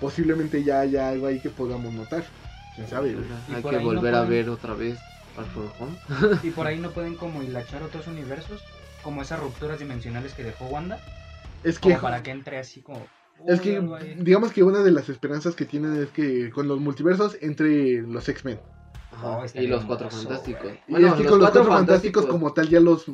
[0.00, 2.24] posiblemente ya haya algo ahí que podamos notar.
[2.74, 3.10] ¿Quién sabe,
[3.48, 4.98] Y Hay que ahí no volver a pueden- ver otra vez
[5.52, 6.38] From Home.
[6.42, 8.60] Y por ahí no pueden como hilachar otros universos,
[9.02, 11.00] como esas rupturas dimensionales que dejó Wanda,
[11.62, 13.06] Es que como para que entre así como...
[13.46, 13.80] Es que,
[14.18, 18.28] digamos que una de las esperanzas que tienen es que con los multiversos entre los
[18.28, 18.58] X-Men.
[19.22, 20.72] Oh, y los cuatro hermoso, fantásticos.
[20.86, 23.06] Y es que con los cuatro fantásticos como tal ya los,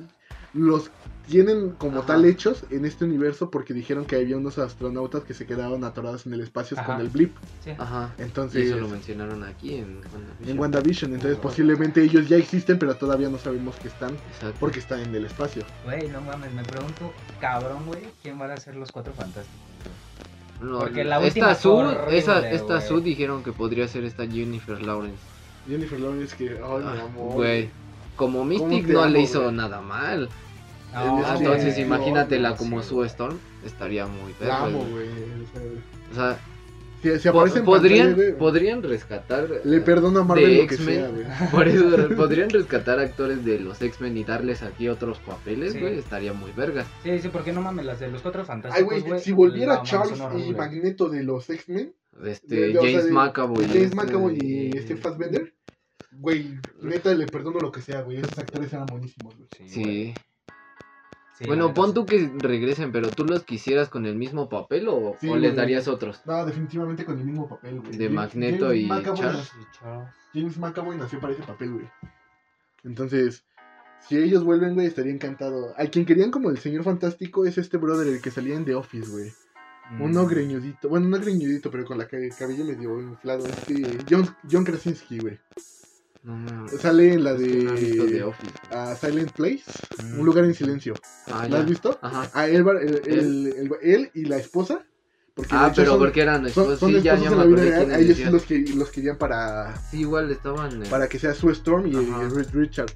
[0.53, 0.91] los
[1.27, 2.09] tienen como Ajá.
[2.09, 6.27] tal hechos en este universo porque dijeron que había unos astronautas que se quedaron atorados
[6.27, 6.87] en el espacio Ajá.
[6.93, 7.35] con el blip.
[7.63, 7.71] Sí.
[7.79, 8.13] Ajá.
[8.19, 10.49] Y Entonces, eso lo mencionaron aquí en WandaVision.
[10.51, 11.15] en WandaVision.
[11.15, 14.57] Entonces Oh, posiblemente ellos ya existen pero todavía no sabemos que están Exacto.
[14.61, 15.63] porque están en el espacio.
[15.85, 17.11] Güey, no mames, me pregunto,
[17.41, 19.59] cabrón, güey, ¿quién van a ser los cuatro fantásticos?
[20.61, 22.81] No, porque la última esta Sue, horrible, esa, esta.
[22.81, 25.19] Sue dijeron que podría ser esta Jennifer Lawrence.
[25.69, 27.33] Jennifer Lawrence que, ay, mi Ah, amor.
[27.35, 27.71] Güey,
[28.17, 30.29] como Mystic no amo, le hizo nada mal.
[30.95, 35.09] Ah, No, Entonces imagínatela no, como sí, Sue Storm, estaría muy La verga, amo, güey.
[36.13, 36.39] O sea,
[37.05, 40.63] Si, si po- aparece en podrían, pantalla, güey, podrían rescatar le perdono a Marvel de
[40.63, 40.95] lo que X-Men.
[40.97, 41.25] sea, güey.
[41.53, 45.81] Por eso podrían rescatar actores de los X-Men y darles aquí otros papeles, Sí.
[45.81, 46.85] güey, estaría muy verga.
[47.03, 49.83] Sí, sí, ¿por qué no mames las de los cuatro Ay, fantásticos, güey, si volviera
[49.83, 50.53] Charles y.
[50.55, 51.95] Magneto de los X-Men,
[52.25, 53.65] Este, de- de- o sea, James de- McAvoy.
[53.67, 55.55] James este, McAvoy y este Fassbender,
[56.13, 58.19] güey, neta le perdono lo que sea, güey.
[58.19, 59.49] Esos actores eran buenísimos, güey.
[59.59, 59.69] güey.
[59.69, 60.15] Sí.
[61.37, 65.17] Sí, Bueno, pon tú que regresen, pero tú los quisieras con el mismo papel o,
[65.21, 66.21] Sí, o les darías otros.
[66.27, 67.91] No, definitivamente con el mismo papel, güey.
[67.93, 69.53] De James- Magneto James y McAvoy Charles.
[70.33, 71.87] James McAvoy nació para ese papel, güey.
[72.85, 73.45] Entonces,
[74.01, 75.75] si ellos vuelven, güey, estaría encantado.
[75.77, 78.75] Al quien querían como el señor fantástico es este brother, el que salía en The
[78.75, 79.33] Office, güey.
[80.01, 80.29] Uno Mm.
[80.29, 83.45] greñudito, bueno, no greñudito, pero con la ca- cabello medio inflado.
[83.47, 85.39] Este, John, John Krasinski, güey.
[86.25, 88.53] No, Sale en la de Office.
[88.73, 89.63] ah, Silent Place,
[90.03, 90.21] Mm.
[90.21, 90.95] Un lugar en silencio.
[91.31, 91.99] Ah, ¿La has visto?
[92.01, 92.31] Ajá.
[92.33, 94.83] Ah, él, el- el- él y la esposa.
[95.37, 96.79] De Ah, pero son, porque eran son, esposos.
[96.79, 97.83] son Sí, ya, ya en la vida real.
[97.91, 98.33] ellos sí decías.
[98.33, 100.83] los, que, los querían para, Sí, igual estaban.
[100.85, 101.93] eh, para que sea Sue Storm y.
[101.93, 102.95] Reed Richards.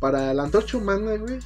[0.00, 1.38] Para la antorcha humana, güey.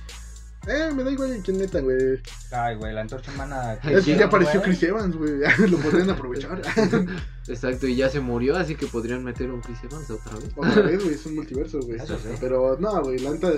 [0.66, 2.20] Eh, me da igual en quién neta, güey.
[2.52, 3.74] Ay, güey, la antorcha humana.
[3.74, 4.70] Es que ¿quién, ya apareció güey?
[4.70, 5.32] Chris Evans, güey.
[5.70, 6.62] Lo podrían aprovechar.
[7.48, 10.50] Exacto, y ya se murió, así que podrían meter un Chris Evans otra vez.
[10.54, 11.14] Otra vez, güey.
[11.16, 11.98] Es un multiverso, güey.
[11.98, 12.28] Eso sí.
[12.40, 13.18] Pero no, güey.
[13.18, 13.50] La neta.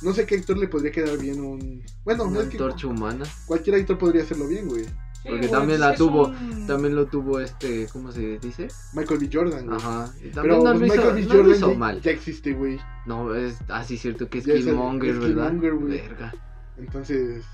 [0.00, 1.82] No sé qué actor le podría quedar bien un.
[2.04, 3.24] Bueno, Una no es que antorcha humana.
[3.46, 4.84] cualquier actor podría hacerlo bien, güey.
[5.22, 8.66] Sí, Porque también pues la tuvo, un- También lo tuvo este, ¿cómo se dice?
[8.94, 9.30] Michael B.
[9.32, 9.76] Jordan, güey.
[9.78, 10.12] Ajá.
[10.20, 11.22] Y Pero también no lo hizo, Michael B.
[11.22, 12.00] no Jordan hizo ya, mal.
[12.00, 12.80] ya existe, güey.
[13.06, 15.44] No, es así cierto que es Ya es el- Killmonger, es ¿verdad?
[15.50, 16.00] Killmonger, güey.
[16.00, 16.34] Verga.
[16.76, 17.44] Entonces,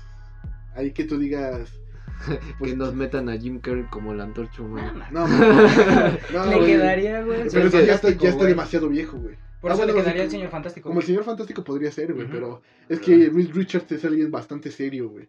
[0.75, 1.71] ahí que tú digas.
[2.59, 5.07] Pues- que nos metan a Jim Carrey como la antorcha humana.
[5.11, 6.65] No, no, Le güey.
[6.67, 7.47] quedaría, güey.
[7.51, 9.35] Pero eso ya está, ya está demasiado viejo, güey.
[9.61, 10.89] Por Ah, eso le bueno, quedaría sí, el señor fantástico.
[10.89, 14.71] Como el señor fantástico podría ser, güey, pero es que Reed Richards es alguien bastante
[14.71, 15.27] serio, güey.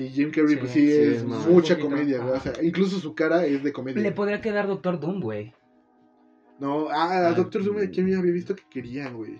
[0.00, 2.36] Y Jim Carrey, Sí, pues sí, sí, es mucha comedia, güey.
[2.36, 4.00] O sea, incluso su cara es de comedia.
[4.00, 5.52] Le podría quedar Doctor Doom, güey.
[6.60, 7.78] No, ah, Ah, Doctor Doom.
[7.92, 9.38] ¿quién me había visto que querían, güey?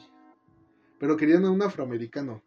[0.98, 2.42] Pero querían a un afroamericano.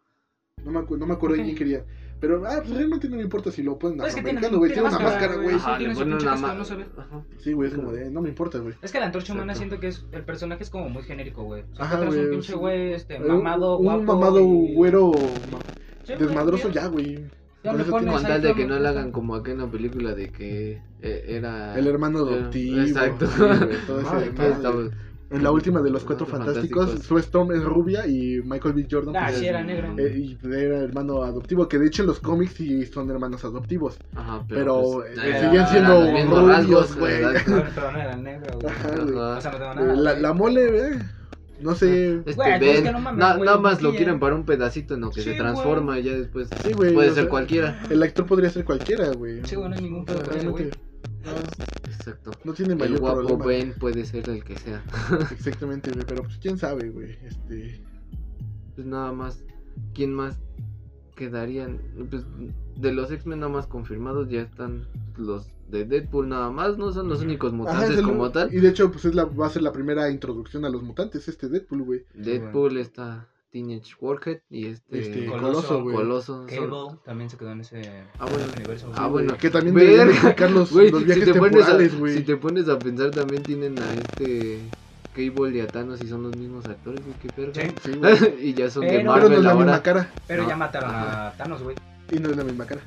[0.64, 1.86] No me, acu- no me acuerdo de quién quería.
[2.20, 4.59] Pero, ah, pues realmente no me importa si lo ponen Pues es que tiene- afroamericano,
[4.59, 4.72] güey.
[4.74, 5.55] tiene Tiene una máscara, máscara, güey.
[5.55, 5.78] Ajá.
[5.78, 6.86] tiene su pinche ma- no se ve.
[6.97, 7.26] Ajá.
[7.39, 8.76] Sí, güey, es como de, no me importa, güey.
[8.82, 11.64] Es que la antorcha humana siento que es el personaje es como muy genérico, güey.
[11.80, 12.57] Ajá, güey, un pinche sí.
[12.59, 13.99] güey este, Eh, mamado, un, guapo.
[14.01, 15.12] un mamado güero
[16.03, 17.26] Sí, desmadroso ya, güey.
[17.64, 20.30] Le eso Con tal de que no le hagan como aquella en la película de
[20.32, 21.78] que eh, era...
[21.78, 22.82] El hermano adoptivo.
[22.82, 23.28] Exacto.
[23.38, 24.89] güey,
[25.32, 27.07] En la última de los cuatro fantásticos, Fantásticos.
[27.07, 28.86] Sue Storm es rubia y Michael B.
[28.91, 29.95] Jordan Ah, pues, sí, era negro.
[29.97, 33.97] eh, y era hermano adoptivo, que de hecho en los cómics sí son hermanos adoptivos.
[34.14, 37.22] Ajá, Pero, pues, eh, seguían eran siendo rubios, rasgos, güey.
[37.45, 38.74] Pero, pero no era negro, güey.
[39.14, 39.16] Güey.
[39.16, 39.95] O sea, no tengo nada.
[39.95, 40.22] La, güey.
[40.22, 40.99] la mole, eh,
[41.62, 42.16] no sé.
[42.20, 44.45] Este Güey, Ben, es que no mames, na- güey, nada más lo quieren para un
[44.45, 46.93] pedacito en lo que Sí, se transforma y ya después Sí, güey.
[46.93, 47.82] puede o ser sea, cualquiera.
[47.89, 49.41] El actor podría ser cualquiera, güey.
[49.45, 50.64] Sí, güey, no hay ningún pedo con ese, güey.
[50.64, 50.80] Realmente.
[51.24, 52.32] No, Exacto.
[52.43, 53.45] no tiene El mayor guapo problema.
[53.45, 54.84] Ben puede ser el que sea.
[55.32, 56.05] Exactamente, güey.
[56.07, 57.18] Pero pues quién sabe, güey.
[57.24, 57.82] Este.
[58.76, 59.43] Pues nada más.
[59.93, 60.38] ¿Quién más
[61.16, 61.80] quedarían?
[62.09, 62.24] Pues
[62.76, 64.86] de los X-Men nada más confirmados ya están
[65.17, 66.78] los de Deadpool nada más.
[66.78, 68.53] No son los únicos Ajá, mutantes el- como tal.
[68.53, 71.28] Y de hecho, pues es la, va a ser la primera introducción a los mutantes,
[71.28, 72.05] este Deadpool, güey.
[72.13, 75.95] Deadpool está Teenage Warhead y este, Este, Coloso, Coloso, güey.
[75.95, 76.38] Coloso.
[76.38, 77.82] son- Cable también se quedó en ese
[78.19, 78.45] Ah, bueno.
[78.55, 78.91] universo.
[78.95, 79.36] Ah, bueno.
[79.38, 82.17] Que también deberían explicar los, si viajes te pones temporales, a, güey.
[82.17, 84.59] si te pones a pensar también tienen a este
[85.13, 87.61] Cable y a Thanos y son los mismos actores, güey, qué verga.
[87.84, 87.91] Sí.
[87.91, 88.15] Sí, güey.
[88.49, 89.65] y ya son de Pero- Pero no Marvel la ahora.
[89.65, 90.09] misma cara.
[90.28, 90.49] Pero No.
[90.49, 91.76] ya mataron a Thanos, güey.
[92.12, 92.82] Y no es la misma cara.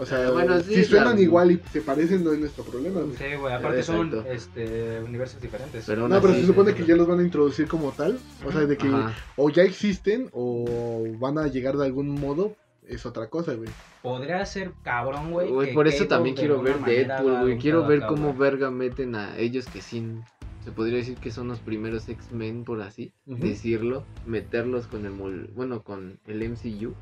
[0.00, 3.16] O sea, bueno, sí, si suenan igual y se parecen, no es nuestro problema, güey.
[3.16, 5.84] Sí, güey, aparte son este, universos diferentes.
[5.86, 6.88] Pero No, pero se supone sí, que sí.
[6.90, 8.16] ya los van a introducir como tal.
[8.46, 9.12] O sea, de que Ajá.
[9.36, 12.54] o ya existen o van a llegar de algún modo.
[12.86, 13.68] Es otra cosa, güey.
[14.00, 15.50] Podría ser cabrón, güey.
[15.50, 17.58] Güey, que por eso Cable también quiero ver Deadpool, güey.
[17.58, 18.38] Quiero ver acá, cómo güey.
[18.38, 20.22] verga meten a ellos que sin
[20.64, 25.50] se podría decir que son los primeros X-Men por así decirlo, meterlos con el mul-
[25.54, 26.94] bueno, con el MCU.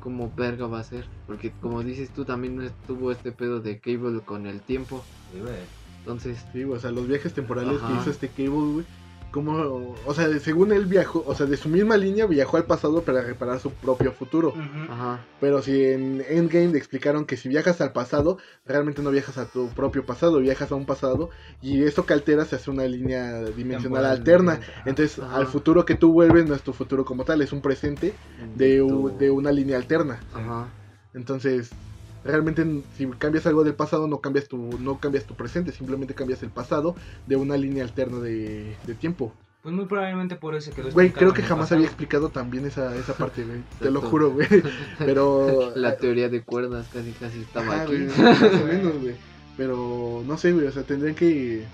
[0.00, 3.80] Cómo verga va a ser, porque como dices tú también no estuvo este pedo de
[3.80, 5.04] Cable con el tiempo.
[5.32, 5.56] Sí, güey.
[5.98, 8.86] Entonces, Sí, güey, o sea, los viajes temporales que hizo este Cable, güey.
[9.30, 13.02] Como, o sea, según él viajó, o sea, de su misma línea viajó al pasado
[13.02, 14.54] para reparar su propio futuro.
[14.88, 15.24] Ajá.
[15.40, 19.46] Pero si en Endgame le explicaron que si viajas al pasado, realmente no viajas a
[19.46, 21.28] tu propio pasado, viajas a un pasado
[21.60, 24.60] y esto que altera se hace una línea dimensional Temporal alterna.
[24.86, 25.36] Entonces, Ajá.
[25.36, 28.14] al futuro que tú vuelves no es tu futuro como tal, es un presente
[28.54, 28.82] de,
[29.18, 30.20] de una línea alterna.
[30.32, 30.68] Ajá.
[31.12, 31.70] Entonces,
[32.28, 32.64] realmente
[32.96, 36.50] si cambias algo del pasado no cambias tu no cambias tu presente, simplemente cambias el
[36.50, 36.94] pasado
[37.26, 39.32] de una línea alterna de, de tiempo.
[39.62, 41.78] Pues muy probablemente por eso quedó Güey, estancado creo que jamás pasado.
[41.78, 43.58] había explicado también esa, esa parte, güey.
[43.80, 44.46] Te lo juro, güey.
[44.98, 47.96] Pero La teoría de cuerdas casi casi estaba Ajá, aquí.
[47.96, 49.14] güey, más o menos, güey.
[49.56, 51.64] Pero no sé, güey, o sea, tendrían que.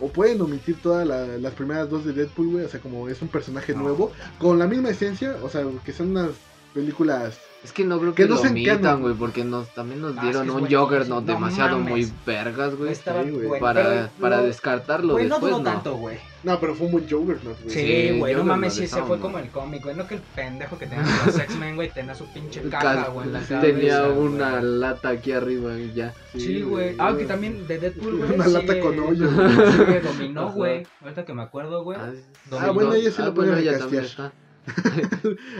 [0.00, 3.20] O pueden omitir todas la- las primeras dos de Deadpool, güey, o sea, como es
[3.22, 3.82] un personaje No.
[3.82, 6.30] nuevo, con la misma esencia, o sea, que son unas
[6.74, 7.38] películas.
[7.66, 9.02] Es que no creo Que que, no lo se encanon.
[9.02, 10.60] güey, porque nos, también nos Ah, dieron sí, un.
[10.72, 11.90] Juggernaut No demasiado mames.
[11.90, 12.94] muy vergas, güey.
[12.94, 13.60] Sí, güey.
[13.60, 15.62] Para, pero para lo- descartarlo Güey, no después, no.
[15.64, 16.16] tanto, güey.
[16.44, 17.74] No, pero fue un buen Juggernaut, güey.
[17.74, 17.80] Sí,
[18.12, 19.96] Sí, güey, yo no mames, ese dejaba, fue como el cómic, güey.
[19.96, 23.32] No que el pendejo que tenía los X-Men, güey, tenía su pinche caja, güey, en
[23.32, 24.62] la Tenía cabeza, una güey.
[24.78, 26.14] lata aquí arriba y ya.
[26.36, 26.94] Sí, güey.
[27.00, 28.32] Ah, que también de Deadpool, güey.
[28.32, 29.28] Una lata con hoyo.
[29.72, 30.86] sigue dominó, güey.
[31.02, 31.98] Ahorita que me acuerdo, güey.
[32.00, 32.12] Ah,
[32.48, 32.74] Dominó.
[32.74, 33.72] bueno, ella sí lo puede ella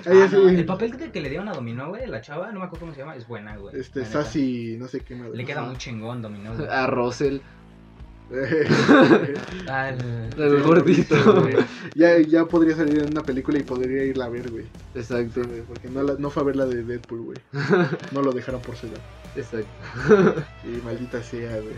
[0.07, 2.61] Ah, es, no, el papel que, que le dieron a Dominó, güey, la chava, no
[2.61, 3.79] me acuerdo cómo se llama, es buena, güey.
[3.79, 4.05] Este.
[4.05, 5.37] Sassy, no sé qué madre.
[5.37, 6.67] Le queda muy chingón Dominó, güey.
[6.69, 7.39] A Russell,
[8.31, 11.43] el- el gordito.
[11.43, 11.57] güey.
[11.95, 14.65] ya, ya podría salir en una película y podría irla a ver, güey.
[14.95, 17.39] Exacto, Sí, güey, porque no, la- no fue a ver la de Deadpool, güey.
[18.13, 19.01] No lo dejaron por su edad.
[19.37, 20.43] exacto.
[20.65, 21.75] Y maldita sea, güey.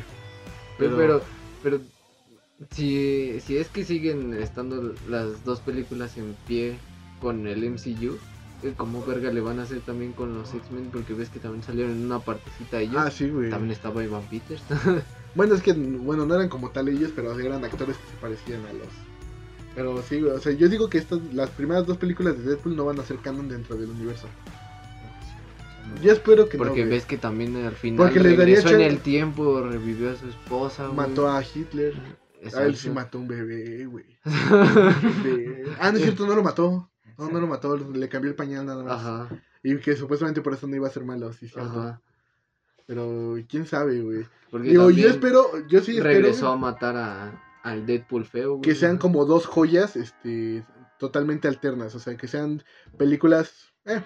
[0.79, 1.23] Pero, pero,
[1.63, 1.81] pero
[2.71, 6.77] si, si es que siguen estando las dos películas en pie
[7.21, 8.19] con el MCU,
[8.63, 10.91] eh, ¿cómo verga le van a hacer también con los X-Men?
[10.93, 12.97] Porque ves que también salieron en una partecita ellos.
[12.99, 13.51] Ah, sí, güey.
[13.51, 14.63] También estaba Ivan Peters.
[15.35, 18.65] Bueno, es que, bueno, no eran como tal ellos, pero eran actores que se parecían
[18.65, 18.89] a los.
[19.75, 22.75] Pero sí, güey, o sea, yo digo que estas, las primeras dos películas de Deadpool
[22.75, 24.27] no van a ser canon dentro del universo.
[26.03, 28.99] Yo espero que Porque no, ves que también al final Porque le daría en el
[28.99, 30.89] tiempo, revivió a su esposa.
[30.89, 31.95] Mató a Hitler.
[31.95, 32.67] A Exacto.
[32.67, 34.07] él sí mató un bebé, güey.
[34.25, 36.91] Ah, no es cierto, no lo mató.
[37.19, 39.01] No, no lo mató, le cambió el pañal nada más.
[39.01, 41.69] Ajá, Y que supuestamente por eso no iba a ser malo, sí, cierto.
[41.69, 42.01] ajá.
[42.87, 44.27] Pero quién sabe, güey.
[44.51, 48.53] Porque Digo, yo espero, yo sí espero regresó a matar a, al Deadpool feo.
[48.53, 48.63] güey.
[48.63, 50.65] que sean como dos joyas, este,
[50.99, 51.95] totalmente alternas.
[51.95, 52.63] O sea, que sean
[52.97, 54.03] películas eh,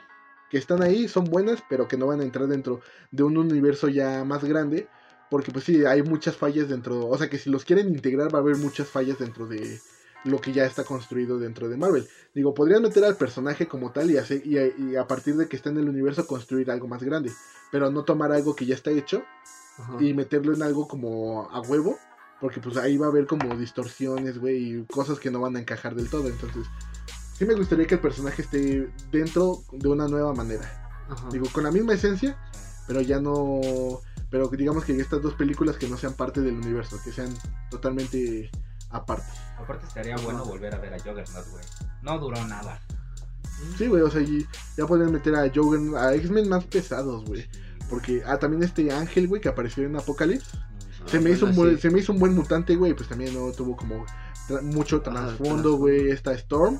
[0.50, 2.80] que están ahí, son buenas, pero que no van a entrar dentro
[3.12, 4.88] de un universo ya más grande.
[5.30, 7.06] Porque pues sí, hay muchas fallas dentro.
[7.06, 9.80] O sea, que si los quieren integrar va a haber muchas fallas dentro de
[10.24, 12.08] lo que ya está construido dentro de Marvel.
[12.34, 15.48] Digo, podrían meter al personaje como tal y, hacer, y, a- y a partir de
[15.48, 17.32] que está en el universo construir algo más grande.
[17.70, 19.22] Pero no tomar algo que ya está hecho
[19.78, 19.96] Ajá.
[20.00, 21.98] y meterlo en algo como a huevo.
[22.40, 25.60] Porque pues ahí va a haber como distorsiones, güey, y cosas que no van a
[25.60, 26.26] encajar del todo.
[26.28, 26.66] Entonces,
[27.38, 31.04] sí me gustaría que el personaje esté dentro de una nueva manera.
[31.08, 31.28] Ajá.
[31.30, 32.36] Digo, con la misma esencia,
[32.86, 33.60] pero ya no...
[34.30, 37.32] Pero digamos que estas dos películas que no sean parte del universo, que sean
[37.70, 38.50] totalmente
[38.92, 39.26] aparte.
[39.58, 41.64] Aparte estaría bueno volver a ver a Juggernaut, güey.
[42.02, 42.80] No duró nada.
[43.78, 47.48] Sí, güey, o sea, y ya podrían meter a Juggernaut, a X-Men más pesados, güey.
[47.88, 50.56] Porque, ah, también este Ángel, güey, que apareció en Apocalypse.
[51.06, 53.34] Se me, Ah, hizo un buen, se me hizo un buen mutante, güey, pues también
[53.34, 54.04] no tuvo como
[54.48, 55.76] tra- mucho trasfondo.
[55.76, 56.78] güey, esta Storm.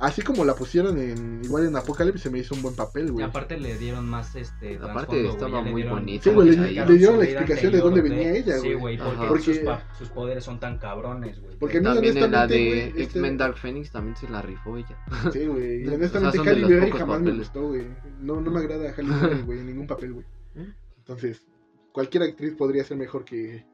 [0.00, 3.10] Así como la pusieron en igual en Apocalypse, se me hizo un buen papel, Y
[3.10, 3.24] güey.
[3.24, 7.24] aparte le dieron más este Aparte güey, estaba muy bonita, Sí, güey, le- dieron la
[7.24, 8.74] explicación de dónde venía ella, Sí, güey.
[8.74, 9.26] güey, porque.
[9.28, 11.56] Porque- sus, pa- sus poderes son tan cabrones, güey.
[11.58, 14.42] Porque a mí, También en la de güey, este- X-Men Dark Phoenix también se la
[14.42, 14.98] rifó ella.
[15.32, 15.82] Sí, güey.
[15.82, 17.86] Y O sea, honestamente, Halle Berry pocos jamás me gustó, güey.
[18.20, 20.26] No, no me agrada Halle Berry, güey, en ningún papel, güey.
[20.98, 21.46] Entonces,
[21.92, 23.64] cualquier actriz podría ser mejor que,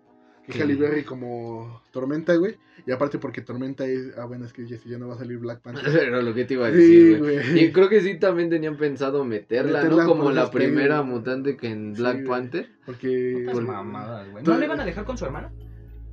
[0.46, 0.60] que Sí.
[0.62, 2.56] Halle Berry como Tormenta, güey.
[2.86, 4.16] Y aparte porque Tormenta es...
[4.16, 5.84] Ah, bueno, es que ya, ya no va a salir Black Panther.
[6.08, 7.36] Era lo que te iba a Sí, decir, güey.
[7.36, 7.64] güey.
[7.64, 10.08] Y creo que sí también tenían pensado meterla, Meterla ¿no?
[10.08, 12.26] Como la primera mutante que en Sí, Black güey.
[12.26, 12.68] Panther.
[12.86, 13.46] Porque...
[13.52, 14.42] Por- mamadas, güey.
[14.44, 15.52] ¿No le iban a dejar con su hermana?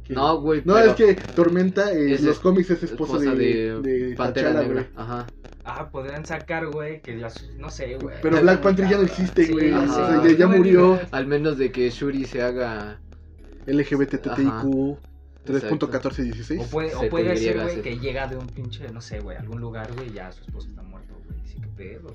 [0.03, 0.61] que- No, güey.
[0.65, 4.49] No, pero es que Tormenta en es los cómics es esposa, esposa de, de, Pantera
[4.51, 4.81] T'Challa, Negra.
[4.83, 4.93] güey.
[4.95, 5.27] Ajá.
[5.69, 8.15] Ah, podrían sacar, güey, que ya, no sé, güey.
[8.21, 9.69] Pero Black Panther ya no existe, Sí, güey.
[9.71, 10.99] ya o sea, ya- murió.
[11.11, 12.99] Al menos de que Shuri se haga.
[13.67, 14.97] LGBTTIQ
[15.45, 15.87] Exacto.
[15.89, 16.61] 3.1416.
[16.61, 19.61] O puede, o puede ser, güey, que llega de un pinche, no sé, güey, algún
[19.61, 21.39] lugar, güey, y ya su esposo está muerto, güey.
[21.45, 22.13] Sí, qué pedo.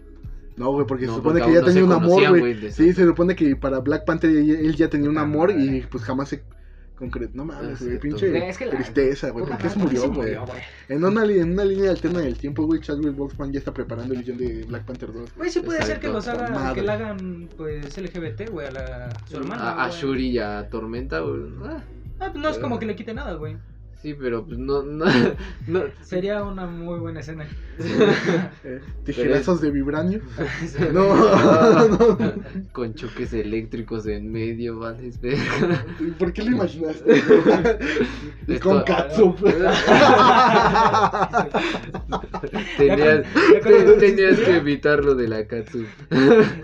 [0.56, 2.70] No, güey, porque No, se supone porque que ya no tenía un amor, güey.
[2.70, 6.04] Sí, se supone que para Black Panther él ya tenía un Puta amor y pues
[6.04, 6.42] jamás se
[7.02, 7.32] concretó.
[7.36, 8.42] No mames, güey, pinche güey.
[8.44, 9.44] Es que la- tristeza, güey.
[9.44, 10.36] ¿Por qué se murió, güey?
[10.88, 14.22] En una, en una línea alterna del tiempo, güey, Chadwick Boseman ya está preparando el
[14.24, 15.34] guion de Black Panther 2.
[15.36, 16.80] Güey, sí puede ser que los hagan, Madre.
[16.80, 19.90] que la hagan, pues, LGBT, güey, a la, su hermana, A.
[19.90, 21.42] Shuri y a Tormenta, güey.
[21.64, 21.82] Ah,
[22.20, 23.56] Ah, pues no es como que le quite nada, güey.
[24.02, 24.82] Sí, pero pues no.
[24.82, 25.04] no,
[25.68, 27.46] no Sería una muy buena escena.
[28.64, 30.20] Eh, tijerazos de vibranio.
[30.92, 31.14] No,
[31.88, 32.18] no.
[32.72, 35.08] con choques eléctricos en medio, ¿vale?
[35.08, 35.40] Espera.
[36.18, 37.12] ¿Por qué lo imaginaste?
[38.46, 39.36] Esto- con Katsup.
[42.76, 44.56] tenías, ¿Ya contaron esa tenías que historia?
[44.56, 45.84] evitar lo de la Katsu.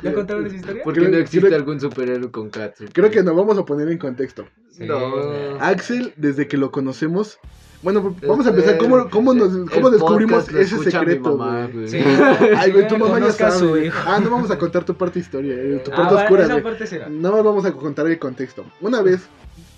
[0.03, 0.83] ¿Ya contaron esa historia?
[0.85, 2.85] ¿Por qué Creo- no existe creo- algún superhéroe con Katsu?
[2.93, 4.47] Creo que nos vamos a poner en contexto.
[4.79, 5.59] Sí, No.
[5.61, 7.39] Axel, desde que lo conocemos.
[7.83, 8.77] Bueno, vamos a empezar.
[8.79, 11.89] ¿Cómo, cómo, nos, cómo descubrimos ese secreto, mamá, güey?
[11.89, 11.99] Sí.
[12.57, 13.87] Ay, güey, tu mamá ya sabe.
[13.87, 13.99] hijo.
[14.07, 16.87] Ah, no vamos a contar tu parte historia, eh, tu Ah, parte va, oscura, parte
[16.87, 17.09] será.
[17.09, 18.65] Nada más vamos a contar el contexto.
[18.81, 19.21] Una vez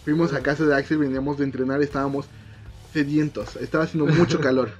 [0.04, 2.26] fuimos a casa de Axel, veníamos de entrenar, estábamos
[2.92, 4.70] sedientos, estaba haciendo mucho calor.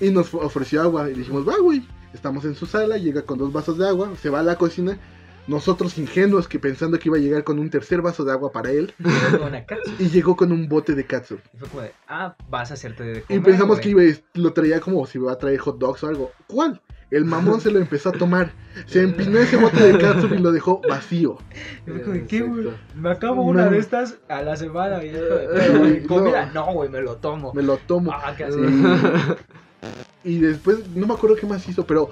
[0.00, 1.86] Y nos ofreció agua y dijimos, va, güey.
[2.12, 4.98] Estamos en su sala, llega con dos vasos de agua, se va a la cocina.
[5.46, 8.70] Nosotros ingenuos que pensando que iba a llegar con un tercer vaso de agua para
[8.70, 8.94] él.
[9.98, 11.38] Y llegó con un bote de katsu.
[11.52, 13.82] Y fue como de, ah, vas a hacerte de Y comer, pensamos güey.
[13.82, 16.32] que iba, lo traía como si iba a traer hot dogs o algo.
[16.46, 16.80] ¿Cuál?
[17.10, 18.52] El mamón se lo empezó a tomar.
[18.86, 21.36] Se empinó ese bote de katsu y lo dejó vacío.
[21.86, 22.68] Y fue como de, ¿qué, güey?
[22.96, 23.70] Me acabo una No.
[23.72, 25.04] de estas a la semana.
[25.04, 26.08] Y pero, güey, No.
[26.08, 27.52] comida, no, güey, me lo tomo.
[27.52, 28.10] Me lo tomo.
[28.12, 28.34] Ah.
[30.24, 32.08] Y después, no me acuerdo qué más hizo, pero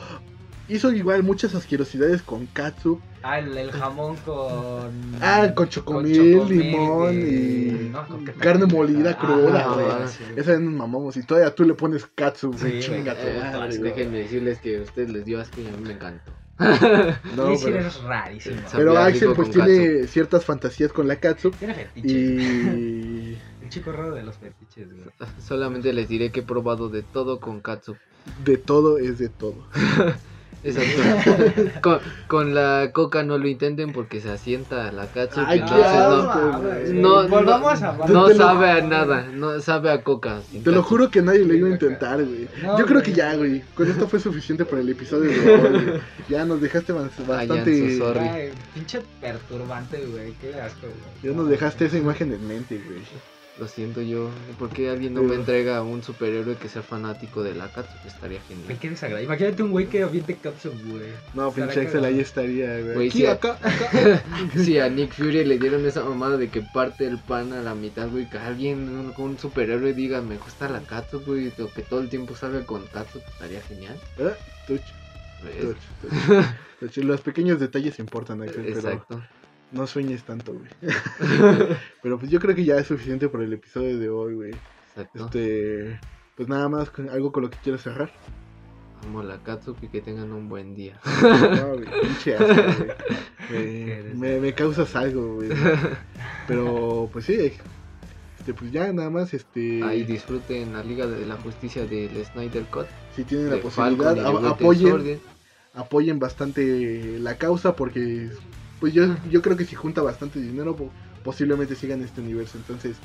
[0.69, 3.01] hizo igual muchas asquerosidades con katsu.
[3.23, 4.91] Ah, el, el jamón con.
[5.21, 7.69] Ah, con chocomil, chocomil, limón güey.
[7.87, 9.87] y No, con carne molida cruda, Ah, güey.
[9.87, 10.25] güey, sí.
[10.37, 12.53] Esa vez nos mamamos y todavía tú le pones katsu.
[12.55, 13.15] Sí, chinga.
[13.19, 16.33] Eh, déjenme decirles que a ustedes les dio asco y a mí me encantó.
[17.37, 18.57] No, pero, eres rarísimo.
[18.73, 21.51] Pero Axel pues tiene ciertas fantasías con la katsu.
[21.53, 22.09] Tiene fetiche.
[22.09, 25.07] Y El chico raro de los fetiches, güey.
[25.41, 27.97] Solamente les diré que he probado de todo con katsu.
[28.45, 29.55] de todo es de todo.
[30.65, 31.81] Exacto.
[31.83, 31.99] con,
[32.29, 35.41] con la coca no lo intenten porque se asienta la katsu.
[35.47, 36.93] Ay, qué entonces asco, no, güey.
[36.93, 40.41] no, Volvamos no, a no Te lo- sabe a nada, no sabe a coca.
[40.63, 42.49] Te lo juro que nadie lo iba a intentar, güey.
[42.63, 43.03] No, Yo creo güey.
[43.05, 43.63] que ya, güey.
[43.75, 45.71] Con esto fue suficiente para el episodio de hoy.
[45.85, 46.01] güey.
[46.29, 48.01] Ya nos dejaste Ay, bastante.
[48.21, 50.33] Ay, pinche perturbante, güey.
[50.41, 51.33] Qué asco, güey.
[51.33, 53.01] Ya nos dejaste esa imagen en mente, güey.
[53.59, 54.31] Lo siento yo.
[54.59, 57.93] ¿Por qué alguien no me entrega a un superhéroe que sea fanático de la katsu?
[58.07, 58.79] Estaría genial.
[58.81, 59.27] qué desagradable.
[59.27, 61.11] Imagínate un güey que aviente cápsula, güey.
[61.35, 63.11] No, pinche Axel ahí estaría, güey.
[63.11, 63.27] Sí.
[63.27, 64.23] acá, acá.
[64.57, 67.75] Si a Nick Fury le dieron esa mamada de que parte el pan a la
[67.75, 71.83] mitad, güey, que alguien, un, un superhéroe diga, me gusta la katsu, güey, o que
[71.83, 74.01] todo el tiempo salga con katsu, pues, estaría genial.
[74.19, 74.33] Eh,
[74.67, 74.81] touch,
[75.45, 75.77] ¿ves?
[76.31, 76.47] touch,
[76.81, 76.97] touch.
[77.05, 79.23] Los pequeños detalles importan, Axel, pero Exacto.
[79.73, 80.69] No sueñes tanto, güey.
[82.03, 84.55] pero pues yo creo que ya es suficiente por el episodio de hoy, güey.
[84.91, 85.25] Exacto.
[85.27, 85.99] Este.
[86.37, 88.11] Pues nada más, con- algo con lo que quieras cerrar.
[89.05, 90.99] Amo la katsu y que tengan un buen día.
[91.23, 92.89] No, güey, pinche asco, güey.
[93.51, 95.51] Me, Eres- me, me causas algo, güey.
[96.47, 97.35] Pero, pues sí,
[98.39, 102.65] este, pues ya nada más, este, Ahí disfruten la Liga de la Justicia del Snyder
[102.65, 102.87] Cut.
[103.15, 105.21] si tienen la posibilidad, a- apoyen,
[105.75, 108.31] apoyen bastante la causa porque,
[108.83, 110.91] pues yo, yo creo que si junta bastante dinero, po-
[111.23, 112.59] posiblemente sigan este universo.
[112.59, 112.97] Entonces,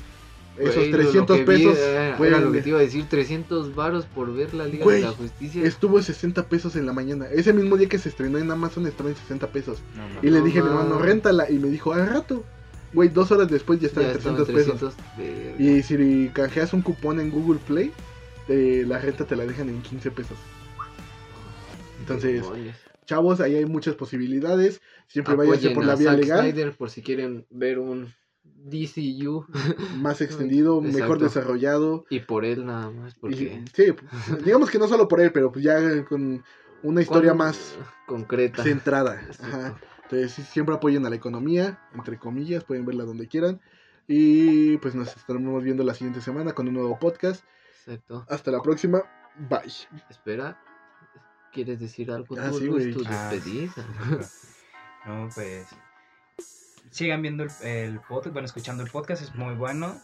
[0.58, 2.68] Esos Güey, lo- lo 300 que vi pesos era- fue era el- lo que te
[2.70, 5.62] iba a decir, 300 varos por ver la Liga Güey, de la Justicia.
[5.62, 7.26] Estuvo 60 pesos en la mañana.
[7.28, 9.78] Ese mismo día que se estrenó en Amazon estaba en 60 pesos.
[9.96, 10.02] No.
[10.28, 11.48] Y le No dije a mi hermano, réntala.
[11.48, 12.44] Y me dijo, al rato.
[12.92, 14.94] Güey, dos horas después ya estaba Ya en estaba en 300 pesos.
[15.16, 15.62] 300, verga.
[15.62, 17.92] Y si canjeas un cupón en Google Play,
[18.48, 20.38] eh, la renta te la dejan en 15 pesos.
[22.00, 22.42] Entonces,
[23.06, 24.80] chavos, ahí hay muchas posibilidades.
[25.08, 28.12] Siempre váyanse por la vía Zack legal, Snyder por si quieren ver un
[28.44, 29.46] DCU
[29.98, 31.24] más extendido, mejor Exacto.
[31.24, 32.04] desarrollado.
[32.10, 33.84] y por él nada más, Y, porque sí,
[34.44, 36.44] digamos que no solo por él, pero pues ya con
[36.82, 37.76] una historia Con- más
[38.06, 38.62] concreta.
[38.62, 39.20] centrada.
[39.42, 39.78] Ajá.
[40.04, 43.60] Entonces, siempre apoyen a la economía, entre comillas, pueden verla donde quieran.
[44.06, 47.44] Y pues nos estaremos viendo la siguiente semana con un nuevo podcast.
[47.84, 48.24] Exacto.
[48.28, 49.02] Hasta la próxima.
[49.50, 49.70] Bye.
[50.08, 50.58] Espera,
[51.52, 52.36] ¿quieres decir algo?
[52.38, 52.96] Ah, tú, sí, Luis?
[52.96, 53.72] Tu Ah, despedida.
[55.08, 55.66] No, pues.
[56.90, 59.98] Sigan viendo el, el podcast, bueno, escuchando el podcast, es muy bueno.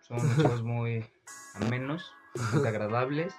[0.00, 1.08] Son chavos muy
[1.54, 2.12] amenos,
[2.52, 3.32] muy agradables.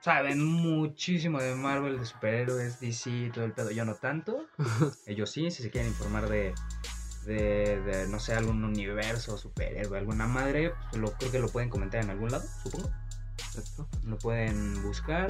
[0.00, 3.70] Saben muchísimo de Marvel, de superhéroes, DC, todo el pedo.
[3.70, 4.46] Yo no tanto.
[5.06, 6.52] Ellos sí, si se quieren informar de,
[7.24, 11.70] de, de, no sé, algún universo, superhéroe, alguna madre, pues lo, creo que lo pueden
[11.70, 12.90] comentar en algún lado, supongo.
[13.38, 13.88] Exacto.
[14.04, 15.26] Lo pueden buscar.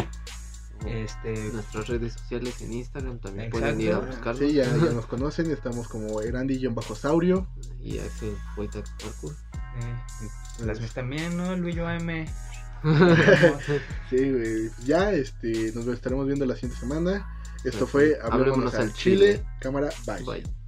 [0.85, 3.61] Este, Nuestras redes sociales en Instagram también Exacto.
[3.67, 4.47] pueden ir a buscarlo.
[4.47, 5.51] Sí, ya, ya nos conocen.
[5.51, 7.47] Estamos como Erandi-Saurio.
[7.81, 9.33] Y Axel Poeta Parkour.
[9.33, 11.57] eh, las mías también, ¿no?
[11.57, 12.27] Luis M.
[14.11, 14.71] Sí, güey.
[14.85, 17.27] Ya, este, nos estaremos viendo la siguiente semana.
[17.65, 19.33] Esto fue Hablémonos Hablémonos al al Chile.
[19.39, 19.47] Chile.
[19.61, 20.23] Cámara, bye.
[20.25, 20.66] Bye.